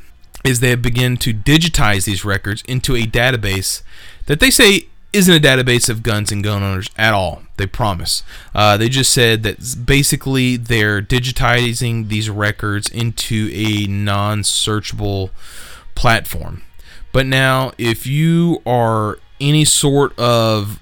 is 0.44 0.60
they 0.60 0.70
have 0.70 0.82
begun 0.82 1.18
to 1.18 1.34
digitize 1.34 2.06
these 2.06 2.24
records 2.24 2.64
into 2.68 2.96
a 2.96 3.04
database 3.04 3.82
that 4.26 4.40
they 4.40 4.50
say 4.50 4.88
isn't 5.14 5.34
a 5.34 5.40
database 5.40 5.90
of 5.90 6.04
guns 6.04 6.32
and 6.32 6.44
gun 6.44 6.64
owners 6.64 6.90
at 6.98 7.14
all. 7.14 7.44
They 7.58 7.66
promise. 7.66 8.24
Uh, 8.54 8.78
they 8.78 8.90
just 8.90 9.12
said 9.12 9.44
that 9.44 9.86
basically 9.86 10.58
they're 10.58 11.02
digitizing 11.02 12.10
these 12.10 12.30
records 12.30 12.90
into 12.90 13.50
a 13.54 13.88
non-searchable 13.88 15.32
platform. 15.96 16.62
But 17.12 17.26
now, 17.26 17.72
if 17.78 18.06
you 18.06 18.62
are 18.66 19.18
any 19.40 19.66
sort 19.66 20.18
of, 20.20 20.80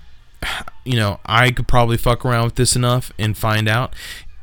you 0.84 0.98
know, 0.98 1.20
I 1.26 1.52
could 1.52 1.68
probably 1.68 1.98
fuck 1.98 2.26
around 2.26 2.46
with 2.46 2.56
this 2.56 2.76
enough 2.76 3.14
and 3.18 3.38
find 3.38 3.70
out 3.70 3.94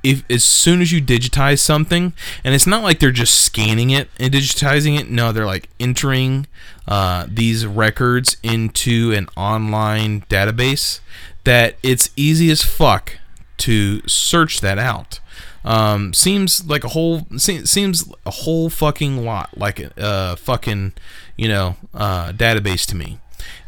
if 0.03 0.25
as 0.31 0.45
soon 0.45 0.81
as 0.81 0.93
you 0.93 1.01
digitize 1.01 1.61
something, 1.61 2.13
and 2.45 2.55
it's 2.55 2.67
not 2.67 2.83
like 2.83 2.99
they're 2.99 3.11
just 3.11 3.41
scanning 3.45 3.91
it 3.91 4.09
and 4.19 4.33
digitizing 4.33 4.99
it. 4.99 5.09
No, 5.09 5.33
they're 5.33 5.47
like 5.47 5.69
entering 5.79 6.47
uh, 6.87 7.27
these 7.29 7.67
records 7.67 8.37
into 8.43 9.13
an 9.13 9.29
online 9.37 10.23
database. 10.23 11.01
That 11.45 11.77
it's 11.83 12.11
easy 12.17 12.51
as 12.51 12.63
fuck 12.63 13.19
to 13.59 14.07
search 14.09 14.61
that 14.61 14.79
out. 14.79 15.21
Um, 15.65 16.13
seems 16.13 16.67
like 16.67 16.83
a 16.85 16.89
whole 16.89 17.27
seems 17.37 18.13
a 18.27 18.31
whole 18.31 18.69
fucking 18.69 19.25
lot 19.25 19.57
like 19.57 19.79
a 19.97 20.37
fucking 20.37 20.93
you 21.37 21.49
know 21.49 21.77
uh, 21.95 22.33
database 22.33 22.85
to 22.87 22.97
me. 22.97 23.19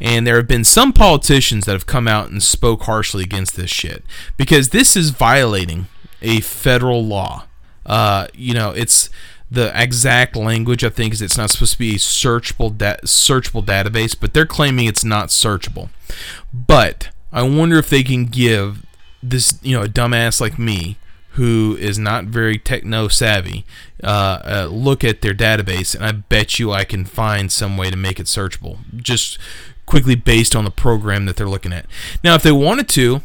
And 0.01 0.25
there 0.27 0.35
have 0.37 0.47
been 0.47 0.63
some 0.63 0.93
politicians 0.93 1.65
that 1.65 1.73
have 1.73 1.85
come 1.85 2.07
out 2.07 2.29
and 2.29 2.41
spoke 2.43 2.83
harshly 2.83 3.23
against 3.23 3.55
this 3.55 3.69
shit 3.69 4.03
because 4.37 4.69
this 4.69 4.95
is 4.95 5.09
violating 5.11 5.87
a 6.25 6.41
federal 6.41 7.05
law. 7.05 7.45
Uh, 7.85 8.27
you 8.33 8.53
know, 8.53 8.71
it's 8.71 9.09
the 9.49 9.71
exact 9.79 10.35
language 10.35 10.83
I 10.83 10.89
think 10.89 11.13
is 11.13 11.21
it's 11.21 11.37
not 11.37 11.51
supposed 11.51 11.73
to 11.73 11.79
be 11.79 11.95
a 11.95 11.99
searchable 11.99 12.75
da- 12.75 12.97
searchable 13.03 13.63
database, 13.63 14.15
but 14.19 14.33
they're 14.33 14.45
claiming 14.45 14.87
it's 14.87 15.05
not 15.05 15.29
searchable. 15.29 15.89
But 16.53 17.09
I 17.31 17.43
wonder 17.43 17.77
if 17.77 17.89
they 17.89 18.03
can 18.03 18.25
give 18.25 18.85
this, 19.21 19.59
you 19.61 19.77
know, 19.77 19.83
a 19.83 19.87
dumbass 19.87 20.41
like 20.41 20.57
me 20.57 20.97
who 21.31 21.77
is 21.79 21.99
not 21.99 22.25
very 22.25 22.57
techno 22.57 23.07
savvy 23.09 23.65
uh, 24.03 24.07
uh, 24.07 24.69
look 24.71 25.03
at 25.03 25.21
their 25.21 25.33
database, 25.33 25.93
and 25.93 26.05
I 26.05 26.13
bet 26.13 26.59
you 26.59 26.71
I 26.71 26.85
can 26.85 27.03
find 27.05 27.51
some 27.51 27.77
way 27.77 27.89
to 27.89 27.97
make 27.97 28.19
it 28.19 28.27
searchable, 28.27 28.77
just 28.95 29.37
quickly 29.85 30.15
based 30.15 30.55
on 30.55 30.63
the 30.63 30.71
program 30.71 31.25
that 31.25 31.35
they're 31.35 31.49
looking 31.49 31.73
at. 31.73 31.85
Now, 32.23 32.35
if 32.35 32.43
they 32.43 32.51
wanted 32.53 32.87
to, 32.89 33.21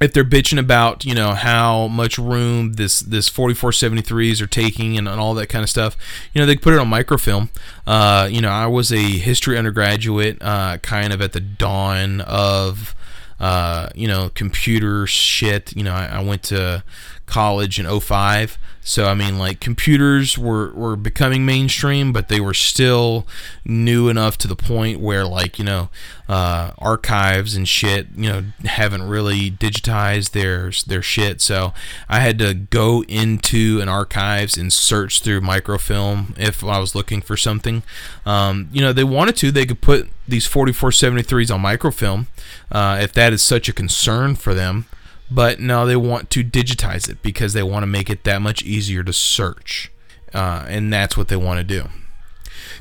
if 0.00 0.12
they're 0.12 0.24
bitching 0.24 0.58
about 0.58 1.04
you 1.04 1.14
know 1.14 1.32
how 1.32 1.86
much 1.88 2.18
room 2.18 2.74
this 2.74 3.00
this 3.00 3.28
4473s 3.28 4.40
are 4.40 4.46
taking 4.46 4.96
and, 4.96 5.06
and 5.06 5.20
all 5.20 5.34
that 5.34 5.48
kind 5.48 5.62
of 5.62 5.68
stuff 5.68 5.96
you 6.32 6.40
know 6.40 6.46
they 6.46 6.56
put 6.56 6.72
it 6.72 6.78
on 6.78 6.88
microfilm. 6.88 7.50
Uh, 7.86 8.28
you 8.30 8.40
know 8.40 8.50
i 8.50 8.66
was 8.66 8.92
a 8.92 9.18
history 9.18 9.58
undergraduate 9.58 10.38
uh, 10.40 10.78
kind 10.78 11.12
of 11.12 11.20
at 11.20 11.32
the 11.32 11.40
dawn 11.40 12.20
of 12.22 12.94
uh, 13.40 13.88
you 13.94 14.06
know 14.06 14.30
computer 14.34 15.06
shit. 15.06 15.74
You 15.74 15.82
know 15.82 15.94
I, 15.94 16.06
I 16.06 16.22
went 16.22 16.42
to 16.44 16.84
college 17.26 17.80
in 17.80 18.00
05 18.00 18.58
so 18.82 19.06
I 19.06 19.14
mean, 19.14 19.38
like 19.38 19.60
computers 19.60 20.38
were 20.38 20.72
were 20.72 20.96
becoming 20.96 21.44
mainstream, 21.44 22.12
but 22.12 22.28
they 22.28 22.40
were 22.40 22.54
still 22.54 23.26
new 23.64 24.08
enough 24.08 24.38
to 24.38 24.48
the 24.48 24.56
point 24.56 25.00
where 25.00 25.26
like 25.26 25.58
you 25.58 25.64
know 25.64 25.90
uh, 26.28 26.72
archives 26.78 27.54
and 27.54 27.68
shit 27.68 28.06
you 28.16 28.28
know 28.28 28.44
haven't 28.64 29.02
really 29.02 29.50
digitized 29.50 30.30
their 30.30 30.70
their 30.86 31.02
shit. 31.02 31.40
So 31.42 31.74
I 32.08 32.20
had 32.20 32.38
to 32.38 32.54
go 32.54 33.04
into 33.04 33.80
an 33.82 33.88
archives 33.88 34.56
and 34.56 34.72
search 34.72 35.20
through 35.20 35.42
microfilm 35.42 36.34
if 36.38 36.64
I 36.64 36.78
was 36.78 36.94
looking 36.94 37.20
for 37.20 37.36
something. 37.36 37.82
Um, 38.24 38.68
you 38.72 38.80
know, 38.80 38.92
they 38.92 39.04
wanted 39.04 39.36
to, 39.36 39.50
they 39.52 39.66
could 39.66 39.80
put 39.80 40.08
these 40.26 40.48
4473s 40.48 41.52
on 41.52 41.60
microfilm 41.60 42.28
uh, 42.70 42.98
if 43.00 43.12
that 43.12 43.32
is 43.32 43.42
such 43.42 43.68
a 43.68 43.72
concern 43.72 44.36
for 44.36 44.54
them 44.54 44.86
but 45.30 45.60
now 45.60 45.84
they 45.84 45.96
want 45.96 46.30
to 46.30 46.42
digitize 46.42 47.08
it 47.08 47.22
because 47.22 47.52
they 47.52 47.62
want 47.62 47.82
to 47.82 47.86
make 47.86 48.10
it 48.10 48.24
that 48.24 48.42
much 48.42 48.62
easier 48.62 49.02
to 49.02 49.12
search. 49.12 49.90
Uh, 50.34 50.64
and 50.68 50.92
that's 50.92 51.16
what 51.16 51.28
they 51.28 51.36
want 51.36 51.58
to 51.58 51.64
do. 51.64 51.88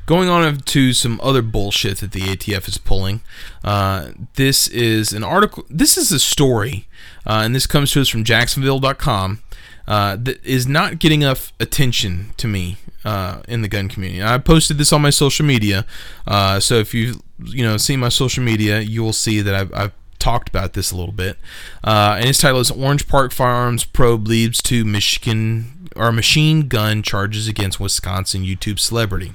Going 0.05 0.29
on 0.29 0.57
to 0.57 0.93
some 0.93 1.19
other 1.21 1.41
bullshit 1.41 1.99
that 1.99 2.11
the 2.11 2.21
ATF 2.21 2.67
is 2.67 2.77
pulling. 2.77 3.21
Uh, 3.63 4.09
this 4.35 4.67
is 4.67 5.13
an 5.13 5.23
article, 5.23 5.65
this 5.69 5.97
is 5.97 6.11
a 6.11 6.19
story, 6.19 6.87
uh, 7.27 7.41
and 7.43 7.53
this 7.53 7.67
comes 7.67 7.91
to 7.91 8.01
us 8.01 8.09
from 8.09 8.23
Jacksonville.com. 8.23 9.41
Uh, 9.87 10.15
that 10.15 10.43
is 10.45 10.67
not 10.67 10.99
getting 10.99 11.23
enough 11.23 11.51
attention 11.59 12.31
to 12.37 12.47
me 12.47 12.77
uh, 13.03 13.41
in 13.47 13.63
the 13.63 13.67
gun 13.67 13.87
community. 13.87 14.21
I 14.21 14.37
posted 14.37 14.77
this 14.77 14.93
on 14.93 15.01
my 15.01 15.09
social 15.09 15.45
media, 15.45 15.83
uh, 16.27 16.59
so 16.59 16.75
if 16.75 16.93
you 16.93 17.21
you 17.43 17.63
know 17.63 17.75
see 17.77 17.97
my 17.97 18.09
social 18.09 18.43
media, 18.43 18.81
you 18.81 19.01
will 19.01 19.13
see 19.13 19.41
that 19.41 19.55
I've, 19.55 19.73
I've 19.73 19.98
talked 20.19 20.49
about 20.49 20.73
this 20.73 20.91
a 20.91 20.97
little 20.97 21.13
bit. 21.13 21.37
Uh, 21.83 22.15
and 22.17 22.25
his 22.25 22.37
title 22.37 22.59
is 22.59 22.71
Orange 22.71 23.07
Park 23.07 23.31
Firearms 23.31 23.85
Probe 23.85 24.27
Leads 24.27 24.61
to 24.63 24.85
Michigan 24.85 25.89
or 25.95 26.11
Machine 26.11 26.67
Gun 26.67 27.01
Charges 27.01 27.47
Against 27.47 27.79
Wisconsin 27.79 28.43
YouTube 28.43 28.79
Celebrity. 28.79 29.33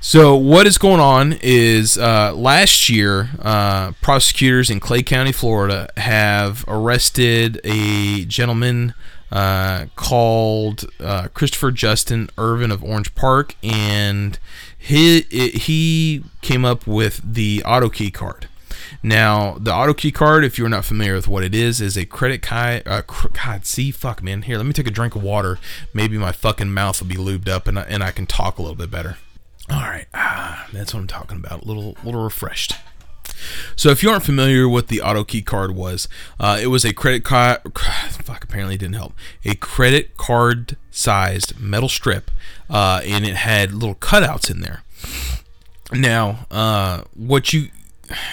So 0.00 0.36
what 0.36 0.66
is 0.66 0.78
going 0.78 1.00
on 1.00 1.38
is 1.42 1.98
uh, 1.98 2.32
last 2.32 2.88
year, 2.88 3.30
uh, 3.40 3.92
prosecutors 4.00 4.70
in 4.70 4.78
Clay 4.78 5.02
County, 5.02 5.32
Florida, 5.32 5.90
have 5.96 6.64
arrested 6.68 7.60
a 7.64 8.24
gentleman 8.24 8.94
uh, 9.32 9.86
called 9.96 10.88
uh, 11.00 11.28
Christopher 11.34 11.70
Justin 11.70 12.30
Ervin 12.38 12.70
of 12.70 12.82
Orange 12.82 13.14
Park, 13.14 13.56
and 13.62 14.38
he 14.78 15.22
he 15.22 16.24
came 16.40 16.64
up 16.64 16.86
with 16.86 17.20
the 17.24 17.62
auto 17.66 17.88
key 17.88 18.10
card. 18.10 18.47
Now, 19.02 19.56
the 19.58 19.72
auto 19.74 19.94
key 19.94 20.12
card, 20.12 20.44
if 20.44 20.58
you're 20.58 20.68
not 20.68 20.84
familiar 20.84 21.14
with 21.14 21.28
what 21.28 21.44
it 21.44 21.54
is, 21.54 21.80
is 21.80 21.96
a 21.96 22.04
credit 22.04 22.42
card. 22.42 22.82
Uh, 22.86 23.02
God, 23.32 23.66
see, 23.66 23.90
fuck, 23.90 24.22
man. 24.22 24.42
Here, 24.42 24.56
let 24.56 24.66
me 24.66 24.72
take 24.72 24.86
a 24.86 24.92
drink 24.92 25.14
of 25.14 25.22
water. 25.22 25.58
Maybe 25.92 26.18
my 26.18 26.32
fucking 26.32 26.72
mouth 26.72 27.00
will 27.00 27.08
be 27.08 27.16
lubed 27.16 27.48
up 27.48 27.66
and 27.66 27.78
I, 27.78 27.82
and 27.82 28.02
I 28.02 28.10
can 28.10 28.26
talk 28.26 28.58
a 28.58 28.62
little 28.62 28.76
bit 28.76 28.90
better. 28.90 29.18
All 29.70 29.80
right, 29.80 30.06
ah, 30.14 30.66
that's 30.72 30.94
what 30.94 31.00
I'm 31.00 31.06
talking 31.06 31.36
about. 31.36 31.62
A 31.62 31.66
little, 31.66 31.94
little 32.02 32.22
refreshed. 32.22 32.74
So, 33.76 33.90
if 33.90 34.02
you 34.02 34.10
aren't 34.10 34.24
familiar 34.24 34.68
with 34.68 34.88
the 34.88 35.00
auto 35.02 35.24
key 35.24 35.42
card 35.42 35.74
was, 35.74 36.08
uh, 36.40 36.58
it 36.60 36.68
was 36.68 36.84
a 36.84 36.94
credit 36.94 37.22
card. 37.24 37.60
Fuck, 38.10 38.44
apparently 38.44 38.76
didn't 38.76 38.96
help. 38.96 39.12
A 39.44 39.54
credit 39.54 40.16
card 40.16 40.76
sized 40.90 41.60
metal 41.60 41.88
strip, 41.88 42.30
uh, 42.70 43.02
and 43.04 43.26
it 43.26 43.36
had 43.36 43.72
little 43.72 43.94
cutouts 43.94 44.50
in 44.50 44.60
there. 44.60 44.82
Now, 45.92 46.46
uh, 46.50 47.02
what 47.14 47.52
you 47.52 47.68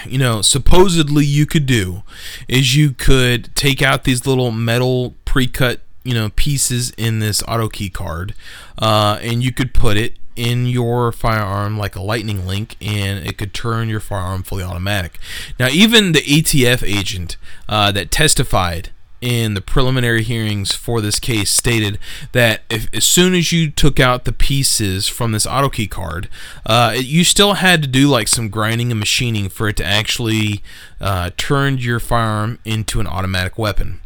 you 0.06 0.18
know, 0.18 0.42
supposedly 0.42 1.24
you 1.24 1.46
could 1.46 1.66
do 1.66 2.02
is 2.48 2.76
you 2.76 2.92
could 2.92 3.54
take 3.54 3.82
out 3.82 4.04
these 4.04 4.26
little 4.26 4.50
metal 4.50 5.14
pre-cut, 5.24 5.80
you 6.04 6.14
know, 6.14 6.30
pieces 6.30 6.90
in 6.96 7.18
this 7.18 7.42
auto 7.46 7.68
key 7.68 7.90
card, 7.90 8.34
uh, 8.78 9.18
and 9.22 9.42
you 9.42 9.52
could 9.52 9.74
put 9.74 9.96
it 9.96 10.18
in 10.36 10.66
your 10.66 11.10
firearm 11.12 11.78
like 11.78 11.96
a 11.96 12.02
lightning 12.02 12.46
link 12.46 12.76
and 12.80 13.26
it 13.26 13.38
could 13.38 13.54
turn 13.54 13.88
your 13.88 14.00
firearm 14.00 14.42
fully 14.42 14.62
automatic. 14.62 15.18
Now 15.58 15.68
even 15.68 16.12
the 16.12 16.20
atf 16.20 16.82
agent 16.86 17.38
uh, 17.68 17.90
that 17.92 18.10
testified 18.10 18.90
in 19.20 19.54
the 19.54 19.60
preliminary 19.60 20.22
hearings 20.22 20.72
for 20.72 21.00
this 21.00 21.18
case 21.18 21.50
stated 21.50 21.98
that 22.32 22.60
if, 22.70 22.92
as 22.94 23.04
soon 23.04 23.34
as 23.34 23.52
you 23.52 23.70
took 23.70 23.98
out 23.98 24.24
the 24.24 24.32
pieces 24.32 25.08
from 25.08 25.32
this 25.32 25.46
auto 25.46 25.68
key 25.68 25.86
card, 25.86 26.28
uh, 26.66 26.94
you 26.96 27.24
still 27.24 27.54
had 27.54 27.82
to 27.82 27.88
do 27.88 28.08
like 28.08 28.28
some 28.28 28.48
grinding 28.48 28.90
and 28.90 29.00
machining 29.00 29.48
for 29.48 29.68
it 29.68 29.76
to 29.76 29.84
actually 29.84 30.62
uh, 31.00 31.30
turn 31.36 31.78
your 31.78 32.00
firearm 32.00 32.58
into 32.64 33.00
an 33.00 33.06
automatic 33.06 33.58
weapon. 33.58 34.00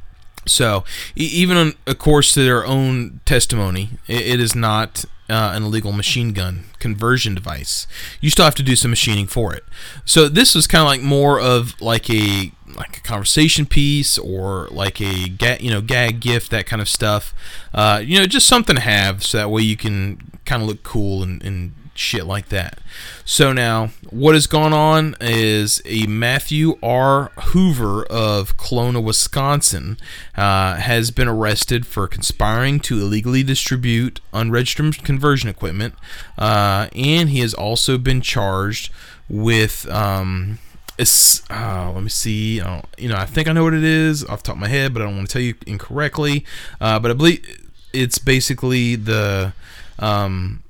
So, 0.47 0.85
even 1.15 1.57
on, 1.57 1.75
of 1.87 1.99
course, 1.99 2.33
to 2.33 2.43
their 2.43 2.65
own 2.65 3.21
testimony, 3.25 3.91
it, 4.09 4.23
it 4.23 4.41
is 4.41 4.55
not 4.55 5.05
uh, 5.31 5.53
an 5.55 5.63
illegal 5.63 5.93
machine 5.93 6.33
gun 6.33 6.65
conversion 6.81 7.35
device. 7.35 7.87
You 8.21 8.31
still 8.31 8.45
have 8.45 8.57
to 8.57 8.63
do 8.63 8.75
some 8.75 8.91
machining 8.91 9.29
for 9.29 9.55
it. 9.55 9.65
So 10.05 10.29
this 10.29 10.55
was 10.55 10.67
kind 10.67 10.83
of 10.83 10.89
like 10.89 11.03
more 11.03 11.39
of 11.41 11.81
like 11.81 12.11
a 12.11 12.51
like 12.77 12.97
a 12.97 13.01
conversation 13.01 13.67
piece 13.67 14.19
or 14.19 14.69
like 14.71 15.01
a 15.01 15.29
gag, 15.29 15.63
you 15.63 15.71
know 15.71 15.81
gag 15.81 16.21
gift 16.21 16.51
that 16.51 16.67
kind 16.67 16.83
of 16.83 16.89
stuff. 16.89 17.35
Uh, 17.75 18.03
you 18.05 18.19
know, 18.19 18.27
just 18.27 18.47
something 18.47 18.77
to 18.77 18.83
have 18.83 19.25
so 19.25 19.39
that 19.39 19.51
way 19.51 19.63
you 19.63 19.77
can 19.77 20.39
kind 20.45 20.63
of 20.63 20.69
look 20.69 20.83
cool 20.83 21.23
and, 21.23 21.43
and 21.43 21.73
shit 22.01 22.27
like 22.27 22.49
that. 22.49 22.79
So 23.25 23.53
now, 23.53 23.91
what 24.09 24.35
has 24.35 24.47
gone 24.47 24.73
on 24.73 25.15
is 25.21 25.83
a 25.85 26.07
Matthew 26.07 26.79
R. 26.83 27.31
Hoover 27.39 28.05
of 28.05 28.57
Kelowna, 28.57 29.03
Wisconsin, 29.03 29.99
uh, 30.37 30.77
has 30.77 31.11
been 31.11 31.29
arrested 31.29 31.87
for 31.87 32.09
conspiring 32.09 32.81
to 32.81 32.99
illegally 33.01 33.43
distribute 33.43 34.21
unregistered 34.33 35.05
conversion 35.05 35.49
equipment, 35.49 35.95
uh, 36.39 36.89
and 36.95 37.29
he 37.29 37.41
has 37.41 37.55
also 37.55 37.99
been 37.99 38.21
charged 38.21 38.93
with. 39.29 39.89
Um, 39.91 40.59
uh, 41.51 41.93
let 41.95 42.03
me 42.03 42.09
see. 42.09 42.57
you 42.57 43.09
know, 43.09 43.17
I 43.17 43.27
think 43.27 43.49
I 43.49 43.53
know 43.53 43.65
what 43.65 43.75
it 43.75 43.85
is 43.85 44.25
off 44.25 44.43
top 44.43 44.57
of 44.57 44.61
my 44.61 44.69
head, 44.69 44.93
but 44.93 45.03
I 45.03 45.07
don't 45.07 45.17
want 45.17 45.29
to 45.29 45.33
tell 45.33 45.43
you 45.43 45.55
incorrectly. 45.67 46.45
Uh, 46.81 46.99
but 46.99 47.11
I 47.11 47.15
believe 47.15 47.69
it's 47.93 48.19
basically 48.19 48.97
the 48.97 49.53
um, 49.99 50.63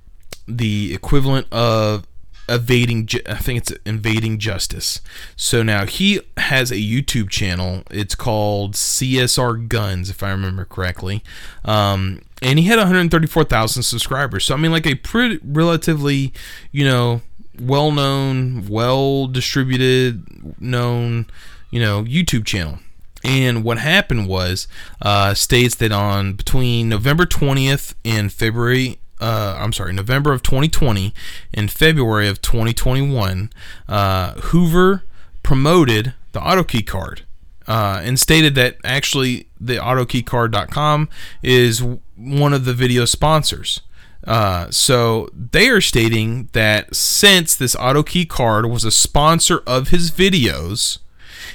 the 0.46 0.94
equivalent 0.94 1.46
of 1.52 2.06
evading 2.48 3.08
i 3.28 3.36
think 3.36 3.58
it's 3.58 3.72
invading 3.86 4.36
justice 4.36 5.00
so 5.36 5.62
now 5.62 5.86
he 5.86 6.20
has 6.36 6.72
a 6.72 6.76
youtube 6.76 7.30
channel 7.30 7.84
it's 7.92 8.16
called 8.16 8.74
csr 8.74 9.68
guns 9.68 10.10
if 10.10 10.20
i 10.20 10.30
remember 10.30 10.64
correctly 10.64 11.22
um, 11.64 12.20
and 12.42 12.58
he 12.58 12.64
had 12.64 12.76
134000 12.76 13.84
subscribers 13.84 14.44
so 14.44 14.54
i 14.54 14.56
mean 14.56 14.72
like 14.72 14.86
a 14.86 14.96
pretty 14.96 15.38
relatively 15.44 16.32
you 16.72 16.84
know 16.84 17.20
well 17.58 17.90
known 17.90 18.66
well 18.68 19.26
distributed 19.26 20.60
known 20.60 21.26
you 21.70 21.80
know 21.80 22.04
youtube 22.04 22.44
channel 22.44 22.78
and 23.22 23.62
what 23.64 23.78
happened 23.78 24.26
was 24.26 24.66
uh, 25.02 25.34
states 25.34 25.74
that 25.74 25.92
on 25.92 26.32
between 26.34 26.88
november 26.88 27.26
20th 27.26 27.94
and 28.04 28.32
february 28.32 28.98
uh, 29.20 29.56
I'm 29.58 29.72
sorry, 29.72 29.92
November 29.92 30.32
of 30.32 30.42
2020 30.42 31.12
and 31.52 31.70
February 31.70 32.26
of 32.26 32.40
2021, 32.40 33.50
uh, 33.88 34.32
Hoover 34.32 35.04
promoted 35.42 36.14
the 36.32 36.40
AutoKey 36.40 36.86
card 36.86 37.22
uh, 37.66 38.00
and 38.02 38.18
stated 38.18 38.54
that 38.54 38.76
actually 38.84 39.46
the 39.60 39.76
AutoKeycard.com 39.76 41.08
is 41.42 41.82
one 42.16 42.52
of 42.52 42.64
the 42.64 42.72
video 42.72 43.04
sponsors. 43.04 43.80
Uh, 44.26 44.70
so 44.70 45.28
they 45.34 45.68
are 45.68 45.80
stating 45.80 46.48
that 46.52 46.94
since 46.94 47.54
this 47.54 47.74
AutoKey 47.74 48.28
card 48.28 48.66
was 48.66 48.84
a 48.84 48.90
sponsor 48.90 49.62
of 49.66 49.88
his 49.88 50.10
videos, 50.10 50.98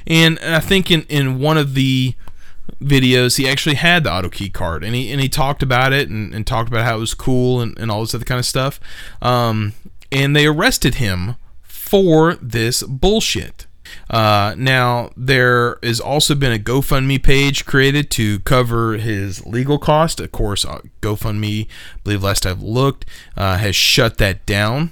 and 0.07 0.39
I 0.39 0.59
think 0.59 0.89
in, 0.89 1.03
in 1.03 1.39
one 1.39 1.57
of 1.57 1.74
the 1.74 2.16
videos, 2.82 3.38
he 3.38 3.47
actually 3.47 3.76
had 3.76 4.03
the 4.03 4.11
auto 4.11 4.30
key 4.30 4.49
card, 4.49 4.84
and 4.84 4.95
he 4.95 5.11
and 5.11 5.22
he 5.22 5.30
talked 5.30 5.61
about 5.63 5.93
it 5.93 6.09
and, 6.09 6.34
and 6.34 6.45
talked 6.45 6.70
about 6.70 6.86
how 6.86 6.97
it 6.97 6.99
was 6.99 7.13
cool 7.13 7.61
and, 7.61 7.78
and 7.78 7.91
all 7.91 8.01
this 8.01 8.16
other 8.16 8.26
kind 8.26 8.39
of 8.39 8.45
stuff. 8.45 8.80
Um, 9.22 9.74
and 10.11 10.36
they 10.36 10.45
arrested 10.45 10.95
him 10.95 11.36
for 11.61 12.36
this 12.36 12.84
bullshit. 12.84 13.68
Uh, 14.09 14.55
now 14.57 15.11
there 15.15 15.77
has 15.83 15.99
also 15.99 16.36
been 16.36 16.51
a 16.51 16.59
GoFundMe 16.59 17.21
page 17.21 17.65
created 17.65 18.09
to 18.11 18.39
cover 18.39 18.97
his 18.97 19.45
legal 19.45 19.79
cost. 19.79 20.19
Of 20.19 20.31
course, 20.31 20.65
uh, 20.65 20.81
GoFundMe, 21.01 21.65
I 21.65 21.99
believe 22.03 22.23
last 22.23 22.45
I've 22.45 22.61
looked, 22.61 23.05
uh, 23.36 23.57
has 23.57 23.75
shut 23.75 24.17
that 24.17 24.45
down. 24.45 24.91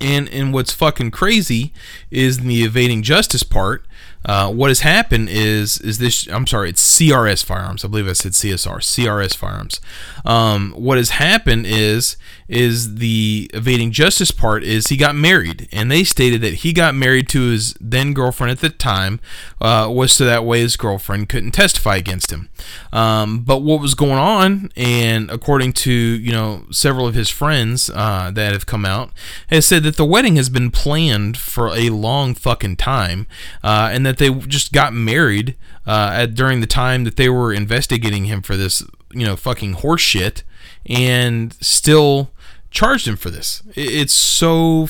And 0.00 0.28
and 0.30 0.52
what's 0.52 0.72
fucking 0.72 1.12
crazy 1.12 1.72
is 2.10 2.40
the 2.40 2.64
evading 2.64 3.02
justice 3.02 3.44
part 3.44 3.86
uh, 4.26 4.50
what 4.50 4.68
has 4.68 4.80
happened 4.80 5.28
is 5.30 5.78
is 5.80 5.98
this 5.98 6.26
I'm 6.28 6.46
sorry 6.46 6.70
it's 6.70 6.98
CRS 6.98 7.44
firearms 7.44 7.84
I 7.84 7.88
believe 7.88 8.08
I 8.08 8.12
said 8.12 8.32
CSR 8.32 8.78
CRS 8.78 9.36
firearms 9.36 9.80
um, 10.24 10.72
what 10.72 10.98
has 10.98 11.10
happened 11.10 11.66
is 11.66 12.16
is 12.48 12.96
the 12.96 13.50
evading 13.54 13.90
justice 13.90 14.30
part 14.30 14.64
is 14.64 14.88
he 14.88 14.96
got 14.96 15.14
married. 15.14 15.68
And 15.72 15.90
they 15.90 16.04
stated 16.04 16.40
that 16.42 16.54
he 16.54 16.72
got 16.72 16.94
married 16.94 17.28
to 17.30 17.50
his 17.50 17.74
then 17.80 18.12
girlfriend 18.12 18.50
at 18.50 18.60
the 18.60 18.70
time 18.70 19.20
uh, 19.60 19.88
was 19.92 20.12
so 20.12 20.24
that 20.24 20.44
way 20.44 20.60
his 20.60 20.76
girlfriend 20.76 21.28
couldn't 21.28 21.52
testify 21.52 21.96
against 21.96 22.30
him. 22.30 22.48
Um, 22.92 23.40
but 23.40 23.58
what 23.58 23.80
was 23.80 23.94
going 23.94 24.18
on 24.18 24.70
and 24.76 25.30
according 25.30 25.72
to 25.72 25.92
you 25.92 26.32
know 26.32 26.64
several 26.70 27.06
of 27.06 27.14
his 27.14 27.30
friends 27.30 27.90
uh, 27.90 28.30
that 28.32 28.52
have 28.52 28.66
come 28.66 28.84
out 28.84 29.10
has 29.48 29.66
said 29.66 29.82
that 29.84 29.96
the 29.96 30.04
wedding 30.04 30.36
has 30.36 30.48
been 30.48 30.70
planned 30.70 31.36
for 31.36 31.68
a 31.68 31.90
long 31.90 32.34
fucking 32.34 32.76
time 32.76 33.26
uh, 33.62 33.90
and 33.92 34.04
that 34.04 34.18
they 34.18 34.30
just 34.30 34.72
got 34.72 34.92
married 34.92 35.56
uh, 35.86 36.10
at 36.14 36.34
during 36.34 36.60
the 36.60 36.66
time 36.66 37.04
that 37.04 37.16
they 37.16 37.28
were 37.28 37.52
investigating 37.52 38.26
him 38.26 38.42
for 38.42 38.56
this 38.56 38.82
you 39.12 39.24
know 39.24 39.36
fucking 39.36 39.74
horse 39.74 40.02
shit 40.02 40.42
and 40.86 41.54
still 41.60 42.30
charged 42.74 43.08
him 43.08 43.16
for 43.16 43.30
this. 43.30 43.62
It's 43.74 44.12
so 44.12 44.88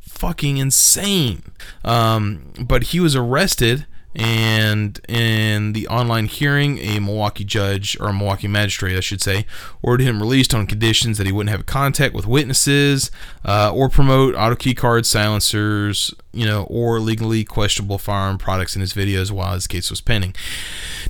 fucking 0.00 0.56
insane. 0.56 1.42
Um, 1.84 2.54
but 2.58 2.84
he 2.84 3.00
was 3.00 3.16
arrested, 3.16 3.86
and 4.14 5.00
in 5.08 5.72
the 5.72 5.88
online 5.88 6.26
hearing, 6.26 6.78
a 6.78 7.00
Milwaukee 7.00 7.42
judge 7.42 7.98
or 8.00 8.10
a 8.10 8.12
Milwaukee 8.12 8.46
magistrate, 8.46 8.96
I 8.96 9.00
should 9.00 9.20
say, 9.20 9.44
ordered 9.82 10.04
him 10.04 10.20
released 10.20 10.54
on 10.54 10.68
conditions 10.68 11.18
that 11.18 11.26
he 11.26 11.32
wouldn't 11.32 11.50
have 11.50 11.66
contact 11.66 12.14
with 12.14 12.24
witnesses 12.24 13.10
uh, 13.44 13.72
or 13.74 13.88
promote 13.88 14.36
auto 14.36 14.54
key 14.54 14.72
cards, 14.72 15.08
silencers, 15.08 16.14
you 16.32 16.46
know, 16.46 16.62
or 16.70 17.00
legally 17.00 17.42
questionable 17.42 17.98
firearm 17.98 18.38
products 18.38 18.76
in 18.76 18.80
his 18.80 18.94
videos 18.94 19.32
while 19.32 19.54
his 19.54 19.66
case 19.66 19.90
was 19.90 20.00
pending. 20.00 20.36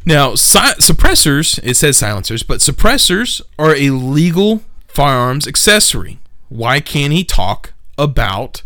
Now, 0.07 0.35
si- 0.35 0.81
suppressors, 0.81 1.61
it 1.63 1.75
says 1.75 1.99
silencers, 1.99 2.43
but 2.43 2.61
suppressors 2.61 3.43
are 3.59 3.75
a 3.77 3.91
legal 3.91 4.63
firearms 4.95 5.49
accessory. 5.49 6.21
Why 6.49 6.79
can't 6.79 7.13
he 7.13 7.25
talk 7.25 7.75
about 7.99 8.63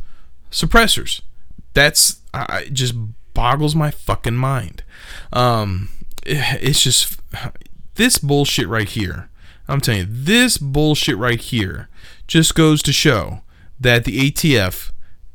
suppressors? 0.50 1.22
That's 1.72 2.20
I, 2.34 2.68
just 2.70 2.94
boggles 3.32 3.74
my 3.74 3.90
fucking 3.90 4.36
mind. 4.36 4.82
Um, 5.32 5.88
it's 6.26 6.82
just 6.82 7.18
this 7.94 8.18
bullshit 8.18 8.68
right 8.68 8.88
here. 8.88 9.30
I'm 9.66 9.80
telling 9.80 10.00
you, 10.00 10.06
this 10.08 10.58
bullshit 10.58 11.16
right 11.16 11.40
here 11.40 11.88
just 12.26 12.54
goes 12.54 12.82
to 12.82 12.92
show 12.92 13.40
that 13.80 14.04
the 14.04 14.30
ATF 14.30 14.90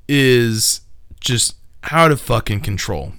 is 0.07 0.81
just 1.19 1.55
out 1.91 2.11
of 2.11 2.21
fucking 2.21 2.61
control. 2.61 3.13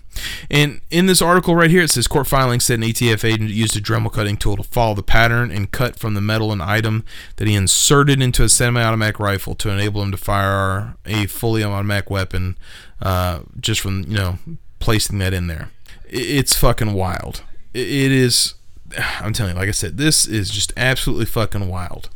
And 0.50 0.80
in 0.90 1.06
this 1.06 1.22
article 1.22 1.54
right 1.54 1.70
here, 1.70 1.82
it 1.82 1.90
says 1.90 2.06
court 2.06 2.26
filings 2.26 2.64
said 2.64 2.78
an 2.78 2.84
ETF 2.84 3.24
agent 3.24 3.50
used 3.50 3.76
a 3.76 3.80
Dremel 3.80 4.12
cutting 4.12 4.36
tool 4.36 4.56
to 4.56 4.62
follow 4.62 4.94
the 4.94 5.02
pattern 5.02 5.50
and 5.50 5.70
cut 5.70 5.98
from 5.98 6.14
the 6.14 6.20
metal 6.20 6.52
an 6.52 6.60
item 6.60 7.04
that 7.36 7.48
he 7.48 7.54
inserted 7.54 8.20
into 8.22 8.42
a 8.42 8.48
semi-automatic 8.48 9.18
rifle 9.18 9.54
to 9.56 9.70
enable 9.70 10.02
him 10.02 10.10
to 10.10 10.16
fire 10.16 10.96
a 11.04 11.26
fully 11.26 11.64
automatic 11.64 12.10
weapon, 12.10 12.56
uh, 13.02 13.40
just 13.60 13.80
from 13.80 14.04
you 14.08 14.16
know 14.16 14.38
placing 14.78 15.18
that 15.18 15.32
in 15.32 15.46
there. 15.46 15.70
It's 16.08 16.54
fucking 16.56 16.92
wild. 16.92 17.42
It 17.72 18.12
is. 18.12 18.54
I'm 19.20 19.32
telling 19.32 19.54
you, 19.54 19.58
like 19.58 19.68
I 19.68 19.72
said, 19.72 19.96
this 19.96 20.26
is 20.26 20.50
just 20.50 20.72
absolutely 20.76 21.26
fucking 21.26 21.68
wild 21.68 22.10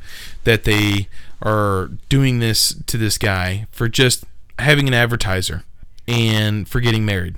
that 0.45 0.65
they 0.65 1.09
are 1.43 1.91
doing 2.09 2.39
this 2.39 2.75
to 2.87 2.97
this 2.97 3.19
guy 3.19 3.67
for 3.71 3.89
just 3.89 4.25
having 4.59 4.89
an 4.89 4.95
advertiser 4.95 5.65
and 6.07 6.69
for 6.69 6.81
getting 6.81 7.05
married. 7.05 7.37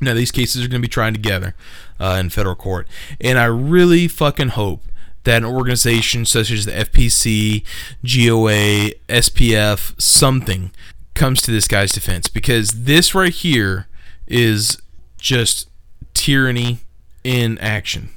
Now, 0.00 0.14
these 0.14 0.30
cases 0.30 0.64
are 0.64 0.68
going 0.68 0.80
to 0.80 0.86
be 0.86 0.90
tried 0.90 1.14
together 1.14 1.54
uh, 1.98 2.16
in 2.20 2.30
federal 2.30 2.54
court. 2.54 2.88
And 3.20 3.38
I 3.38 3.44
really 3.44 4.08
fucking 4.08 4.50
hope 4.50 4.82
that 5.24 5.38
an 5.38 5.44
organization 5.44 6.24
such 6.24 6.50
as 6.50 6.64
the 6.64 6.72
FPC, 6.72 7.64
GOA, 8.02 8.94
SPF, 9.08 10.00
something 10.00 10.70
comes 11.14 11.42
to 11.42 11.50
this 11.50 11.68
guy's 11.68 11.92
defense 11.92 12.28
because 12.28 12.70
this 12.70 13.14
right 13.14 13.32
here 13.32 13.86
is 14.26 14.80
just 15.18 15.68
tyranny 16.14 16.78
in 17.24 17.58
action. 17.58 18.08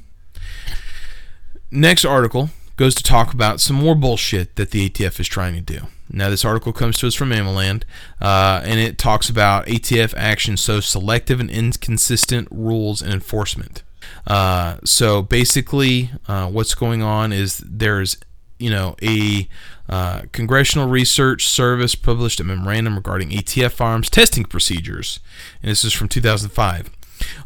Next 1.70 2.06
article 2.06 2.52
goes 2.78 2.96
to 2.96 3.04
talk 3.04 3.34
about 3.34 3.60
some 3.60 3.76
more 3.76 3.96
bullshit 3.96 4.56
that 4.56 4.72
the 4.72 4.90
ATF 4.90 5.20
is 5.20 5.28
trying 5.28 5.56
to 5.56 5.62
do. 5.62 5.88
Now, 6.14 6.30
this 6.30 6.46
article 6.46 6.72
comes 6.72 6.98
to 7.00 7.08
us 7.08 7.16
from 7.16 7.32
AmmoLand, 7.32 7.84
uh, 8.22 8.62
and 8.64 8.80
it 8.80 9.00
talks 9.00 9.30
about 9.30 9.66
ATF 9.66 10.14
action 10.16 10.58
so 10.58 10.80
selective 10.80 11.40
and 11.40 11.50
inconsistent 11.50 12.48
rules 12.52 13.02
and 13.02 13.12
enforcement. 13.12 13.82
Uh, 14.28 14.78
so 14.86 15.24
basically, 15.24 16.12
uh, 16.28 16.48
what's 16.48 16.76
going 16.76 17.02
on 17.02 17.34
is 17.34 17.64
there's, 17.66 18.18
you 18.60 18.70
know, 18.70 18.96
a 19.02 19.50
uh, 19.90 20.22
Congressional 20.32 20.88
Research 20.88 21.48
Service 21.48 21.96
published 21.96 22.40
a 22.40 22.44
memorandum 22.44 22.96
regarding 22.96 23.32
ATF 23.32 23.72
firearms 23.72 24.10
testing 24.10 24.46
procedures, 24.46 25.20
and 25.64 25.72
this 25.72 25.84
is 25.84 25.94
from 25.94 26.08
2005. 26.08 26.92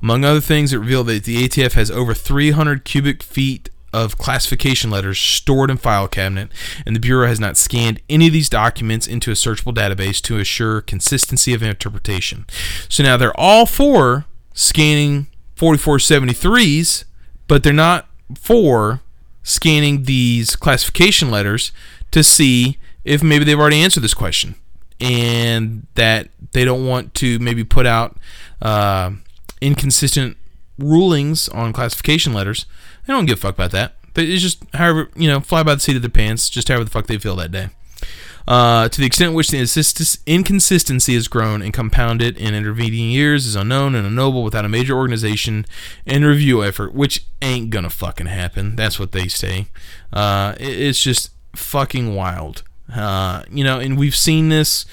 Among 0.02 0.26
other 0.26 0.42
things, 0.42 0.74
it 0.74 0.78
revealed 0.78 1.08
that 1.08 1.24
the 1.24 1.48
ATF 1.48 1.74
has 1.74 1.90
over 1.90 2.14
300 2.14 2.84
cubic 2.84 3.24
feet 3.24 3.70
of 3.94 4.18
classification 4.18 4.90
letters 4.90 5.20
stored 5.20 5.70
in 5.70 5.78
file 5.78 6.08
cabinet, 6.08 6.50
and 6.86 6.96
the 6.96 7.00
Bureau 7.00 7.28
has 7.28 7.40
not 7.40 7.58
scanned 7.58 8.02
any 8.10 8.28
of 8.28 8.34
these 8.34 8.50
documents 8.50 9.08
into 9.08 9.32
a 9.32 9.34
searchable 9.34 9.74
database 9.74 10.22
to 10.24 10.40
assure 10.40 10.82
consistency 10.82 11.54
of 11.54 11.64
interpretation. 11.64 12.46
So 12.90 13.04
now 13.04 13.18
they're 13.18 13.40
all 13.40 13.66
for 13.66 14.26
scanning 14.54 15.28
4473s, 15.56 17.06
but 17.48 17.64
they're 17.64 17.74
not 17.74 18.08
for 18.36 19.02
scanning 19.44 20.04
these 20.04 20.56
classification 20.56 21.32
letters 21.32 21.72
to 22.12 22.24
see 22.24 22.78
if 23.06 23.24
maybe 23.24 23.46
they've 23.46 23.60
already 23.60 23.82
answered 23.82 24.02
this 24.02 24.14
question 24.14 24.56
and 25.00 25.88
that 25.96 26.30
they 26.52 26.66
don't 26.66 26.86
want 26.86 27.14
to 27.14 27.40
maybe 27.40 27.64
put 27.64 27.86
out 27.86 28.18
uh, 28.62 29.12
inconsistent 29.62 30.36
rulings 30.78 31.48
on 31.50 31.74
classification 31.74 32.34
letters 32.34 32.66
they 33.08 33.14
don't 33.14 33.26
give 33.26 33.40
a 33.40 33.42
fuck 33.42 33.56
about 33.56 33.72
that. 33.72 33.94
It's 34.16 34.42
just 34.42 34.64
however 34.74 35.10
you 35.16 35.28
know, 35.28 35.40
fly 35.40 35.64
by 35.64 35.76
the 35.76 35.82
seat 35.82 35.96
of 35.96 36.02
their 36.02 36.10
pants, 36.10 36.50
just 36.50 36.68
however 36.68 36.84
the 36.84 36.90
fuck 36.90 37.08
they 37.08 37.18
feel 37.18 37.36
that 37.38 37.52
day. 37.52 37.70
Uh, 38.48 38.88
to 38.88 39.02
the 39.02 39.06
extent 39.06 39.34
which 39.34 39.50
the 39.50 40.18
inconsistency 40.26 41.14
has 41.14 41.28
grown 41.28 41.62
and 41.62 41.74
compounded 41.74 42.38
in 42.38 42.56
intervening 42.56 43.12
years 43.12 43.46
is 43.46 43.58
unknown 43.58 43.94
and 43.94 44.08
unknowable 44.08 44.42
without 44.42 44.64
a 44.64 44.70
major 44.70 44.96
organization 44.96 45.66
and 46.06 46.24
review 46.24 46.64
effort, 46.64 46.94
which 46.94 47.26
ain't 47.42 47.70
gonna 47.70 47.90
fucking 47.90 48.28
happen. 48.28 48.78
That's 48.78 49.00
what 49.00 49.12
they 49.12 49.28
say. 49.28 49.68
Uh, 50.14 50.56
it's 50.60 51.02
just 51.02 51.32
fucking 51.56 52.16
wild. 52.16 52.64
Uh, 52.94 53.44
you 53.52 53.66
know, 53.66 53.80
and 53.80 53.98
we've 53.98 54.16
seen 54.16 54.48
this 54.48 54.86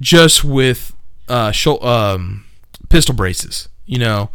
just 0.00 0.42
with 0.42 0.92
uh, 1.28 1.52
um, 1.82 2.44
pistol 2.88 3.14
braces. 3.14 3.68
You 3.86 3.98
know, 3.98 4.30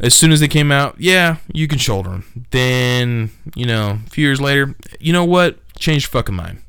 as 0.00 0.14
soon 0.14 0.32
as 0.32 0.40
they 0.40 0.48
came 0.48 0.70
out, 0.70 0.96
yeah, 0.98 1.36
you 1.52 1.66
can 1.66 1.78
shoulder 1.78 2.10
them. 2.10 2.46
Then, 2.50 3.30
you 3.54 3.66
know, 3.66 3.98
a 4.06 4.10
few 4.10 4.24
years 4.24 4.40
later, 4.40 4.74
you 5.00 5.12
know 5.12 5.24
what? 5.24 5.58
Change 5.78 6.06
fucking 6.06 6.34
mind. 6.34 6.62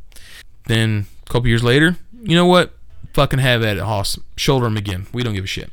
Then 0.67 1.05
a 1.25 1.29
couple 1.29 1.47
years 1.47 1.63
later, 1.63 1.97
you 2.21 2.35
know 2.35 2.45
what? 2.45 2.73
Fucking 3.13 3.39
have 3.39 3.63
at 3.63 3.77
it, 3.77 3.83
Hoss. 3.83 4.19
Shoulder 4.35 4.65
them 4.65 4.77
again. 4.77 5.07
We 5.13 5.23
don't 5.23 5.33
give 5.33 5.43
a 5.43 5.47
shit. 5.47 5.71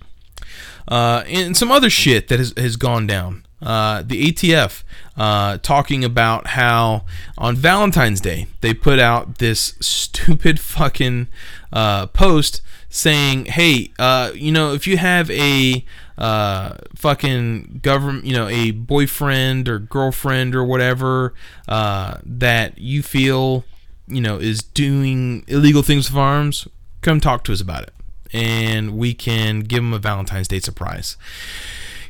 Uh, 0.88 1.24
and 1.26 1.57
some 1.57 1.72
other 1.72 1.90
shit 1.90 2.28
that 2.28 2.38
has, 2.38 2.52
has 2.57 2.76
gone 2.76 3.07
down. 3.07 3.44
Uh, 3.61 4.02
the 4.02 4.30
ATF 4.30 4.82
uh, 5.16 5.57
talking 5.59 6.04
about 6.04 6.48
how 6.48 7.04
on 7.38 7.57
Valentine's 7.57 8.20
Day 8.20 8.46
they 8.61 8.74
put 8.74 8.98
out 8.98 9.38
this 9.38 9.74
stupid 9.80 10.61
fucking 10.61 11.28
uh, 11.72 12.07
post 12.09 12.61
saying, 12.90 13.46
"Hey, 13.46 13.92
uh, 13.98 14.30
you 14.34 14.52
know, 14.52 14.74
if 14.74 14.86
you 14.86 14.98
have 14.98 15.30
a 15.30 15.84
uh, 16.18 16.76
fucking 16.94 17.80
government, 17.82 18.24
you 18.24 18.32
know, 18.32 18.48
a 18.48 18.70
boyfriend 18.70 19.68
or 19.68 19.78
girlfriend 19.78 20.54
or 20.54 20.64
whatever 20.64 21.34
uh, 21.68 22.18
that 22.24 22.78
you 22.78 23.02
feel, 23.02 23.64
you 24.06 24.20
know, 24.20 24.38
is 24.38 24.62
doing 24.62 25.44
illegal 25.46 25.82
things 25.82 26.10
with 26.10 26.18
arms, 26.18 26.66
come 27.02 27.20
talk 27.20 27.44
to 27.44 27.52
us 27.52 27.60
about 27.60 27.82
it, 27.82 27.94
and 28.32 28.96
we 28.96 29.14
can 29.14 29.60
give 29.60 29.82
them 29.82 29.92
a 29.92 29.98
Valentine's 29.98 30.48
Day 30.48 30.60
surprise." 30.60 31.16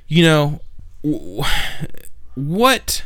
You 0.08 0.22
know, 0.22 0.60
what 2.34 3.04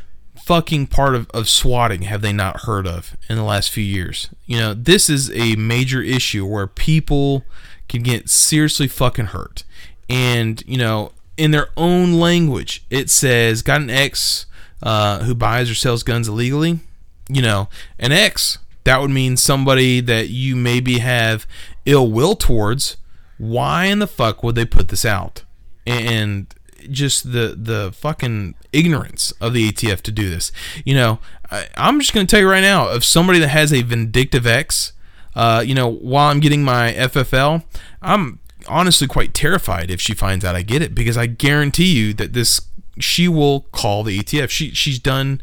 fucking 0.51 0.87
part 0.87 1.15
of, 1.15 1.31
of 1.31 1.49
swatting 1.49 2.03
have 2.03 2.23
they 2.23 2.33
not 2.33 2.63
heard 2.63 2.87
of 2.87 3.17
in 3.29 3.37
the 3.37 3.45
last 3.45 3.71
few 3.71 3.85
years? 3.85 4.29
You 4.47 4.59
know, 4.59 4.75
this 4.75 5.09
is 5.09 5.31
a 5.31 5.55
major 5.57 6.03
issue 6.03 6.45
where 6.45 6.67
people 6.67 7.45
can 7.89 8.03
get 8.03 8.29
seriously 8.29 8.89
fucking 8.89 9.27
hurt. 9.27 9.65
And, 10.11 10.63
you 10.67 10.77
know, 10.77 11.13
in 11.37 11.53
their 11.53 11.69
own 11.77 12.15
language, 12.15 12.85
it 12.91 13.09
says, 13.09 13.63
got 13.63 13.81
an 13.81 13.89
ex 13.89 14.47
uh, 14.83 15.21
who 15.21 15.35
buys 15.35 15.71
or 15.71 15.75
sells 15.75 16.03
guns 16.03 16.29
illegally. 16.29 16.81
You 17.29 17.43
know, 17.43 17.69
an 17.99 18.11
ex, 18.11 18.59
that 18.85 19.01
would 19.01 19.11
mean 19.11 19.37
somebody 19.37 20.01
that 20.01 20.29
you 20.29 20.57
maybe 20.57 20.99
have 20.99 21.47
ill 21.87 22.11
will 22.11 22.35
towards. 22.35 22.97
Why 23.39 23.87
in 23.87 24.01
the 24.01 24.07
fuck 24.09 24.43
would 24.43 24.57
they 24.57 24.65
put 24.65 24.89
this 24.89 25.05
out? 25.05 25.45
And 25.87 26.53
just 26.91 27.33
the 27.33 27.55
the 27.57 27.93
fucking 27.93 28.55
ignorance 28.73 29.33
of 29.41 29.53
the 29.53 29.71
ATF 29.71 30.01
to 30.03 30.13
do 30.13 30.29
this. 30.29 30.51
You 30.85 30.95
know, 30.95 31.19
I, 31.51 31.69
am 31.77 32.01
just 32.01 32.13
to 32.13 32.25
tell 32.27 32.41
you 32.41 32.49
right 32.49 32.61
now, 32.61 32.89
of 32.89 33.05
somebody 33.05 33.39
that 33.39 33.49
has 33.49 33.73
a 33.73 33.83
vindictive 33.83 34.47
ex, 34.47 34.93
uh, 35.35 35.63
you 35.65 35.75
know, 35.75 35.89
while 35.89 36.31
I'm 36.31 36.41
getting 36.41 36.63
my 36.63 36.93
FFL, 36.93 37.65
I'm 38.03 38.41
honestly 38.69 39.07
quite 39.07 39.35
terrified 39.35 39.91
if 39.91 40.01
she 40.01 40.15
finds 40.15 40.45
out 40.45 40.55
I 40.55 40.63
get 40.63 40.83
it 40.83 40.95
because 40.95 41.17
I 41.17 41.27
guarantee 41.27 41.93
you 41.97 42.15
that 42.15 42.33
this 42.33 42.61
she 42.99 43.29
will 43.29 43.63
call 43.73 44.03
the 44.03 44.19
ETF. 44.19 44.51
She 44.51 44.73
she's 44.73 44.99
done 44.99 45.41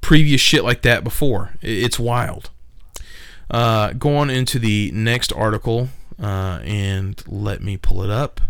previous 0.00 0.40
shit 0.40 0.64
like 0.64 0.82
that 0.82 1.04
before. 1.04 1.54
It's 1.60 1.98
wild. 1.98 2.50
Uh, 3.50 3.92
go 3.92 4.16
on 4.16 4.30
into 4.30 4.58
the 4.58 4.90
next 4.92 5.32
article 5.32 5.88
uh, 6.20 6.60
and 6.64 7.22
let 7.26 7.62
me 7.62 7.76
pull 7.76 8.02
it 8.02 8.10
up. 8.10 8.40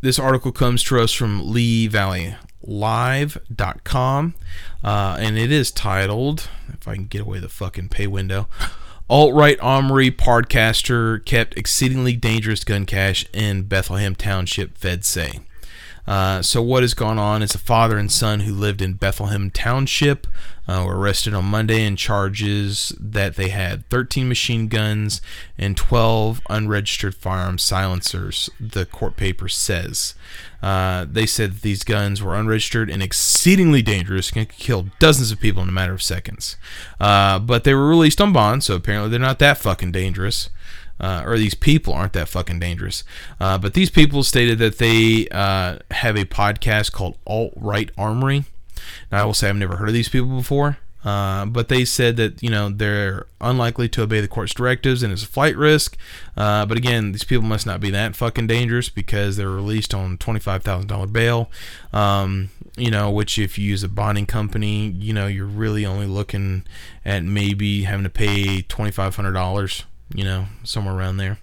This 0.00 0.18
article 0.18 0.52
comes 0.52 0.82
to 0.84 1.00
us 1.00 1.12
from 1.12 1.52
Lee 1.52 1.86
Valley 1.86 2.36
live.com 2.66 4.34
uh, 4.82 5.16
and 5.20 5.38
it 5.38 5.52
is 5.52 5.70
titled 5.70 6.48
if 6.68 6.88
i 6.88 6.94
can 6.94 7.06
get 7.06 7.22
away 7.22 7.38
the 7.38 7.48
fucking 7.48 7.88
pay 7.88 8.06
window 8.06 8.48
alt-right 9.08 9.58
armory 9.60 10.10
podcaster 10.10 11.24
kept 11.24 11.56
exceedingly 11.56 12.14
dangerous 12.16 12.64
gun 12.64 12.84
cache 12.84 13.24
in 13.32 13.62
bethlehem 13.62 14.14
township 14.16 14.76
feds 14.76 15.06
say 15.06 15.40
uh, 16.06 16.42
so 16.42 16.62
what 16.62 16.82
has 16.82 16.94
gone 16.94 17.18
on 17.18 17.42
is 17.42 17.54
a 17.54 17.58
father 17.58 17.98
and 17.98 18.10
son 18.10 18.40
who 18.40 18.54
lived 18.54 18.80
in 18.80 18.94
Bethlehem 18.94 19.50
Township 19.50 20.26
uh, 20.68 20.84
were 20.86 20.98
arrested 20.98 21.34
on 21.34 21.44
Monday 21.44 21.84
in 21.84 21.96
charges 21.96 22.94
that 22.98 23.36
they 23.36 23.48
had 23.48 23.88
13 23.88 24.28
machine 24.28 24.68
guns 24.68 25.20
and 25.56 25.76
12 25.76 26.40
unregistered 26.48 27.14
firearm 27.14 27.58
silencers. 27.58 28.50
The 28.60 28.86
court 28.86 29.16
paper 29.16 29.48
says. 29.48 30.14
Uh, 30.62 31.06
they 31.08 31.26
said 31.26 31.60
these 31.60 31.84
guns 31.84 32.22
were 32.22 32.34
unregistered 32.34 32.90
and 32.90 33.02
exceedingly 33.02 33.82
dangerous, 33.82 34.30
can 34.30 34.46
kill 34.46 34.88
dozens 34.98 35.30
of 35.30 35.40
people 35.40 35.62
in 35.62 35.68
a 35.68 35.72
matter 35.72 35.92
of 35.92 36.02
seconds. 36.02 36.56
Uh, 36.98 37.38
but 37.38 37.64
they 37.64 37.74
were 37.74 37.88
released 37.88 38.20
on 38.20 38.32
bond, 38.32 38.64
so 38.64 38.74
apparently 38.74 39.10
they're 39.10 39.20
not 39.20 39.38
that 39.38 39.58
fucking 39.58 39.92
dangerous 39.92 40.50
uh, 41.00 41.22
or 41.24 41.36
these 41.36 41.54
people 41.54 41.92
aren't 41.92 42.12
that 42.14 42.28
fucking 42.28 42.58
dangerous. 42.58 43.04
Uh, 43.40 43.58
but 43.58 43.74
these 43.74 43.90
people 43.90 44.22
stated 44.22 44.58
that 44.58 44.78
they 44.78 45.28
uh, 45.30 45.78
have 45.90 46.16
a 46.16 46.24
podcast 46.24 46.92
called 46.92 47.18
Alt 47.26 47.52
Right 47.56 47.90
Armory. 47.98 48.44
Now, 49.10 49.22
I 49.22 49.24
will 49.26 49.34
say 49.34 49.48
I've 49.48 49.56
never 49.56 49.76
heard 49.76 49.88
of 49.88 49.94
these 49.94 50.08
people 50.08 50.36
before, 50.36 50.78
uh, 51.04 51.46
but 51.46 51.68
they 51.68 51.84
said 51.84 52.16
that 52.16 52.42
you 52.42 52.50
know 52.50 52.68
they're 52.68 53.26
unlikely 53.40 53.88
to 53.90 54.02
obey 54.02 54.20
the 54.20 54.28
court's 54.28 54.54
directives 54.54 55.02
and 55.02 55.12
it's 55.12 55.22
a 55.22 55.26
flight 55.28 55.56
risk. 55.56 55.96
Uh, 56.36 56.66
but 56.66 56.76
again, 56.76 57.12
these 57.12 57.24
people 57.24 57.44
must 57.44 57.66
not 57.66 57.80
be 57.80 57.90
that 57.90 58.16
fucking 58.16 58.46
dangerous 58.46 58.88
because 58.88 59.36
they're 59.36 59.50
released 59.50 59.94
on 59.94 60.18
twenty 60.18 60.40
five 60.40 60.62
thousand 60.62 60.88
dollar 60.88 61.06
bail. 61.06 61.50
Um, 61.92 62.50
you 62.76 62.90
know, 62.90 63.10
which 63.10 63.38
if 63.38 63.58
you 63.58 63.70
use 63.70 63.82
a 63.82 63.88
bonding 63.88 64.26
company, 64.26 64.88
you 64.88 65.12
know, 65.12 65.26
you're 65.26 65.46
really 65.46 65.86
only 65.86 66.06
looking 66.06 66.64
at 67.04 67.24
maybe 67.24 67.84
having 67.84 68.04
to 68.04 68.10
pay 68.10 68.62
twenty 68.62 68.90
five 68.90 69.16
hundred 69.16 69.32
dollars 69.32 69.84
you 70.14 70.24
know, 70.24 70.46
somewhere 70.64 70.94
around 70.94 71.16
there. 71.16 71.38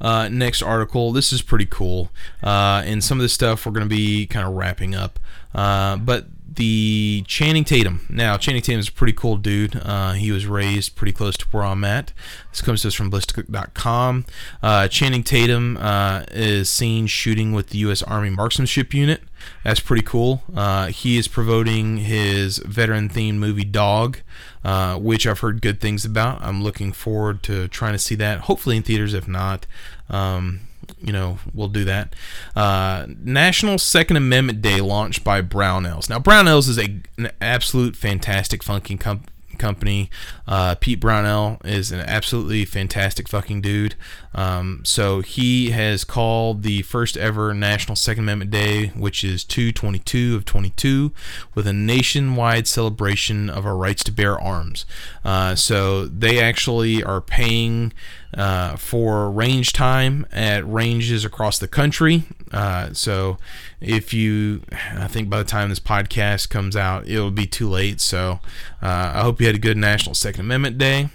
Uh, 0.00 0.28
next 0.28 0.62
article. 0.62 1.12
This 1.12 1.32
is 1.32 1.42
pretty 1.42 1.66
cool. 1.66 2.10
Uh, 2.42 2.82
and 2.84 3.02
some 3.02 3.18
of 3.18 3.22
this 3.22 3.32
stuff 3.32 3.64
we're 3.64 3.72
going 3.72 3.88
to 3.88 3.94
be 3.94 4.26
kind 4.26 4.46
of 4.46 4.54
wrapping 4.54 4.94
up. 4.94 5.18
Uh, 5.54 5.96
but 5.96 6.26
the 6.56 7.24
Channing 7.26 7.64
Tatum. 7.64 8.06
Now, 8.08 8.36
Channing 8.36 8.62
Tatum 8.62 8.80
is 8.80 8.88
a 8.88 8.92
pretty 8.92 9.12
cool 9.12 9.36
dude. 9.36 9.76
Uh, 9.76 10.12
he 10.12 10.30
was 10.30 10.46
raised 10.46 10.94
pretty 10.94 11.12
close 11.12 11.36
to 11.38 11.46
where 11.46 11.64
I'm 11.64 11.84
at. 11.84 12.12
This 12.50 12.60
comes 12.60 12.82
to 12.82 12.88
us 12.88 12.94
from 12.94 13.10
ballistic.com. 13.10 14.26
Uh, 14.62 14.88
Channing 14.88 15.22
Tatum 15.22 15.76
uh, 15.78 16.24
is 16.30 16.68
seen 16.68 17.06
shooting 17.06 17.52
with 17.52 17.70
the 17.70 17.78
U.S. 17.78 18.02
Army 18.02 18.30
Marksmanship 18.30 18.94
Unit. 18.94 19.22
That's 19.62 19.80
pretty 19.80 20.02
cool. 20.02 20.42
He 20.90 21.18
is 21.18 21.28
promoting 21.28 21.98
his 21.98 22.58
veteran 22.58 23.08
themed 23.08 23.36
movie 23.36 23.64
Dog, 23.64 24.18
uh, 24.64 24.96
which 24.98 25.26
I've 25.26 25.40
heard 25.40 25.62
good 25.62 25.80
things 25.80 26.04
about. 26.04 26.42
I'm 26.42 26.62
looking 26.62 26.92
forward 26.92 27.42
to 27.44 27.68
trying 27.68 27.92
to 27.92 27.98
see 27.98 28.14
that, 28.16 28.40
hopefully 28.40 28.76
in 28.76 28.82
theaters, 28.82 29.14
if 29.14 29.28
not. 29.28 29.66
Um, 30.08 30.60
you 31.00 31.12
know, 31.12 31.38
we'll 31.52 31.68
do 31.68 31.84
that. 31.84 32.14
Uh, 32.54 33.06
National 33.08 33.78
Second 33.78 34.16
Amendment 34.16 34.62
Day 34.62 34.80
launched 34.80 35.24
by 35.24 35.42
Brownells. 35.42 36.08
Now, 36.08 36.18
Brownells 36.18 36.68
is 36.68 36.78
a, 36.78 37.00
an 37.18 37.30
absolute 37.40 37.96
fantastic 37.96 38.62
funky 38.62 38.96
company 38.96 39.33
company. 39.56 40.10
Uh, 40.46 40.74
Pete 40.74 41.00
Brownell 41.00 41.58
is 41.64 41.92
an 41.92 42.00
absolutely 42.00 42.64
fantastic 42.64 43.28
fucking 43.28 43.60
dude. 43.60 43.94
Um, 44.34 44.80
so 44.84 45.20
he 45.20 45.70
has 45.70 46.04
called 46.04 46.62
the 46.62 46.82
first 46.82 47.16
ever 47.16 47.54
National 47.54 47.96
Second 47.96 48.24
Amendment 48.24 48.50
Day, 48.50 48.88
which 48.88 49.22
is 49.22 49.44
222 49.44 50.36
of 50.36 50.44
22, 50.44 51.12
with 51.54 51.66
a 51.66 51.72
nationwide 51.72 52.66
celebration 52.66 53.48
of 53.48 53.64
our 53.64 53.76
rights 53.76 54.04
to 54.04 54.12
bear 54.12 54.38
arms. 54.40 54.84
Uh, 55.24 55.54
so 55.54 56.06
they 56.06 56.40
actually 56.40 57.02
are 57.02 57.20
paying 57.20 57.92
uh, 58.36 58.76
for 58.76 59.30
range 59.30 59.72
time 59.72 60.26
at 60.32 60.66
ranges 60.66 61.24
across 61.24 61.58
the 61.58 61.68
country. 61.68 62.24
Uh, 62.52 62.92
so 62.92 63.38
if 63.80 64.12
you, 64.12 64.62
I 64.92 65.08
think 65.08 65.28
by 65.28 65.38
the 65.38 65.44
time 65.44 65.68
this 65.68 65.80
podcast 65.80 66.50
comes 66.50 66.76
out, 66.76 67.08
it'll 67.08 67.30
be 67.30 67.46
too 67.46 67.68
late. 67.68 68.00
So 68.00 68.40
uh, 68.82 69.12
I 69.14 69.20
hope 69.22 69.40
you 69.40 69.46
had 69.46 69.56
a 69.56 69.60
good 69.60 69.76
National 69.76 70.14
Second 70.14 70.42
Amendment 70.42 70.78
Day. 70.78 71.08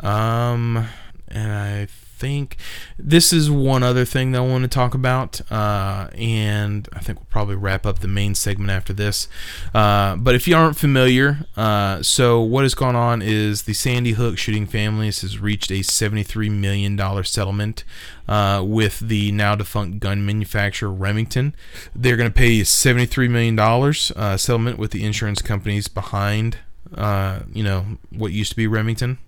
Um, 0.00 0.88
and 1.28 1.52
I 1.52 1.86
think 2.22 2.56
this 2.96 3.32
is 3.32 3.50
one 3.50 3.82
other 3.82 4.04
thing 4.04 4.30
that 4.30 4.38
I 4.38 4.46
want 4.46 4.62
to 4.62 4.68
talk 4.68 4.94
about, 4.94 5.40
uh, 5.50 6.08
and 6.14 6.88
I 6.92 7.00
think 7.00 7.18
we'll 7.18 7.26
probably 7.30 7.56
wrap 7.56 7.84
up 7.84 7.98
the 7.98 8.06
main 8.06 8.36
segment 8.36 8.70
after 8.70 8.92
this. 8.92 9.26
Uh, 9.74 10.14
but 10.14 10.36
if 10.36 10.46
you 10.46 10.54
aren't 10.54 10.76
familiar, 10.76 11.48
uh, 11.56 12.00
so 12.00 12.40
what 12.40 12.62
has 12.62 12.74
gone 12.74 12.94
on 12.94 13.22
is 13.22 13.62
the 13.62 13.72
Sandy 13.74 14.12
Hook 14.12 14.38
shooting 14.38 14.68
families 14.68 15.22
has 15.22 15.40
reached 15.40 15.72
a 15.72 15.80
$73 15.80 16.48
million 16.48 16.96
settlement 17.24 17.82
uh, 18.28 18.62
with 18.64 19.00
the 19.00 19.32
now 19.32 19.56
defunct 19.56 19.98
gun 19.98 20.24
manufacturer 20.24 20.92
Remington. 20.92 21.56
They're 21.92 22.16
going 22.16 22.30
to 22.30 22.38
pay 22.38 22.60
$73 22.60 23.30
million 23.30 23.58
uh, 23.58 24.36
settlement 24.36 24.78
with 24.78 24.92
the 24.92 25.04
insurance 25.04 25.42
companies 25.42 25.88
behind, 25.88 26.58
uh, 26.94 27.40
you 27.52 27.64
know, 27.64 27.98
what 28.10 28.30
used 28.30 28.50
to 28.50 28.56
be 28.56 28.68
Remington. 28.68 29.18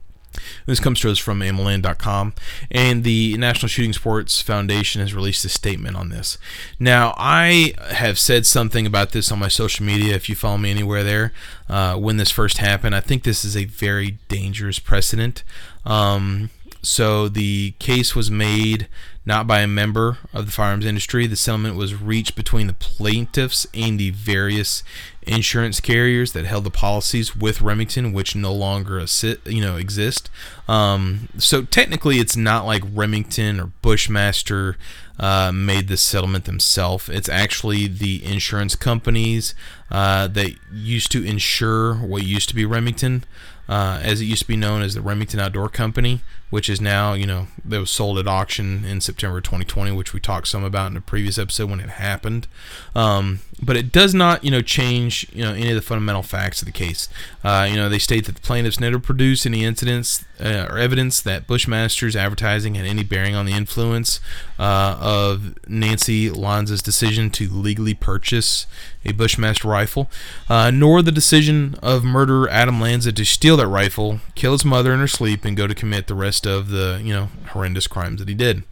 This 0.66 0.80
comes 0.80 1.00
to 1.00 1.10
us 1.10 1.18
from 1.18 1.40
AMLN.com, 1.40 2.34
and 2.70 3.04
the 3.04 3.36
National 3.38 3.68
Shooting 3.68 3.92
Sports 3.92 4.40
Foundation 4.40 5.00
has 5.00 5.14
released 5.14 5.44
a 5.44 5.48
statement 5.48 5.96
on 5.96 6.08
this. 6.08 6.38
Now, 6.78 7.14
I 7.16 7.74
have 7.90 8.18
said 8.18 8.46
something 8.46 8.86
about 8.86 9.12
this 9.12 9.30
on 9.30 9.38
my 9.38 9.48
social 9.48 9.84
media. 9.84 10.14
If 10.14 10.28
you 10.28 10.34
follow 10.34 10.58
me 10.58 10.70
anywhere 10.70 11.02
there, 11.02 11.32
uh, 11.68 11.96
when 11.96 12.16
this 12.16 12.30
first 12.30 12.58
happened, 12.58 12.94
I 12.94 13.00
think 13.00 13.22
this 13.22 13.44
is 13.44 13.56
a 13.56 13.64
very 13.64 14.18
dangerous 14.28 14.78
precedent. 14.78 15.44
Um, 15.84 16.50
so 16.82 17.28
the 17.28 17.74
case 17.78 18.14
was 18.14 18.30
made 18.30 18.88
not 19.26 19.46
by 19.46 19.60
a 19.60 19.66
member 19.66 20.18
of 20.32 20.46
the 20.46 20.52
firearms 20.52 20.84
industry. 20.84 21.26
The 21.26 21.36
settlement 21.36 21.76
was 21.76 21.94
reached 21.94 22.36
between 22.36 22.66
the 22.66 22.74
plaintiffs 22.74 23.66
and 23.72 23.98
the 23.98 24.10
various 24.10 24.82
insurance 25.22 25.80
carriers 25.80 26.32
that 26.32 26.44
held 26.44 26.64
the 26.64 26.70
policies 26.70 27.34
with 27.34 27.62
Remington, 27.62 28.12
which 28.12 28.36
no 28.36 28.52
longer 28.52 29.04
you 29.46 29.60
know 29.60 29.76
exist. 29.76 30.30
Um, 30.68 31.28
so 31.38 31.62
technically, 31.62 32.18
it's 32.18 32.36
not 32.36 32.66
like 32.66 32.82
Remington 32.92 33.60
or 33.60 33.66
Bushmaster 33.80 34.76
uh, 35.18 35.52
made 35.52 35.88
this 35.88 36.02
settlement 36.02 36.44
themselves. 36.44 37.08
It's 37.08 37.28
actually 37.28 37.86
the 37.86 38.24
insurance 38.24 38.76
companies 38.76 39.54
uh, 39.90 40.26
that 40.28 40.54
used 40.72 41.10
to 41.12 41.24
insure 41.24 41.94
what 41.94 42.24
used 42.24 42.48
to 42.50 42.54
be 42.54 42.64
Remington 42.64 43.24
uh, 43.68 44.00
as 44.02 44.20
it 44.20 44.24
used 44.24 44.42
to 44.42 44.48
be 44.48 44.56
known 44.56 44.82
as 44.82 44.94
the 44.94 45.00
Remington 45.00 45.40
Outdoor 45.40 45.68
Company, 45.68 46.20
which 46.54 46.70
is 46.70 46.80
now, 46.80 47.14
you 47.14 47.26
know, 47.26 47.48
that 47.64 47.80
was 47.80 47.90
sold 47.90 48.16
at 48.16 48.28
auction 48.28 48.84
in 48.84 49.00
September 49.00 49.40
2020, 49.40 49.90
which 49.90 50.12
we 50.12 50.20
talked 50.20 50.46
some 50.46 50.62
about 50.62 50.88
in 50.88 50.96
a 50.96 51.00
previous 51.00 51.36
episode 51.36 51.68
when 51.68 51.80
it 51.80 51.90
happened. 51.90 52.46
Um, 52.94 53.40
but 53.60 53.76
it 53.76 53.90
does 53.90 54.14
not, 54.14 54.44
you 54.44 54.52
know, 54.52 54.60
change, 54.60 55.26
you 55.32 55.42
know, 55.42 55.52
any 55.52 55.70
of 55.70 55.74
the 55.74 55.82
fundamental 55.82 56.22
facts 56.22 56.62
of 56.62 56.66
the 56.66 56.72
case. 56.72 57.08
Uh, 57.42 57.66
you 57.68 57.74
know, 57.74 57.88
they 57.88 57.98
state 57.98 58.26
that 58.26 58.36
the 58.36 58.40
plaintiffs 58.40 58.78
never 58.78 59.00
produced 59.00 59.46
any 59.46 59.64
incidents 59.64 60.24
uh, 60.40 60.66
or 60.70 60.78
evidence 60.78 61.20
that 61.20 61.46
Bushmaster's 61.46 62.14
advertising 62.14 62.74
had 62.74 62.86
any 62.86 63.02
bearing 63.02 63.34
on 63.34 63.46
the 63.46 63.52
influence 63.52 64.20
uh, 64.58 64.96
of 65.00 65.58
Nancy 65.68 66.30
Lanza's 66.30 66.82
decision 66.82 67.30
to 67.30 67.48
legally 67.48 67.94
purchase 67.94 68.66
a 69.04 69.12
Bushmaster 69.12 69.68
rifle, 69.68 70.10
uh, 70.48 70.70
nor 70.70 71.02
the 71.02 71.12
decision 71.12 71.76
of 71.82 72.04
murderer 72.04 72.48
Adam 72.48 72.80
Lanza 72.80 73.12
to 73.12 73.24
steal 73.24 73.56
that 73.56 73.68
rifle, 73.68 74.20
kill 74.34 74.52
his 74.52 74.64
mother 74.64 74.92
in 74.92 75.00
her 75.00 75.08
sleep, 75.08 75.44
and 75.44 75.56
go 75.56 75.66
to 75.66 75.74
commit 75.74 76.06
the 76.06 76.14
rest 76.14 76.43
of 76.46 76.68
the 76.68 77.00
you 77.02 77.12
know 77.12 77.28
horrendous 77.48 77.86
crimes 77.86 78.20
that 78.20 78.28
he 78.28 78.34
did. 78.34 78.62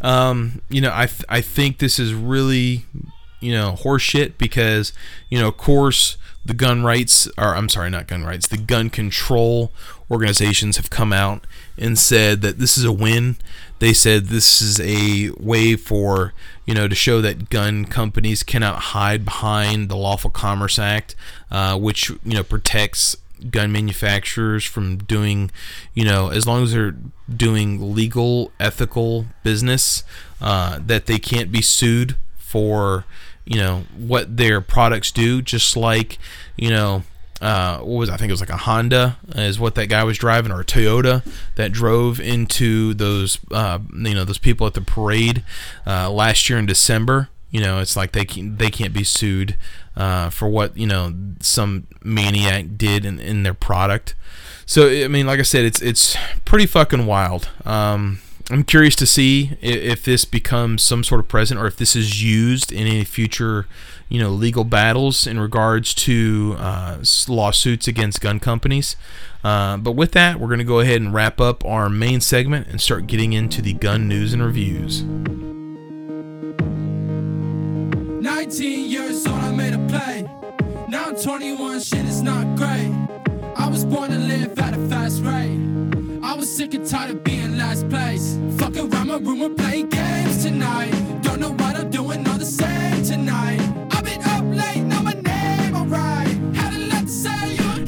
Um, 0.00 0.60
you 0.68 0.80
know, 0.80 0.92
I 0.92 1.06
th- 1.06 1.24
I 1.28 1.40
think 1.40 1.78
this 1.78 1.98
is 1.98 2.14
really 2.14 2.84
you 3.40 3.52
know 3.52 3.76
horseshit 3.78 4.38
because 4.38 4.92
you 5.28 5.38
know 5.38 5.48
of 5.48 5.56
course 5.56 6.16
the 6.44 6.54
gun 6.54 6.82
rights 6.82 7.28
or 7.36 7.54
I'm 7.54 7.68
sorry 7.68 7.90
not 7.90 8.06
gun 8.06 8.24
rights 8.24 8.48
the 8.48 8.56
gun 8.56 8.88
control 8.88 9.72
organizations 10.10 10.76
have 10.76 10.90
come 10.90 11.12
out 11.12 11.46
and 11.76 11.98
said 11.98 12.40
that 12.42 12.58
this 12.58 12.78
is 12.78 12.84
a 12.84 12.92
win 12.92 13.36
they 13.78 13.92
said 13.92 14.26
this 14.26 14.62
is 14.62 14.80
a 14.80 15.30
way 15.38 15.76
for 15.76 16.32
you 16.64 16.74
know 16.74 16.88
to 16.88 16.94
show 16.94 17.20
that 17.20 17.50
gun 17.50 17.84
companies 17.84 18.42
cannot 18.42 18.76
hide 18.76 19.24
behind 19.24 19.88
the 19.88 19.96
lawful 19.96 20.30
commerce 20.30 20.78
act 20.78 21.14
uh, 21.50 21.76
which 21.78 22.08
you 22.08 22.34
know 22.34 22.42
protects 22.42 23.16
gun 23.50 23.70
manufacturers 23.70 24.64
from 24.64 24.96
doing 24.96 25.50
you 25.94 26.04
know 26.04 26.28
as 26.28 26.46
long 26.46 26.62
as 26.62 26.72
they're 26.72 26.96
doing 27.34 27.94
legal 27.94 28.52
ethical 28.58 29.26
business 29.42 30.04
uh, 30.40 30.78
that 30.84 31.06
they 31.06 31.18
can't 31.18 31.52
be 31.52 31.62
sued 31.62 32.16
for 32.36 33.04
you 33.44 33.58
know 33.58 33.84
what 33.96 34.36
their 34.36 34.60
products 34.60 35.10
do 35.10 35.42
just 35.42 35.76
like 35.76 36.18
you 36.56 36.70
know 36.70 37.02
uh, 37.40 37.78
what 37.80 37.98
was? 37.98 38.10
I 38.10 38.16
think 38.16 38.30
it 38.30 38.32
was 38.32 38.40
like 38.40 38.50
a 38.50 38.56
Honda 38.56 39.18
is 39.34 39.60
what 39.60 39.74
that 39.74 39.88
guy 39.88 40.04
was 40.04 40.16
driving 40.16 40.50
or 40.50 40.60
a 40.60 40.64
Toyota 40.64 41.22
that 41.56 41.72
drove 41.72 42.18
into 42.18 42.94
those 42.94 43.38
uh, 43.50 43.78
you 43.92 44.14
know 44.14 44.24
those 44.24 44.38
people 44.38 44.66
at 44.66 44.74
the 44.74 44.80
parade 44.80 45.42
uh, 45.86 46.10
last 46.10 46.48
year 46.48 46.58
in 46.58 46.66
December. 46.66 47.28
You 47.50 47.60
know, 47.60 47.78
it's 47.78 47.96
like 47.96 48.12
they 48.12 48.24
can, 48.24 48.56
they 48.56 48.70
can't 48.70 48.92
be 48.92 49.04
sued 49.04 49.56
uh, 49.96 50.30
for 50.30 50.48
what 50.48 50.76
you 50.76 50.86
know 50.86 51.14
some 51.40 51.86
maniac 52.02 52.66
did 52.76 53.04
in, 53.04 53.18
in 53.18 53.42
their 53.42 53.54
product. 53.54 54.14
So 54.66 54.88
I 54.88 55.08
mean, 55.08 55.26
like 55.26 55.40
I 55.40 55.42
said, 55.42 55.64
it's 55.64 55.80
it's 55.80 56.16
pretty 56.44 56.66
fucking 56.66 57.06
wild. 57.06 57.48
Um, 57.64 58.20
I'm 58.50 58.62
curious 58.62 58.94
to 58.96 59.06
see 59.06 59.56
if, 59.60 59.76
if, 59.76 60.04
this 60.04 60.24
becomes 60.24 60.82
some 60.82 61.02
sort 61.02 61.20
of 61.20 61.26
present 61.26 61.58
or 61.58 61.66
if 61.66 61.76
this 61.76 61.96
is 61.96 62.22
used 62.22 62.70
in 62.70 62.86
any 62.86 63.02
future, 63.02 63.66
you 64.08 64.20
know, 64.20 64.30
legal 64.30 64.62
battles 64.62 65.26
in 65.26 65.40
regards 65.40 65.92
to 65.94 66.54
uh, 66.58 66.98
lawsuits 67.26 67.88
against 67.88 68.20
gun 68.20 68.38
companies. 68.38 68.94
Uh, 69.42 69.76
but 69.76 69.92
with 69.92 70.12
that, 70.12 70.38
we're 70.38 70.46
going 70.46 70.58
to 70.58 70.64
go 70.64 70.78
ahead 70.78 71.00
and 71.00 71.12
wrap 71.12 71.40
up 71.40 71.64
our 71.64 71.88
main 71.88 72.20
segment 72.20 72.68
and 72.68 72.80
start 72.80 73.08
getting 73.08 73.32
into 73.32 73.60
the 73.60 73.72
gun 73.72 74.06
news 74.06 74.32
and 74.32 74.44
reviews. 74.44 75.04
19 78.46 78.88
years 78.88 79.26
old, 79.26 79.40
I 79.40 79.50
made 79.50 79.72
a 79.74 79.86
play. 79.88 80.24
Now 80.86 81.06
I'm 81.06 81.16
21, 81.16 81.80
shit 81.80 82.06
is 82.06 82.22
not 82.22 82.44
great. 82.56 82.92
I 83.56 83.68
was 83.68 83.84
born 83.84 84.10
to 84.10 84.18
live 84.18 84.56
at 84.60 84.72
a 84.72 84.88
fast 84.88 85.20
rate. 85.24 85.58
I 86.22 86.32
was 86.34 86.48
sick 86.48 86.72
and 86.74 86.86
tired 86.86 87.10
of 87.10 87.24
being 87.24 87.58
last 87.58 87.88
place. 87.88 88.38
Fuck 88.56 88.76
around 88.76 89.08
my 89.08 89.16
room, 89.16 89.40
we're 89.40 89.48
playing 89.50 89.88
games 89.88 90.44
tonight. 90.44 90.95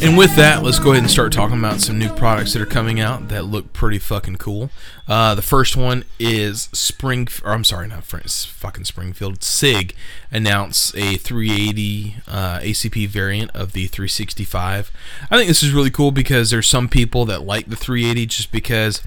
And 0.00 0.16
with 0.16 0.36
that, 0.36 0.62
let's 0.62 0.78
go 0.78 0.92
ahead 0.92 1.02
and 1.02 1.10
start 1.10 1.32
talking 1.32 1.58
about 1.58 1.80
some 1.80 1.98
new 1.98 2.08
products 2.08 2.52
that 2.52 2.62
are 2.62 2.66
coming 2.66 3.00
out 3.00 3.28
that 3.30 3.46
look 3.46 3.72
pretty 3.72 3.98
fucking 3.98 4.36
cool. 4.36 4.70
Uh, 5.08 5.34
the 5.34 5.42
first 5.42 5.76
one 5.76 6.04
is 6.20 6.68
Spring, 6.72 7.26
or 7.44 7.50
I'm 7.50 7.64
sorry, 7.64 7.88
not 7.88 8.04
It's 8.14 8.44
fucking 8.44 8.84
Springfield. 8.84 9.42
Sig 9.42 9.96
announced 10.30 10.96
a 10.96 11.16
380 11.16 12.14
uh, 12.28 12.60
ACP 12.60 13.08
variant 13.08 13.50
of 13.56 13.72
the 13.72 13.88
365. 13.88 14.92
I 15.32 15.36
think 15.36 15.48
this 15.48 15.64
is 15.64 15.72
really 15.72 15.90
cool 15.90 16.12
because 16.12 16.50
there's 16.50 16.68
some 16.68 16.88
people 16.88 17.24
that 17.24 17.42
like 17.42 17.66
the 17.66 17.76
380 17.76 18.26
just 18.26 18.52
because 18.52 19.02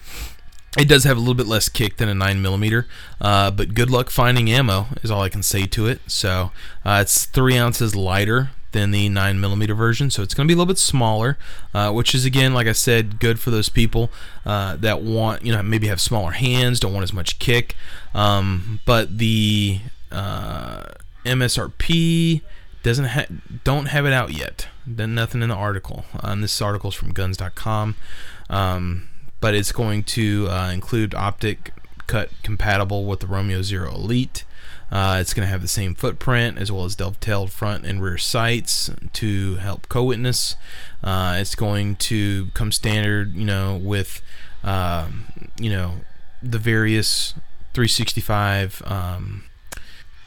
it 0.77 0.89
does 0.89 1.05
have 1.05 1.15
a 1.15 1.21
little 1.21 1.35
bit 1.35 1.47
less 1.47 1.69
kick 1.69 1.97
than 1.97 2.09
a 2.09 2.13
9mm, 2.13 2.85
uh, 3.21 3.49
but 3.49 3.73
good 3.73 3.89
luck 3.89 4.09
finding 4.09 4.51
ammo 4.51 4.87
is 5.03 5.09
all 5.09 5.21
I 5.21 5.29
can 5.29 5.41
say 5.41 5.65
to 5.67 5.87
it. 5.87 6.01
So 6.07 6.51
uh, 6.83 6.99
it's 7.01 7.25
3 7.25 7.57
ounces 7.57 7.95
lighter 7.95 8.49
than 8.71 8.91
the 8.91 9.09
9mm 9.09 9.75
version, 9.75 10.09
so 10.09 10.21
it's 10.21 10.33
going 10.33 10.47
to 10.47 10.51
be 10.51 10.53
a 10.53 10.57
little 10.57 10.71
bit 10.71 10.77
smaller, 10.77 11.37
uh, 11.73 11.91
which 11.91 12.15
is 12.15 12.25
again, 12.25 12.53
like 12.53 12.67
I 12.67 12.71
said, 12.71 13.19
good 13.19 13.39
for 13.39 13.51
those 13.51 13.69
people 13.69 14.09
uh, 14.45 14.75
that 14.77 15.01
want, 15.01 15.45
you 15.45 15.51
know, 15.51 15.61
maybe 15.61 15.87
have 15.87 16.01
smaller 16.01 16.31
hands, 16.31 16.79
don't 16.79 16.93
want 16.93 17.03
as 17.03 17.13
much 17.13 17.39
kick. 17.39 17.75
Um, 18.13 18.79
but 18.85 19.17
the 19.17 19.79
uh, 20.11 20.83
MSRP 21.25 22.41
doesn't 22.83 23.05
ha- 23.05 23.27
don't 23.63 23.87
have 23.87 24.05
it 24.05 24.13
out 24.13 24.31
yet. 24.31 24.67
Then 24.85 25.13
nothing 25.13 25.41
in 25.41 25.49
the 25.49 25.55
article. 25.55 26.05
Um, 26.21 26.41
this 26.41 26.61
article 26.61 26.89
is 26.89 26.95
from 26.95 27.13
Guns.com, 27.13 27.95
um, 28.49 29.09
but 29.39 29.53
it's 29.53 29.71
going 29.71 30.03
to 30.03 30.47
uh, 30.49 30.71
include 30.71 31.13
optic 31.13 31.73
cut 32.07 32.29
compatible 32.43 33.05
with 33.05 33.19
the 33.19 33.27
Romeo 33.27 33.61
Zero 33.61 33.93
Elite. 33.93 34.43
Uh, 34.91 35.17
it's 35.21 35.33
going 35.33 35.45
to 35.45 35.49
have 35.49 35.61
the 35.61 35.67
same 35.67 35.95
footprint 35.95 36.57
as 36.57 36.71
well 36.71 36.83
as 36.83 36.95
dovetailed 36.95 37.51
front 37.51 37.85
and 37.85 38.03
rear 38.03 38.17
sights 38.17 38.89
to 39.13 39.55
help 39.55 39.87
co-witness. 39.87 40.55
Uh, 41.03 41.37
it's 41.39 41.55
going 41.55 41.95
to 41.95 42.47
come 42.47 42.71
standard, 42.71 43.33
you 43.33 43.45
know, 43.45 43.79
with 43.81 44.21
uh, 44.63 45.07
you 45.57 45.69
know 45.69 45.93
the 46.43 46.59
various 46.59 47.33
365 47.73 48.81
um, 48.85 49.43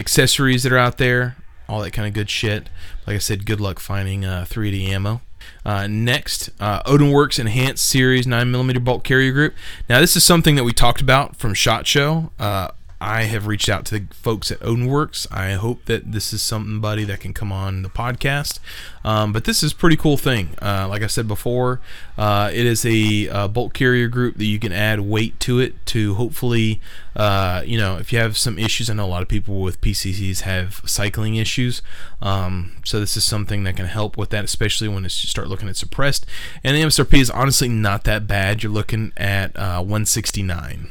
accessories 0.01 0.63
that 0.63 0.73
are 0.73 0.79
out 0.79 0.99
there, 0.99 1.37
all 1.69 1.81
that 1.83 1.93
kind 1.93 2.09
of 2.09 2.15
good 2.15 2.31
shit. 2.31 2.71
Like 3.07 3.17
I 3.17 3.19
said, 3.19 3.45
good 3.45 3.61
luck 3.61 3.81
finding 3.81 4.25
uh, 4.25 4.47
380 4.49 4.93
ammo. 4.93 5.21
Uh, 5.65 5.87
next, 5.87 6.51
uh, 6.59 6.83
Odinworks 6.85 7.39
Enhanced 7.39 7.87
Series 7.87 8.27
9mm 8.27 8.83
bolt 8.83 9.05
carrier 9.05 9.33
group. 9.33 9.55
Now, 9.89 10.01
this 10.01 10.17
is 10.17 10.25
something 10.25 10.57
that 10.57 10.65
we 10.65 10.73
talked 10.73 11.01
about 11.01 11.37
from 11.37 11.55
SHOT 11.55 11.87
Show. 11.87 12.33
Uh, 12.39 12.69
I 13.05 13.25
have 13.25 13.47
reached 13.47 13.69
out 13.69 13.85
to 13.87 13.99
the 13.99 14.15
folks 14.15 14.51
at 14.51 14.61
Odinworks. 14.61 15.27
I 15.31 15.53
hope 15.53 15.85
that 15.85 16.13
this 16.13 16.33
is 16.33 16.41
somebody 16.41 17.05
that 17.05 17.21
can 17.21 17.35
come 17.35 17.53
on 17.53 17.83
the 17.83 17.91
podcast. 17.91 18.61
Um, 19.05 19.31
but 19.31 19.45
this 19.45 19.63
is 19.63 19.75
pretty 19.75 19.97
cool 19.97 20.17
thing. 20.17 20.55
Uh, 20.63 20.89
like 20.89 21.03
I 21.03 21.07
said 21.09 21.29
before, 21.29 21.83
uh, 22.17 22.51
it 22.51 22.65
is 22.65 22.87
a, 22.87 23.47
bolt 23.49 23.75
carrier 23.75 24.09
group 24.09 24.39
that 24.39 24.47
you 24.47 24.59
can 24.59 24.73
add 24.73 25.01
weight 25.01 25.39
to 25.41 25.59
it 25.59 25.85
to 25.85 26.15
hopefully, 26.15 26.81
uh, 27.15 27.63
you 27.67 27.77
know, 27.77 27.99
if 27.99 28.11
you 28.11 28.19
have 28.19 28.39
some 28.39 28.59
issues. 28.59 28.89
I 28.89 28.95
know 28.95 29.05
a 29.05 29.07
lot 29.07 29.21
of 29.21 29.29
people 29.29 29.61
with 29.61 29.83
PCCs 29.83 30.41
have 30.41 30.81
cycling 30.87 31.37
issues. 31.37 31.83
Um, 32.23 32.73
so 32.85 33.01
this 33.01 33.19
is 33.19 33.25
something 33.25 33.65
that 33.65 33.77
can 33.77 33.87
help 33.87 34.17
with 34.17 34.31
that, 34.31 34.45
especially 34.45 34.89
when 34.89 35.03
you 35.03 35.11
start 35.11 35.49
looking 35.49 35.69
at 35.69 35.77
suppressed. 35.77 36.25
And 36.65 36.75
the 36.75 36.81
MSRP 36.81 37.21
is 37.21 37.29
honestly 37.29 37.69
not 37.69 38.05
that 38.05 38.27
bad. 38.27 38.63
You're 38.63 38.73
looking 38.73 39.13
at 39.19 39.55
uh, 39.57 39.81
169 39.81 40.89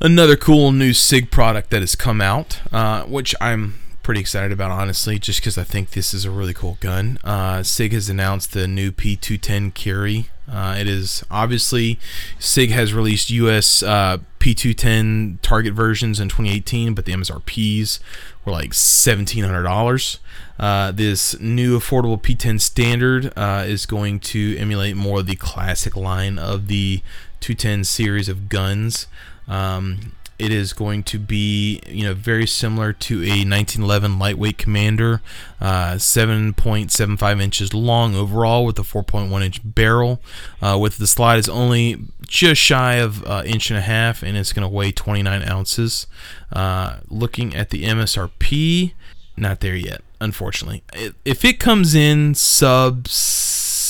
another 0.00 0.36
cool 0.36 0.72
new 0.72 0.92
SIG 0.92 1.30
product 1.30 1.70
that 1.70 1.80
has 1.80 1.94
come 1.94 2.20
out, 2.20 2.60
uh, 2.72 3.04
which 3.04 3.34
I'm 3.40 3.80
pretty 4.02 4.20
excited 4.20 4.52
about, 4.52 4.70
honestly, 4.70 5.18
just 5.18 5.40
because 5.40 5.58
I 5.58 5.64
think 5.64 5.90
this 5.90 6.14
is 6.14 6.24
a 6.24 6.30
really 6.30 6.54
cool 6.54 6.78
gun. 6.80 7.18
Uh, 7.24 7.62
SIG 7.62 7.92
has 7.92 8.08
announced 8.08 8.52
the 8.52 8.68
new 8.68 8.92
P210 8.92 9.74
carry. 9.74 10.30
Uh, 10.48 10.76
it 10.78 10.86
is 10.86 11.24
obviously 11.28 11.98
SIG 12.38 12.70
has 12.70 12.94
released 12.94 13.30
US 13.30 13.82
uh, 13.82 14.18
P210 14.38 15.40
target 15.42 15.74
versions 15.74 16.20
in 16.20 16.28
2018, 16.28 16.94
but 16.94 17.04
the 17.04 17.12
MSRPs 17.12 17.98
were 18.44 18.52
like 18.52 18.70
$1,700. 18.70 20.18
Uh, 20.58 20.92
this 20.92 21.38
new 21.40 21.76
affordable 21.76 22.20
P10 22.20 22.60
standard 22.60 23.32
uh, 23.36 23.64
is 23.66 23.86
going 23.86 24.20
to 24.20 24.56
emulate 24.56 24.94
more 24.94 25.18
of 25.18 25.26
the 25.26 25.34
classic 25.34 25.96
line 25.96 26.38
of 26.38 26.68
the 26.68 27.02
210 27.40 27.82
series 27.82 28.28
of 28.28 28.48
guns. 28.48 29.08
Um, 29.48 30.12
it 30.38 30.52
is 30.52 30.72
going 30.72 31.02
to 31.04 31.18
be, 31.18 31.80
you 31.86 32.04
know, 32.04 32.14
very 32.14 32.46
similar 32.46 32.92
to 32.92 33.14
a 33.22 33.40
1911 33.44 34.18
lightweight 34.18 34.58
Commander, 34.58 35.22
uh, 35.60 35.94
7.75 35.94 37.42
inches 37.42 37.72
long 37.72 38.14
overall 38.14 38.66
with 38.66 38.78
a 38.78 38.82
4.1 38.82 39.42
inch 39.42 39.60
barrel. 39.64 40.20
Uh, 40.60 40.76
with 40.78 40.98
the 40.98 41.06
slide 41.06 41.38
is 41.38 41.48
only 41.48 42.04
just 42.26 42.60
shy 42.60 42.94
of 42.94 43.22
an 43.22 43.30
uh, 43.30 43.42
inch 43.46 43.70
and 43.70 43.78
a 43.78 43.82
half, 43.82 44.22
and 44.22 44.36
it's 44.36 44.52
going 44.52 44.62
to 44.62 44.68
weigh 44.68 44.92
29 44.92 45.42
ounces. 45.48 46.06
Uh, 46.52 46.98
looking 47.08 47.54
at 47.54 47.70
the 47.70 47.84
MSRP, 47.84 48.92
not 49.38 49.60
there 49.60 49.76
yet, 49.76 50.02
unfortunately. 50.20 50.82
If 51.24 51.46
it 51.46 51.58
comes 51.58 51.94
in 51.94 52.34
sub 52.34 53.08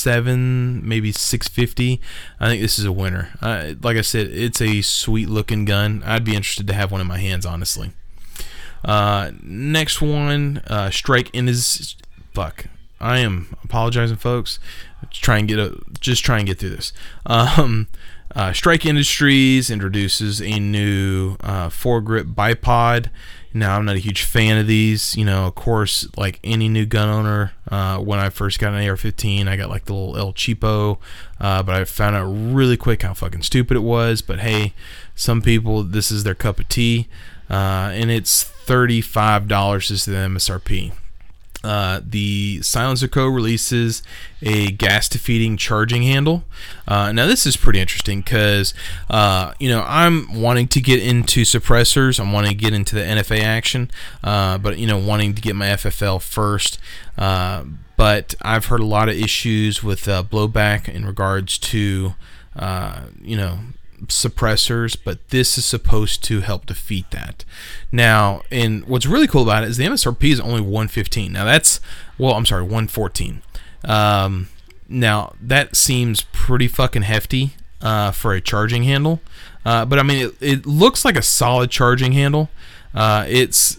seven, 0.07 0.86
maybe 0.88 1.11
650, 1.11 2.00
I 2.38 2.46
think 2.46 2.62
this 2.62 2.78
is 2.78 2.84
a 2.84 2.92
winner. 2.92 3.30
Uh, 3.42 3.72
like 3.82 3.96
I 3.96 4.02
said, 4.02 4.28
it's 4.28 4.61
a 4.61 4.80
sweet 4.80 5.28
looking 5.28 5.64
gun. 5.64 6.00
I'd 6.07 6.22
be 6.22 6.36
interested 6.36 6.68
to 6.68 6.74
have 6.74 6.92
one 6.92 7.00
in 7.00 7.09
my 7.09 7.18
hands, 7.18 7.44
honestly. 7.44 7.90
Uh, 8.84 9.32
next 9.42 10.00
one, 10.00 10.62
uh, 10.68 10.90
Strike 10.90 11.28
in 11.34 11.48
his 11.48 11.96
fuck. 12.32 12.66
I 13.00 13.18
am 13.18 13.57
apologizing, 13.64 14.18
folks. 14.18 14.61
Try 15.11 15.38
and 15.38 15.48
get 15.48 15.59
a 15.59 15.76
just 15.98 16.24
try 16.24 16.38
and 16.38 16.46
get 16.46 16.61
through 16.61 16.70
this. 16.70 16.92
Um, 17.26 17.88
uh, 18.32 18.52
Strike 18.52 18.86
Industries 18.86 19.70
introduces 19.70 20.40
a 20.40 20.61
new 20.61 21.36
uh, 21.40 21.68
foregrip 21.68 22.32
bipod. 22.32 23.11
Now, 23.55 23.76
I'm 23.76 23.84
not 23.84 23.97
a 23.97 24.01
huge 24.01 24.22
fan 24.22 24.59
of 24.59 24.66
these. 24.66 25.16
You 25.16 25.24
know, 25.24 25.47
of 25.47 25.55
course, 25.55 26.07
like 26.16 26.40
any 26.44 26.68
new 26.68 26.86
gun 26.86 27.09
owner, 27.09 27.53
uh, 27.70 27.99
when 27.99 28.18
I 28.18 28.30
first 28.30 28.59
got 28.59 28.74
an 28.74 28.88
AR-15, 28.88 29.49
I 29.49 29.57
got 29.57 29.70
like 29.70 29.86
the 29.86 29.94
little 29.94 30.16
El 30.16 30.32
Cheapo, 30.32 30.99
uh, 31.40 31.62
but 31.62 31.74
I 31.74 31.84
found 31.84 32.16
out 32.16 32.24
really 32.26 32.76
quick 32.76 33.03
how 33.03 33.14
fucking 33.14 33.42
stupid 33.42 33.76
it 33.76 33.80
was. 33.80 34.22
But 34.22 34.40
hey, 34.40 34.72
some 35.14 35.42
people, 35.42 35.82
this 35.82 36.11
is 36.11 36.24
their 36.24 36.34
cup 36.34 36.59
of 36.59 36.68
tea, 36.68 37.09
uh, 37.49 37.90
and 37.92 38.11
it's 38.11 38.44
$35 38.44 39.90
is 39.90 40.05
the 40.05 40.12
MSRP. 40.12 40.92
Uh, 41.67 42.01
the 42.05 42.61
SilencerCo. 42.61 43.35
releases 43.35 44.03
a 44.41 44.71
gas 44.71 45.09
defeating 45.09 45.57
charging 45.57 46.03
handle. 46.03 46.45
Uh, 46.87 47.11
now, 47.11 47.27
this 47.27 47.45
is 47.45 47.57
pretty 47.57 47.81
interesting 47.81 48.21
because, 48.21 48.73
uh, 49.11 49.53
you 49.59 49.69
know, 49.69 49.85
I'm 49.85 50.41
wanting 50.41 50.69
to 50.69 50.81
get 50.81 51.03
into 51.03 51.43
suppressors. 51.43 52.21
I'm 52.21 52.33
wanting 52.33 52.51
to 52.51 52.57
get 52.57 52.73
into 52.73 52.95
the 52.95 53.01
NFA 53.01 53.41
action, 53.41 53.91
uh, 54.23 54.59
but, 54.59 54.79
you 54.79 54.87
know, 54.87 54.97
wanting 54.97 55.35
to 55.35 55.43
get 55.43 55.57
my 55.57 55.67
FFL 55.67 56.23
first. 56.23 56.79
Uh, 57.19 57.64
but 57.97 58.37
I've 58.43 58.67
heard 58.67 58.81
a 58.81 58.87
lot 58.87 59.09
of 59.09 59.17
issues 59.17 59.83
with 59.83 60.05
blowback 60.05 60.89
in 60.89 61.05
regards 61.05 61.59
to, 61.59 62.14
you 63.23 63.37
know, 63.37 63.59
suppressors, 64.07 64.97
but 65.03 65.28
this 65.30 65.59
is 65.59 65.64
supposed 65.64 66.22
to 66.24 66.40
help 66.40 66.66
defeat 66.66 67.11
that. 67.11 67.44
Now, 67.90 68.42
and 68.51 68.84
what's 68.86 69.07
really 69.07 69.26
cool 69.26 69.42
about 69.42 69.64
it 69.64 69.70
is 69.70 69.76
the 69.76 69.84
MSRP 69.84 70.32
is 70.32 70.40
only 70.40 70.61
115. 70.61 71.32
Now 71.32 71.44
that's 71.44 71.80
well, 72.18 72.34
I'm 72.34 72.47
sorry, 72.47 72.62
114. 72.62 73.42
Um, 73.84 74.49
now 74.88 75.34
that 75.40 75.76
seems 75.76 76.22
pretty 76.32 76.68
fucking 76.68 77.03
hefty 77.03 77.55
uh, 77.80 78.11
for 78.11 78.32
a 78.32 78.40
charging 78.40 78.84
handle, 78.84 79.20
uh, 79.64 79.84
but 79.84 79.99
I 79.99 80.03
mean 80.03 80.26
it, 80.26 80.34
it, 80.40 80.66
looks 80.66 81.05
like 81.05 81.16
a 81.16 81.22
solid 81.22 81.70
charging 81.70 82.12
handle. 82.12 82.51
Uh, 82.94 83.24
it's 83.28 83.78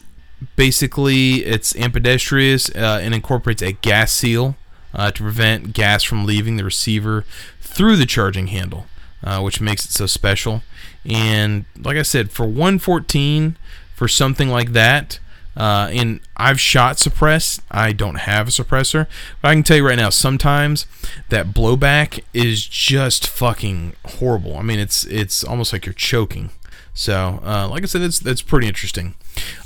basically 0.56 1.46
it's 1.46 1.76
ambidextrous 1.76 2.70
uh, 2.70 3.00
and 3.02 3.14
incorporates 3.14 3.62
a 3.62 3.72
gas 3.72 4.12
seal 4.12 4.56
uh, 4.94 5.12
to 5.12 5.24
prevent 5.24 5.74
gas 5.74 6.04
from 6.04 6.26
leaving 6.26 6.58
the 6.58 6.64
receiver 6.64 7.26
through 7.60 7.96
the 7.96 8.06
charging 8.06 8.48
handle 8.48 8.86
uh, 9.28 9.42
which 9.42 9.60
makes 9.60 9.84
it 9.84 9.92
so 9.92 10.06
special. 10.06 10.64
And 11.06 11.66
like 11.78 11.98
I 11.98 12.02
said, 12.02 12.32
for 12.32 12.46
114, 12.46 13.58
for 13.94 14.08
something 14.08 14.48
like 14.48 14.72
that, 14.72 15.20
uh, 15.58 15.90
and 15.92 16.22
I've 16.38 16.62
shot 16.62 16.98
suppress. 16.98 17.60
I 17.70 17.92
don't 17.92 18.20
have 18.20 18.48
a 18.48 18.52
suppressor, 18.52 19.08
but 19.42 19.50
I 19.50 19.54
can 19.54 19.64
tell 19.64 19.78
you 19.78 19.88
right 19.88 19.98
now, 19.98 20.10
sometimes 20.12 20.86
that 21.28 21.48
blowback 21.48 22.24
is 22.34 22.66
just 22.66 23.28
fucking 23.28 23.94
horrible. 24.06 24.56
I 24.56 24.62
mean, 24.62 24.80
it's 24.80 25.04
it's 25.06 25.44
almost 25.44 25.74
like 25.74 25.86
you're 25.86 25.94
choking. 25.94 26.52
So, 26.94 27.42
uh, 27.44 27.68
like 27.70 27.84
I 27.84 27.88
said, 27.88 28.04
that's 28.04 28.20
that's 28.20 28.42
pretty 28.42 28.68
interesting. 28.68 29.16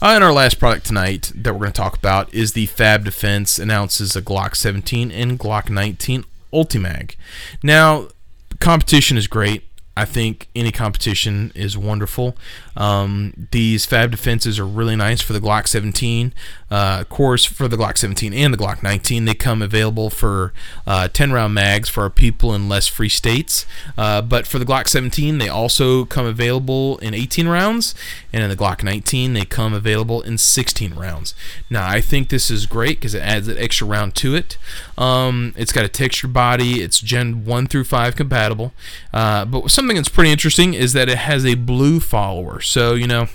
Uh, 0.01 0.13
and 0.15 0.23
our 0.23 0.33
last 0.33 0.59
product 0.59 0.87
tonight 0.87 1.31
that 1.35 1.53
we're 1.53 1.59
going 1.59 1.71
to 1.73 1.81
talk 1.81 1.97
about 1.97 2.33
is 2.33 2.53
the 2.53 2.65
Fab 2.65 3.05
Defense 3.05 3.59
announces 3.59 4.15
a 4.15 4.21
Glock 4.21 4.55
17 4.55 5.11
and 5.11 5.37
Glock 5.37 5.69
19 5.69 6.25
Ultimag. 6.51 7.15
Now, 7.63 8.07
competition 8.61 9.17
is 9.17 9.27
great. 9.27 9.70
I 10.01 10.05
think 10.05 10.47
any 10.55 10.71
competition 10.71 11.51
is 11.53 11.77
wonderful. 11.77 12.35
Um, 12.75 13.47
these 13.51 13.85
fab 13.85 14.09
defenses 14.09 14.57
are 14.57 14.65
really 14.65 14.95
nice 14.95 15.21
for 15.21 15.33
the 15.33 15.39
Glock 15.39 15.67
17. 15.67 16.33
Uh, 16.71 16.97
of 17.01 17.09
course, 17.09 17.45
for 17.45 17.67
the 17.67 17.77
Glock 17.77 17.99
17 17.99 18.33
and 18.33 18.51
the 18.51 18.57
Glock 18.57 18.81
19, 18.81 19.25
they 19.25 19.35
come 19.35 19.61
available 19.61 20.09
for 20.09 20.53
uh, 20.87 21.07
10 21.07 21.31
round 21.31 21.53
mags 21.53 21.87
for 21.87 22.01
our 22.01 22.09
people 22.09 22.55
in 22.55 22.67
less 22.67 22.87
free 22.87 23.09
states. 23.09 23.67
Uh, 23.95 24.23
but 24.23 24.47
for 24.47 24.57
the 24.57 24.65
Glock 24.65 24.87
17, 24.87 25.37
they 25.37 25.49
also 25.49 26.05
come 26.05 26.25
available 26.25 26.97
in 26.97 27.13
18 27.13 27.47
rounds, 27.47 27.93
and 28.33 28.41
in 28.41 28.49
the 28.49 28.55
Glock 28.55 28.83
19, 28.83 29.33
they 29.33 29.45
come 29.45 29.73
available 29.73 30.21
in 30.21 30.39
16 30.39 30.95
rounds. 30.95 31.35
Now, 31.69 31.87
I 31.87 32.01
think 32.01 32.29
this 32.29 32.49
is 32.49 32.65
great 32.65 32.97
because 32.99 33.13
it 33.13 33.21
adds 33.21 33.47
an 33.47 33.57
extra 33.59 33.85
round 33.85 34.15
to 34.15 34.33
it. 34.33 34.57
Um, 34.97 35.53
it's 35.55 35.71
got 35.71 35.85
a 35.85 35.89
textured 35.89 36.33
body, 36.33 36.81
it's 36.81 36.99
Gen 36.99 37.45
1 37.45 37.67
through 37.67 37.83
5 37.83 38.15
compatible. 38.15 38.71
Uh, 39.13 39.45
but 39.45 39.69
something 39.69 39.90
that's 39.97 40.09
pretty 40.09 40.31
interesting 40.31 40.73
is 40.73 40.93
that 40.93 41.09
it 41.09 41.17
has 41.17 41.45
a 41.45 41.55
blue 41.55 41.99
follower. 41.99 42.61
So, 42.61 42.93
you 42.93 43.07
know, 43.07 43.27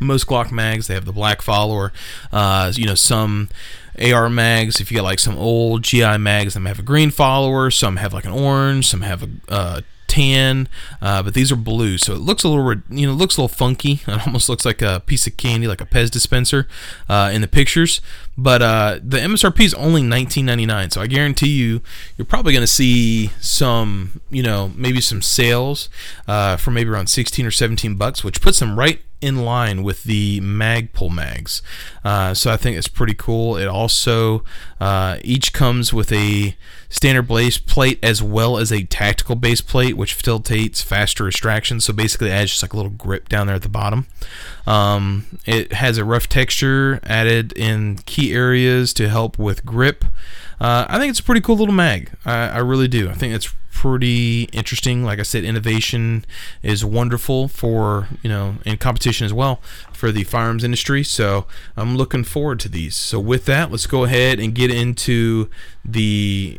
most 0.00 0.26
Glock 0.26 0.52
mags 0.52 0.86
they 0.86 0.94
have 0.94 1.04
the 1.04 1.12
black 1.12 1.42
follower. 1.42 1.92
Uh, 2.32 2.72
you 2.74 2.86
know, 2.86 2.94
some 2.94 3.48
AR 4.00 4.28
mags, 4.28 4.80
if 4.80 4.90
you 4.90 4.98
got 4.98 5.04
like 5.04 5.18
some 5.18 5.36
old 5.36 5.82
GI 5.82 6.18
mags, 6.18 6.54
them 6.54 6.66
have 6.66 6.78
a 6.78 6.82
green 6.82 7.10
follower. 7.10 7.70
Some 7.70 7.96
have 7.96 8.12
like 8.12 8.24
an 8.24 8.32
orange. 8.32 8.86
Some 8.86 9.00
have 9.02 9.22
a 9.22 9.28
uh, 9.48 9.80
tan, 10.16 10.66
uh, 11.02 11.22
but 11.22 11.34
these 11.34 11.52
are 11.52 11.56
blue, 11.56 11.98
so 11.98 12.14
it 12.14 12.20
looks 12.20 12.42
a 12.42 12.48
little, 12.48 12.82
you 12.88 13.06
know, 13.06 13.12
looks 13.12 13.36
a 13.36 13.42
little 13.42 13.54
funky. 13.54 14.00
It 14.16 14.26
almost 14.26 14.48
looks 14.48 14.64
like 14.64 14.80
a 14.80 15.00
piece 15.04 15.26
of 15.26 15.36
candy, 15.36 15.66
like 15.66 15.82
a 15.82 15.86
Pez 15.86 16.10
dispenser, 16.10 16.66
uh, 17.08 17.30
in 17.32 17.42
the 17.42 17.48
pictures. 17.48 18.00
But 18.38 18.62
uh, 18.62 18.98
the 19.02 19.18
MSRP 19.18 19.60
is 19.60 19.74
only 19.74 20.02
19.99, 20.02 20.92
so 20.92 21.02
I 21.02 21.06
guarantee 21.06 21.50
you, 21.50 21.82
you're 22.16 22.24
probably 22.24 22.54
going 22.54 22.62
to 22.62 22.66
see 22.66 23.30
some, 23.40 24.22
you 24.30 24.42
know, 24.42 24.72
maybe 24.74 25.02
some 25.02 25.20
sales 25.20 25.90
uh, 26.26 26.56
for 26.56 26.70
maybe 26.70 26.88
around 26.88 27.08
16 27.08 27.44
or 27.44 27.50
17 27.50 27.96
bucks, 27.96 28.24
which 28.24 28.40
puts 28.40 28.58
them 28.58 28.78
right 28.78 29.02
in 29.20 29.44
line 29.44 29.82
with 29.82 30.04
the 30.04 30.40
Magpul 30.40 31.10
mags. 31.10 31.62
Uh, 32.04 32.34
so 32.34 32.52
I 32.52 32.56
think 32.56 32.76
it's 32.76 32.88
pretty 32.88 33.14
cool. 33.14 33.56
It 33.56 33.66
also 33.66 34.44
uh, 34.80 35.18
each 35.22 35.52
comes 35.52 35.92
with 35.92 36.12
a 36.12 36.56
standard 36.96 37.28
base 37.28 37.58
plate 37.58 37.98
as 38.02 38.22
well 38.22 38.56
as 38.56 38.72
a 38.72 38.84
tactical 38.84 39.36
base 39.36 39.60
plate, 39.60 39.98
which 39.98 40.14
facilitates 40.14 40.80
faster 40.80 41.28
extraction. 41.28 41.78
So 41.78 41.92
basically, 41.92 42.28
it 42.28 42.32
adds 42.32 42.52
just 42.52 42.62
like 42.62 42.72
a 42.72 42.76
little 42.76 42.90
grip 42.90 43.28
down 43.28 43.46
there 43.46 43.56
at 43.56 43.62
the 43.62 43.68
bottom. 43.68 44.06
Um, 44.66 45.26
it 45.44 45.74
has 45.74 45.98
a 45.98 46.04
rough 46.04 46.26
texture 46.26 46.98
added 47.04 47.52
in 47.52 47.98
key 48.06 48.32
areas 48.32 48.94
to 48.94 49.10
help 49.10 49.38
with 49.38 49.66
grip. 49.66 50.06
Uh, 50.58 50.86
I 50.88 50.98
think 50.98 51.10
it's 51.10 51.20
a 51.20 51.22
pretty 51.22 51.42
cool 51.42 51.56
little 51.56 51.74
mag. 51.74 52.12
I, 52.24 52.48
I 52.48 52.58
really 52.58 52.88
do. 52.88 53.10
I 53.10 53.12
think 53.12 53.34
it's 53.34 53.52
pretty 53.72 54.44
interesting. 54.54 55.04
Like 55.04 55.18
I 55.18 55.22
said, 55.22 55.44
innovation 55.44 56.24
is 56.62 56.82
wonderful 56.82 57.46
for 57.46 58.08
you 58.22 58.30
know 58.30 58.54
in 58.64 58.78
competition 58.78 59.26
as 59.26 59.34
well 59.34 59.60
for 59.92 60.10
the 60.10 60.24
firearms 60.24 60.64
industry. 60.64 61.02
So 61.02 61.46
I'm 61.76 61.94
looking 61.94 62.24
forward 62.24 62.58
to 62.60 62.70
these. 62.70 62.96
So 62.96 63.20
with 63.20 63.44
that, 63.44 63.70
let's 63.70 63.86
go 63.86 64.04
ahead 64.04 64.40
and 64.40 64.54
get 64.54 64.70
into 64.70 65.50
the 65.84 66.58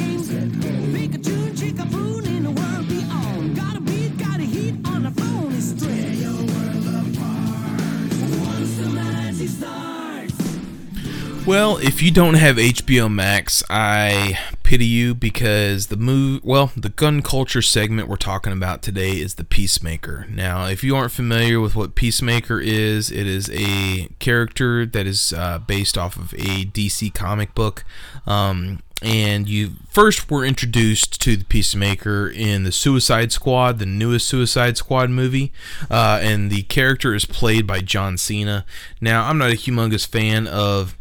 Well, 11.45 11.77
if 11.77 12.03
you 12.03 12.11
don't 12.11 12.35
have 12.35 12.57
HBO 12.57 13.11
Max, 13.11 13.63
I 13.67 14.37
pity 14.61 14.85
you 14.85 15.15
because 15.15 15.87
the 15.87 15.97
move, 15.97 16.43
well, 16.43 16.71
the 16.77 16.89
gun 16.89 17.23
culture 17.23 17.63
segment 17.63 18.07
we're 18.07 18.15
talking 18.15 18.53
about 18.53 18.83
today 18.83 19.13
is 19.13 19.35
the 19.35 19.43
Peacemaker. 19.43 20.27
Now, 20.29 20.67
if 20.67 20.83
you 20.83 20.95
aren't 20.95 21.11
familiar 21.11 21.59
with 21.59 21.75
what 21.75 21.95
Peacemaker 21.95 22.59
is, 22.59 23.11
it 23.11 23.25
is 23.25 23.49
a 23.51 24.07
character 24.19 24.85
that 24.85 25.07
is 25.07 25.33
uh, 25.33 25.57
based 25.59 25.97
off 25.97 26.15
of 26.15 26.31
a 26.33 26.65
DC 26.65 27.11
comic 27.15 27.55
book. 27.55 27.83
Um, 28.27 28.79
and 29.01 29.49
you 29.49 29.71
first 29.89 30.29
were 30.29 30.45
introduced 30.45 31.19
to 31.21 31.35
the 31.35 31.45
Peacemaker 31.45 32.29
in 32.29 32.63
the 32.63 32.71
Suicide 32.71 33.31
Squad, 33.31 33.79
the 33.79 33.87
newest 33.87 34.27
Suicide 34.27 34.77
Squad 34.77 35.09
movie, 35.09 35.51
uh, 35.89 36.19
and 36.21 36.51
the 36.51 36.61
character 36.63 37.15
is 37.15 37.25
played 37.25 37.65
by 37.65 37.79
John 37.79 38.15
Cena. 38.17 38.63
Now, 39.01 39.25
I'm 39.25 39.39
not 39.39 39.49
a 39.49 39.55
humongous 39.55 40.07
fan 40.07 40.45
of 40.45 40.95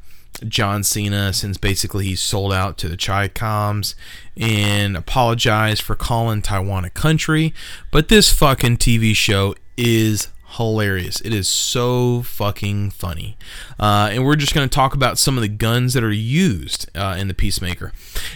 John 0.48 0.82
Cena 0.82 1.32
since 1.32 1.56
basically 1.56 2.04
he 2.04 2.16
sold 2.16 2.52
out 2.52 2.78
to 2.78 2.88
the 2.88 2.96
Chicoms 2.96 3.94
and 4.36 4.96
apologized 4.96 5.82
for 5.82 5.94
calling 5.94 6.42
Taiwan 6.42 6.84
a 6.84 6.90
country. 6.90 7.54
But 7.90 8.08
this 8.08 8.32
fucking 8.32 8.78
TV 8.78 9.14
show 9.14 9.54
is 9.76 10.28
hilarious. 10.56 11.20
It 11.20 11.32
is 11.32 11.48
so 11.48 12.22
fucking 12.22 12.90
funny. 12.90 13.36
Uh, 13.78 14.10
and 14.12 14.24
we're 14.24 14.36
just 14.36 14.54
going 14.54 14.68
to 14.68 14.74
talk 14.74 14.94
about 14.94 15.18
some 15.18 15.36
of 15.36 15.42
the 15.42 15.48
guns 15.48 15.94
that 15.94 16.02
are 16.02 16.12
used 16.12 16.90
uh, 16.96 17.16
in 17.18 17.28
the 17.28 17.34
Peacemaker. 17.34 17.92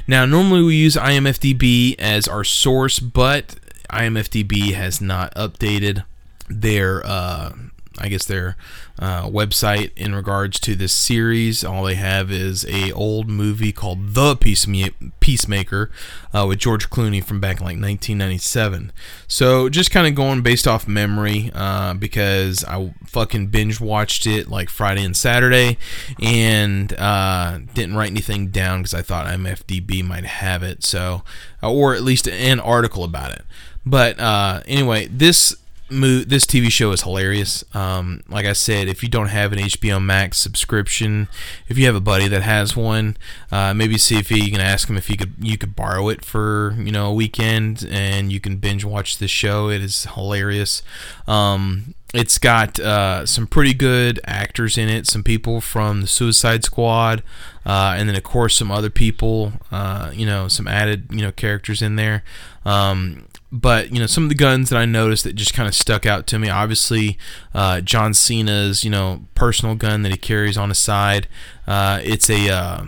Now, 0.07 0.24
normally 0.24 0.62
we 0.62 0.76
use 0.76 0.96
IMFDB 0.96 1.96
as 1.98 2.28
our 2.28 2.44
source, 2.44 3.00
but 3.00 3.57
IMFDB 3.90 4.74
has 4.74 5.00
not 5.00 5.34
updated 5.34 6.05
their. 6.48 7.05
Uh, 7.05 7.52
I 7.96 8.09
guess 8.09 8.24
their 8.24 8.57
uh, 8.99 9.28
website 9.28 9.90
in 9.97 10.14
regards 10.14 10.61
to 10.61 10.74
this 10.74 10.92
series. 10.92 11.64
All 11.64 11.84
they 11.84 11.95
have 11.97 12.30
is 12.30 12.64
a 12.66 12.92
old 12.92 13.28
movie 13.28 13.72
called 13.72 14.14
The 14.14 14.36
Peacemaker 14.36 15.90
uh, 16.32 16.47
with 16.47 16.59
George 16.59 16.90
Clooney 16.90 17.22
from 17.22 17.40
back 17.40 17.57
in 17.59 17.64
like 17.64 17.76
1997. 17.76 18.92
So 19.26 19.68
just 19.68 19.90
kind 19.90 20.07
of 20.07 20.14
going 20.14 20.42
based 20.42 20.68
off 20.68 20.86
memory 20.86 21.51
uh, 21.55 21.95
because 21.95 22.64
I 22.64 22.95
fucking 23.07 23.49
binge 23.49 23.80
watched 23.80 24.26
it 24.26 24.49
like 24.49 24.70
Friday 24.70 25.05
and 25.05 25.16
Saturday 25.16 25.78
and 26.22 26.92
uh, 26.95 27.59
didn't 27.74 27.97
write 27.97 28.11
anything 28.11 28.49
down 28.49 28.80
because 28.80 28.95
I 28.95 29.03
thought 29.03 29.26
IMFDB 29.26 30.05
might 30.05 30.24
have 30.24 30.62
it. 30.62 30.84
So 30.84 31.22
or 31.62 31.95
at 31.95 32.03
least 32.03 32.28
an 32.28 32.61
article 32.61 33.05
about 33.05 33.32
it. 33.32 33.42
But 33.86 34.18
uh, 34.18 34.62
anyway, 34.66 35.09
this 35.09 35.57
this 36.01 36.47
TV 36.47 36.70
show 36.70 36.92
is 36.92 37.03
hilarious. 37.03 37.64
Um, 37.74 38.22
like 38.28 38.47
I 38.47 38.53
said, 38.53 38.88
if 38.88 39.03
you 39.03 39.09
don't 39.09 39.28
have 39.28 39.53
an 39.53 39.59
HBO 39.59 40.03
Max 40.03 40.38
subscription, 40.38 41.28
if 41.68 41.78
you 41.78 41.86
have 41.86 41.95
a 41.95 42.01
buddy 42.01 42.28
that 42.28 42.42
has 42.42 42.76
one, 42.76 43.16
uh, 43.53 43.74
maybe 43.74 43.99
see 43.99 44.18
if 44.18 44.30
you 44.30 44.51
can 44.51 44.61
ask 44.61 44.88
him 44.88 44.97
if 44.97 45.09
you 45.09 45.16
could 45.16 45.34
you 45.40 45.57
could 45.59 45.76
borrow 45.76 46.09
it 46.09 46.24
for 46.24 46.74
you 46.78 46.92
know 46.92 47.07
a 47.07 47.14
weekend 47.14 47.86
and 47.90 48.32
you 48.32 48.40
can 48.40 48.57
binge 48.57 48.84
watch 48.84 49.18
this 49.18 49.30
show. 49.30 49.68
It 49.68 49.82
is 49.82 50.05
hilarious. 50.14 50.82
Um, 51.26 51.95
it's 52.14 52.38
got 52.38 52.78
uh, 52.78 53.26
some 53.26 53.49
pretty 53.49 53.74
good 53.74 54.20
actors 54.24 54.78
in 54.78 54.88
it. 54.88 55.07
Some 55.07 55.24
people 55.24 55.61
from 55.61 56.03
the 56.03 56.07
Suicide 56.07 56.62
Squad, 56.62 57.24
uh, 57.66 57.97
and 57.99 58.09
then 58.09 58.14
of 58.14 58.22
course 58.22 58.55
some 58.55 58.70
other 58.70 58.90
people. 58.90 59.55
Uh, 59.72 60.12
you 60.14 60.24
know, 60.24 60.47
some 60.47 60.68
added 60.68 61.07
you 61.11 61.22
know 61.22 61.32
characters 61.32 61.82
in 61.82 61.97
there. 61.97 62.22
Um, 62.64 63.26
but 63.55 63.92
you 63.92 64.00
know 64.00 64.07
some 64.07 64.24
of 64.24 64.28
the 64.28 64.34
guns 64.34 64.68
that 64.68 64.76
I 64.76 64.84
noticed 64.84 65.22
that 65.22 65.34
just 65.34 65.55
kind 65.55 65.68
of 65.68 65.74
stuck 65.76 66.05
out 66.05 66.26
to 66.26 66.38
me. 66.40 66.50
Obviously, 66.50 67.16
uh, 67.55 67.80
John 67.80 68.12
Cena's 68.12 68.82
you 68.82 68.90
know 68.90 69.26
personal 69.36 69.76
gun 69.76 70.02
that 70.02 70.11
he 70.11 70.18
carries 70.18 70.59
on 70.59 70.70
his 70.70 70.78
side. 70.78 71.28
Uh, 71.66 72.00
it's 72.02 72.28
a 72.28 72.50
uh, 72.50 72.84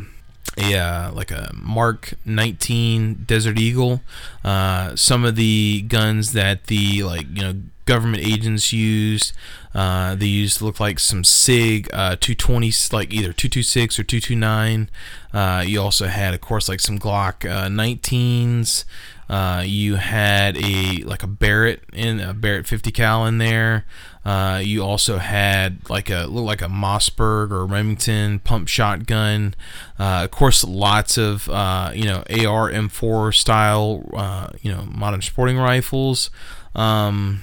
a 0.58 0.76
uh, 0.76 1.12
like 1.12 1.30
a 1.30 1.52
Mark 1.54 2.14
19 2.24 3.24
Desert 3.26 3.58
Eagle. 3.58 4.02
Uh, 4.44 4.96
some 4.96 5.24
of 5.24 5.36
the 5.36 5.82
guns 5.82 6.32
that 6.32 6.64
the 6.64 7.04
like 7.04 7.26
you 7.32 7.42
know 7.42 7.54
government 7.84 8.26
agents 8.26 8.72
used. 8.72 9.32
Uh, 9.72 10.14
they 10.16 10.26
used 10.26 10.62
look 10.62 10.80
like 10.80 10.98
some 10.98 11.22
Sig 11.22 11.88
uh, 11.92 12.16
220, 12.18 12.72
like 12.92 13.12
either 13.12 13.32
226 13.32 13.98
or 13.98 14.02
229. 14.02 14.90
Uh, 15.32 15.62
you 15.64 15.80
also 15.80 16.06
had, 16.06 16.32
of 16.32 16.40
course, 16.40 16.66
like 16.66 16.80
some 16.80 16.98
Glock 16.98 17.40
19s. 17.40 18.84
Uh, 19.28 19.62
you 19.66 19.96
had 19.96 20.56
a 20.56 21.02
like 21.04 21.22
a 21.22 21.26
Barrett 21.26 21.82
in 21.92 22.20
a 22.20 22.32
Barrett 22.32 22.66
50 22.66 22.92
cal 22.92 23.26
in 23.26 23.38
there. 23.38 23.84
Uh, 24.24 24.60
you 24.62 24.82
also 24.82 25.18
had 25.18 25.78
like 25.88 26.10
a 26.10 26.26
look 26.26 26.44
like 26.44 26.62
a 26.62 26.68
Mossberg 26.68 27.50
or 27.50 27.66
Remington 27.66 28.38
pump 28.40 28.68
shotgun. 28.68 29.54
Uh, 29.98 30.22
of 30.24 30.30
course, 30.30 30.64
lots 30.64 31.16
of 31.16 31.48
uh, 31.48 31.90
you 31.94 32.04
know 32.04 32.18
AR 32.30 32.70
M4 32.70 33.34
style 33.34 34.08
uh, 34.14 34.48
you 34.62 34.72
know 34.72 34.84
modern 34.90 35.22
sporting 35.22 35.58
rifles. 35.58 36.30
Um, 36.74 37.42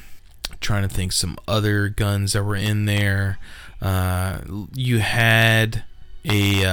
trying 0.61 0.87
to 0.87 0.93
think 0.93 1.11
some 1.11 1.37
other 1.47 1.89
guns 1.89 2.33
that 2.33 2.43
were 2.43 2.55
in 2.55 2.85
there. 2.85 3.39
Uh, 3.81 4.39
you 4.73 4.99
had 4.99 5.83
a 6.25 6.65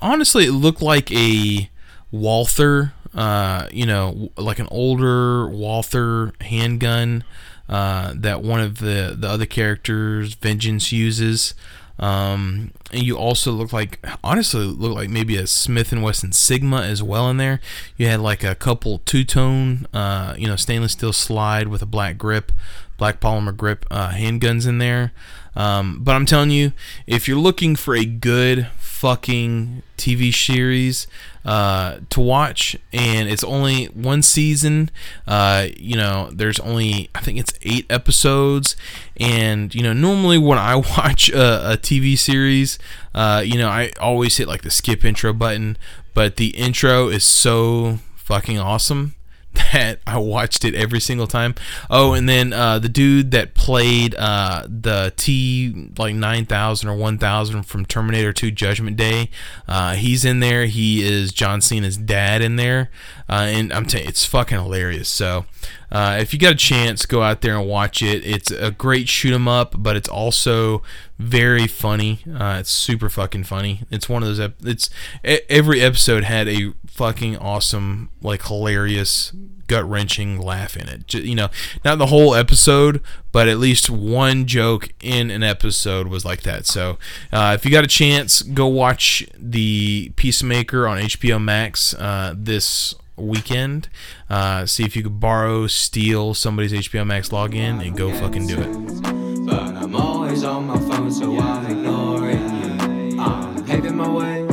honestly 0.00 0.44
it 0.46 0.52
looked 0.52 0.82
like 0.82 1.10
a 1.10 1.68
Walther 2.12 2.92
uh, 3.16 3.66
you 3.72 3.86
know, 3.86 4.30
like 4.36 4.58
an 4.58 4.68
older 4.70 5.48
Walther 5.48 6.32
handgun 6.42 7.24
uh, 7.68 8.12
that 8.14 8.42
one 8.42 8.60
of 8.60 8.78
the, 8.78 9.16
the 9.18 9.28
other 9.28 9.46
characters, 9.46 10.34
Vengeance, 10.34 10.92
uses. 10.92 11.54
Um, 11.98 12.72
and 12.92 13.02
you 13.02 13.16
also 13.16 13.52
look 13.52 13.72
like, 13.72 14.04
honestly, 14.22 14.64
look 14.64 14.94
like 14.94 15.08
maybe 15.08 15.36
a 15.36 15.46
Smith 15.46 15.92
and 15.92 16.02
Wesson 16.02 16.32
Sigma 16.32 16.82
as 16.82 17.02
well 17.02 17.30
in 17.30 17.38
there. 17.38 17.58
You 17.96 18.06
had 18.06 18.20
like 18.20 18.44
a 18.44 18.54
couple 18.54 18.98
two 19.06 19.24
tone, 19.24 19.86
uh, 19.94 20.34
you 20.36 20.46
know, 20.46 20.56
stainless 20.56 20.92
steel 20.92 21.14
slide 21.14 21.68
with 21.68 21.80
a 21.80 21.86
black 21.86 22.18
grip, 22.18 22.52
black 22.98 23.18
polymer 23.18 23.56
grip 23.56 23.86
uh, 23.90 24.10
handguns 24.10 24.68
in 24.68 24.76
there. 24.76 25.12
Um, 25.56 26.00
but 26.02 26.14
I'm 26.14 26.26
telling 26.26 26.50
you, 26.50 26.72
if 27.06 27.26
you're 27.26 27.38
looking 27.38 27.76
for 27.76 27.96
a 27.96 28.04
good 28.04 28.68
fucking 28.96 29.82
TV 29.98 30.32
series 30.34 31.06
uh, 31.44 31.98
to 32.08 32.20
watch, 32.20 32.76
and 32.94 33.28
it's 33.28 33.44
only 33.44 33.86
one 33.86 34.22
season. 34.22 34.90
Uh, 35.26 35.66
you 35.76 35.96
know, 35.96 36.30
there's 36.32 36.58
only 36.60 37.10
I 37.14 37.20
think 37.20 37.38
it's 37.38 37.52
eight 37.62 37.84
episodes, 37.90 38.74
and 39.18 39.74
you 39.74 39.82
know, 39.82 39.92
normally 39.92 40.38
when 40.38 40.58
I 40.58 40.76
watch 40.98 41.28
a, 41.28 41.72
a 41.72 41.76
TV 41.76 42.16
series, 42.16 42.78
uh, 43.14 43.42
you 43.44 43.58
know, 43.58 43.68
I 43.68 43.90
always 44.00 44.38
hit 44.38 44.48
like 44.48 44.62
the 44.62 44.70
skip 44.70 45.04
intro 45.04 45.34
button, 45.34 45.76
but 46.14 46.36
the 46.36 46.48
intro 46.56 47.08
is 47.08 47.24
so 47.24 47.98
fucking 48.16 48.58
awesome 48.58 49.14
that 49.56 50.00
I 50.06 50.18
watched 50.18 50.64
it 50.64 50.74
every 50.74 51.00
single 51.00 51.26
time. 51.26 51.54
Oh, 51.90 52.12
and 52.12 52.28
then 52.28 52.52
uh, 52.52 52.78
the 52.78 52.88
dude 52.88 53.30
that 53.32 53.54
played 53.54 54.14
uh, 54.16 54.64
the 54.68 55.12
T 55.16 55.90
like 55.98 56.14
nine 56.14 56.46
thousand 56.46 56.88
or 56.88 56.96
one 56.96 57.18
thousand 57.18 57.64
from 57.64 57.84
Terminator 57.84 58.32
Two 58.32 58.50
Judgment 58.50 58.96
Day, 58.96 59.30
uh, 59.68 59.94
he's 59.94 60.24
in 60.24 60.40
there. 60.40 60.66
He 60.66 61.02
is 61.02 61.32
John 61.32 61.60
Cena's 61.60 61.96
dad 61.96 62.42
in 62.42 62.56
there, 62.56 62.90
uh, 63.28 63.46
and 63.48 63.72
I'm 63.72 63.86
telling 63.86 64.04
you, 64.04 64.10
it's 64.10 64.24
fucking 64.24 64.58
hilarious. 64.58 65.08
So. 65.08 65.46
Uh, 65.90 66.18
if 66.20 66.32
you 66.32 66.38
got 66.38 66.52
a 66.52 66.56
chance, 66.56 67.06
go 67.06 67.22
out 67.22 67.42
there 67.42 67.56
and 67.56 67.68
watch 67.68 68.02
it. 68.02 68.26
It's 68.26 68.50
a 68.50 68.72
great 68.72 69.08
shoot 69.08 69.32
'em 69.32 69.46
up, 69.46 69.74
but 69.78 69.94
it's 69.94 70.08
also 70.08 70.82
very 71.18 71.68
funny. 71.68 72.20
Uh, 72.28 72.56
it's 72.58 72.70
super 72.72 73.08
fucking 73.08 73.44
funny. 73.44 73.82
It's 73.90 74.08
one 74.08 74.22
of 74.24 74.36
those. 74.36 74.50
It's 74.64 74.90
every 75.24 75.80
episode 75.80 76.24
had 76.24 76.48
a 76.48 76.72
fucking 76.86 77.38
awesome, 77.38 78.10
like 78.20 78.46
hilarious, 78.46 79.32
gut 79.68 79.88
wrenching 79.88 80.40
laugh 80.40 80.76
in 80.76 80.88
it. 80.88 81.14
You 81.14 81.36
know, 81.36 81.48
not 81.84 81.98
the 81.98 82.06
whole 82.06 82.34
episode, 82.34 83.00
but 83.30 83.48
at 83.48 83.58
least 83.58 83.88
one 83.88 84.46
joke 84.46 84.88
in 85.00 85.30
an 85.30 85.42
episode 85.44 86.08
was 86.08 86.24
like 86.24 86.42
that. 86.42 86.66
So, 86.66 86.98
uh, 87.32 87.52
if 87.54 87.64
you 87.64 87.70
got 87.70 87.84
a 87.84 87.88
chance, 87.88 88.42
go 88.42 88.66
watch 88.66 89.24
the 89.38 90.12
Peacemaker 90.16 90.88
on 90.88 90.98
HBO 90.98 91.40
Max 91.40 91.94
uh, 91.94 92.34
this 92.36 92.94
weekend. 93.16 93.88
Uh, 94.28 94.66
see 94.66 94.84
if 94.84 94.96
you 94.96 95.02
could 95.02 95.20
borrow, 95.20 95.66
steal 95.66 96.34
somebody's 96.34 96.72
HBO 96.72 97.06
Max 97.06 97.30
login, 97.30 97.84
and 97.84 97.96
go 97.96 98.12
fucking 98.12 98.46
do 98.46 98.58
it. 98.60 99.46
But 99.46 99.76
I'm 99.76 99.94
always 99.94 100.44
on 100.44 100.66
my 100.66 100.78
phone, 100.78 101.10
so 101.12 101.38
I'm 101.38 101.66
ignoring 101.66 103.12
you. 103.12 103.20
I'm 103.20 103.64
paving 103.64 103.96
my 103.96 104.08
way, 104.08 104.46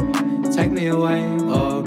take 0.51 0.71
me 0.71 0.87
away 0.87 1.33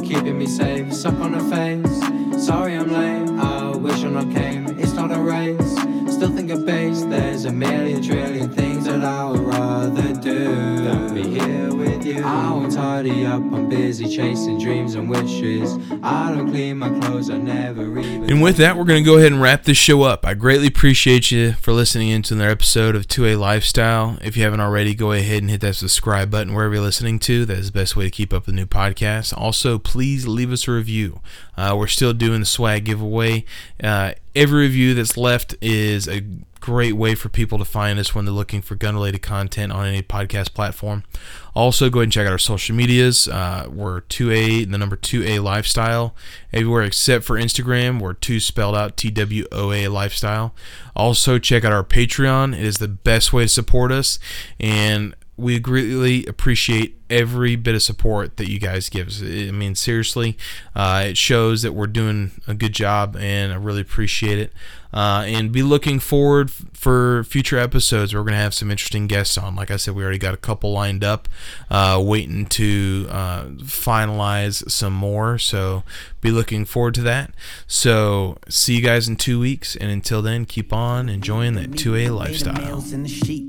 keeping 0.07 0.39
me 0.39 0.47
safe. 0.47 0.93
Suck 0.93 1.15
on 1.15 1.33
the 1.33 1.45
face. 1.55 2.45
Sorry 2.45 2.75
I'm 2.77 2.89
late. 2.89 3.29
I 3.41 3.77
wish 3.77 4.05
I 4.05 4.09
not 4.09 4.31
came. 4.33 4.67
It's 4.79 4.93
not 4.93 5.11
a 5.11 5.19
race. 5.19 5.73
Still 6.13 6.31
think 6.31 6.51
of 6.51 6.65
base. 6.65 7.03
There's 7.03 7.45
a 7.45 7.53
million 7.53 8.03
trillion 8.03 8.51
things 8.53 8.85
that 8.87 9.05
I 9.05 9.25
would 9.31 9.41
rather 9.41 10.15
do 10.15 10.45
than 10.85 11.15
be 11.15 11.23
here 11.39 11.66
with 12.07 12.17
do. 12.17 12.25
I 12.25 12.51
won't 12.51 12.73
tidy 12.73 13.27
up, 13.27 13.41
I'm 13.41 13.69
busy 13.69 14.05
chasing 14.09 14.59
dreams 14.59 14.95
and 14.95 15.09
wishes. 15.09 15.79
I 16.03 16.33
don't 16.33 16.51
clean 16.51 16.79
my 16.79 16.89
clothes, 16.89 17.31
I 17.31 17.39
never 17.39 17.99
even. 17.99 18.31
And 18.31 18.43
with 18.43 18.57
that, 18.59 18.77
we're 18.77 18.85
going 18.85 19.03
to 19.03 19.11
go 19.11 19.19
ahead 19.19 19.33
and 19.33 19.41
wrap 19.41 19.65
this 19.65 19.77
show 19.77 20.03
up. 20.03 20.25
I 20.25 20.35
greatly 20.35 20.69
appreciate 20.69 21.31
you 21.31 21.53
for 21.55 21.73
listening 21.73 22.09
into 22.09 22.35
another 22.35 22.51
episode 22.51 22.95
of 22.95 23.07
2A 23.07 23.39
Lifestyle. 23.39 24.19
If 24.23 24.37
you 24.37 24.45
haven't 24.45 24.61
already, 24.61 24.95
go 24.95 25.13
ahead 25.13 25.43
and 25.43 25.51
hit 25.51 25.61
that 25.63 25.75
subscribe 25.75 26.31
button 26.31 26.55
wherever 26.55 26.75
you're 26.75 26.83
listening 26.83 27.19
to. 27.21 27.45
That 27.45 27.59
is 27.59 27.71
the 27.73 27.79
best 27.79 27.97
way 27.97 28.05
to 28.05 28.11
keep 28.11 28.33
up 28.33 28.47
with 28.47 28.55
new 28.55 28.67
podcasts. 28.67 29.37
Also, 29.37 29.79
please 29.79 30.27
leave 30.27 30.53
us 30.53 30.69
a 30.69 30.73
review. 30.73 31.21
Uh, 31.57 31.75
we're 31.77 31.87
still 31.87 32.13
doing 32.13 32.41
the 32.41 32.47
swag 32.47 32.85
giveaway. 32.85 33.45
Uh, 33.83 34.13
every 34.35 34.63
review 34.63 34.95
that's 34.95 35.17
left 35.17 35.55
is 35.61 36.09
a 36.09 36.23
great 36.67 36.95
way 36.95 37.15
for 37.15 37.29
people 37.29 37.59
to 37.59 37.65
find 37.65 37.97
us 37.97 38.13
when 38.13 38.25
they're 38.25 38.35
looking 38.35 38.61
for 38.61 38.75
gun 38.75 38.97
related 38.97 39.23
content 39.23 39.73
on 39.73 39.87
any 39.87 40.03
podcast 40.03 40.53
platform. 40.53 41.05
Also, 41.55 41.89
go 41.89 42.01
ahead 42.01 42.07
and 42.07 42.13
check 42.13 42.27
out 42.27 42.33
our 42.33 42.39
social 42.39 42.75
medias. 42.75 43.29
Uh, 43.29 43.69
we're 43.71 44.01
2A, 44.01 44.69
the 44.69 44.77
number 44.77 44.97
2A 44.97 45.41
Lifestyle. 45.41 46.17
Everywhere 46.53 46.83
except 46.83 47.25
for 47.25 47.37
Instagram, 47.37 48.01
we're 48.01 48.15
2 48.15 48.41
spelled 48.41 48.75
out 48.75 48.97
T 48.97 49.13
W 49.13 49.45
O 49.53 49.71
A 49.71 49.87
Lifestyle. 49.87 50.57
Also, 50.97 51.39
check 51.39 51.65
out 51.65 51.73
our 51.73 51.85
Patreon. 51.85 52.53
It 52.53 52.65
is 52.65 52.79
the 52.79 52.89
best 52.89 53.33
way 53.33 53.45
to 53.45 53.49
support 53.49 53.93
us. 53.93 54.19
And 54.59 55.15
we 55.37 55.61
greatly 55.61 56.27
appreciate 56.27 56.99
every 57.09 57.55
bit 57.55 57.77
of 57.77 57.83
support 57.83 58.39
that 58.39 58.51
you 58.51 58.59
guys 58.59 58.89
give 58.89 59.07
us. 59.07 59.23
I 59.23 59.53
mean, 59.53 59.77
seriously, 59.77 60.37
uh, 60.75 61.05
it 61.09 61.17
shows 61.17 61.63
that 61.63 61.75
we're 61.75 61.87
doing 61.87 62.33
a 62.49 62.55
good 62.55 62.73
job, 62.73 63.17
and 63.17 63.53
I 63.53 63.57
really 63.57 63.83
appreciate 63.83 64.39
it. 64.39 64.53
Uh, 64.97 65.25
and 65.27 65.53
be 65.53 65.63
looking 65.63 66.01
forward 66.01 66.51
for 66.51 67.23
future 67.25 67.59
episodes. 67.59 68.15
We're 68.15 68.23
going 68.23 68.33
to 68.33 68.39
have 68.39 68.55
some 68.55 68.71
interesting 68.71 69.09
guests 69.09 69.37
on. 69.37 69.55
Like 69.55 69.71
I 69.71 69.77
said, 69.77 69.95
we 69.95 70.03
already 70.03 70.17
got 70.17 70.33
a 70.33 70.39
couple 70.39 70.73
lined 70.73 71.05
up, 71.05 71.29
uh, 71.71 72.01
waiting 72.03 72.47
to 72.47 73.07
uh, 73.11 73.45
finalize 73.59 74.71
some 74.71 74.95
more. 74.95 75.37
So 75.37 75.83
be 76.23 76.31
looking 76.31 76.65
forward 76.65 76.95
to 76.95 77.03
that. 77.03 77.33
So 77.67 78.39
see 78.49 78.77
you 78.77 78.81
guys 78.81 79.07
in 79.07 79.17
two 79.17 79.39
weeks, 79.39 79.77
and 79.77 79.91
until 79.91 80.23
then, 80.23 80.47
keep 80.47 80.73
on 80.73 81.11
enjoying 81.11 81.57
that 81.57 81.73
2A 81.73 82.17
lifestyle. 82.17 82.81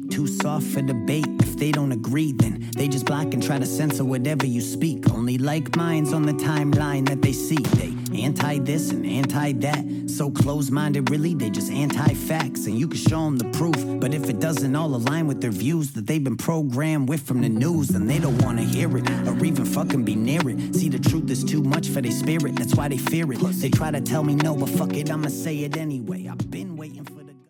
Too 0.09 0.27
soft 0.27 0.65
for 0.65 0.81
debate. 0.81 1.27
If 1.39 1.55
they 1.55 1.71
don't 1.71 1.93
agree, 1.93 2.33
then 2.33 2.69
they 2.75 2.89
just 2.89 3.05
block 3.05 3.33
and 3.33 3.41
try 3.41 3.57
to 3.57 3.65
censor 3.65 4.03
whatever 4.03 4.45
you 4.45 4.59
speak. 4.59 5.09
Only 5.11 5.37
like 5.37 5.77
minds 5.77 6.11
on 6.11 6.23
the 6.23 6.33
timeline 6.33 7.07
that 7.07 7.21
they 7.21 7.31
see. 7.31 7.57
They 7.57 7.95
anti 8.21 8.59
this 8.59 8.91
and 8.91 9.05
anti 9.05 9.53
that. 9.53 9.85
So 10.07 10.31
close 10.31 10.71
minded, 10.71 11.09
really, 11.09 11.35
they 11.37 11.49
just 11.49 11.71
anti 11.71 12.13
facts. 12.13 12.65
And 12.65 12.77
you 12.77 12.87
can 12.87 12.97
show 12.97 13.23
them 13.25 13.37
the 13.37 13.49
proof. 13.57 13.77
But 13.99 14.13
if 14.13 14.29
it 14.29 14.39
doesn't 14.39 14.75
all 14.75 14.93
align 14.95 15.27
with 15.27 15.41
their 15.41 15.51
views 15.51 15.91
that 15.91 16.07
they've 16.07 16.23
been 16.23 16.37
programmed 16.37 17.09
with 17.09 17.21
from 17.21 17.41
the 17.41 17.49
news, 17.49 17.89
then 17.89 18.07
they 18.07 18.19
don't 18.19 18.41
wanna 18.43 18.63
hear 18.63 18.97
it 18.97 19.09
or 19.27 19.43
even 19.45 19.65
fucking 19.65 20.03
be 20.03 20.15
near 20.15 20.41
it. 20.49 20.75
See, 20.75 20.89
the 20.89 20.99
truth 20.99 21.29
is 21.29 21.43
too 21.43 21.63
much 21.63 21.89
for 21.89 22.01
their 22.01 22.11
spirit, 22.11 22.55
that's 22.55 22.75
why 22.75 22.87
they 22.87 22.97
fear 22.97 23.31
it. 23.31 23.39
They 23.39 23.69
try 23.69 23.91
to 23.91 24.01
tell 24.01 24.23
me 24.23 24.35
no, 24.35 24.55
but 24.55 24.69
fuck 24.69 24.93
it, 24.95 25.11
I'ma 25.11 25.29
say 25.29 25.59
it 25.59 25.77
anyway. 25.77 26.27
I've 26.27 26.49
been 26.49 26.77
waiting 26.77 27.05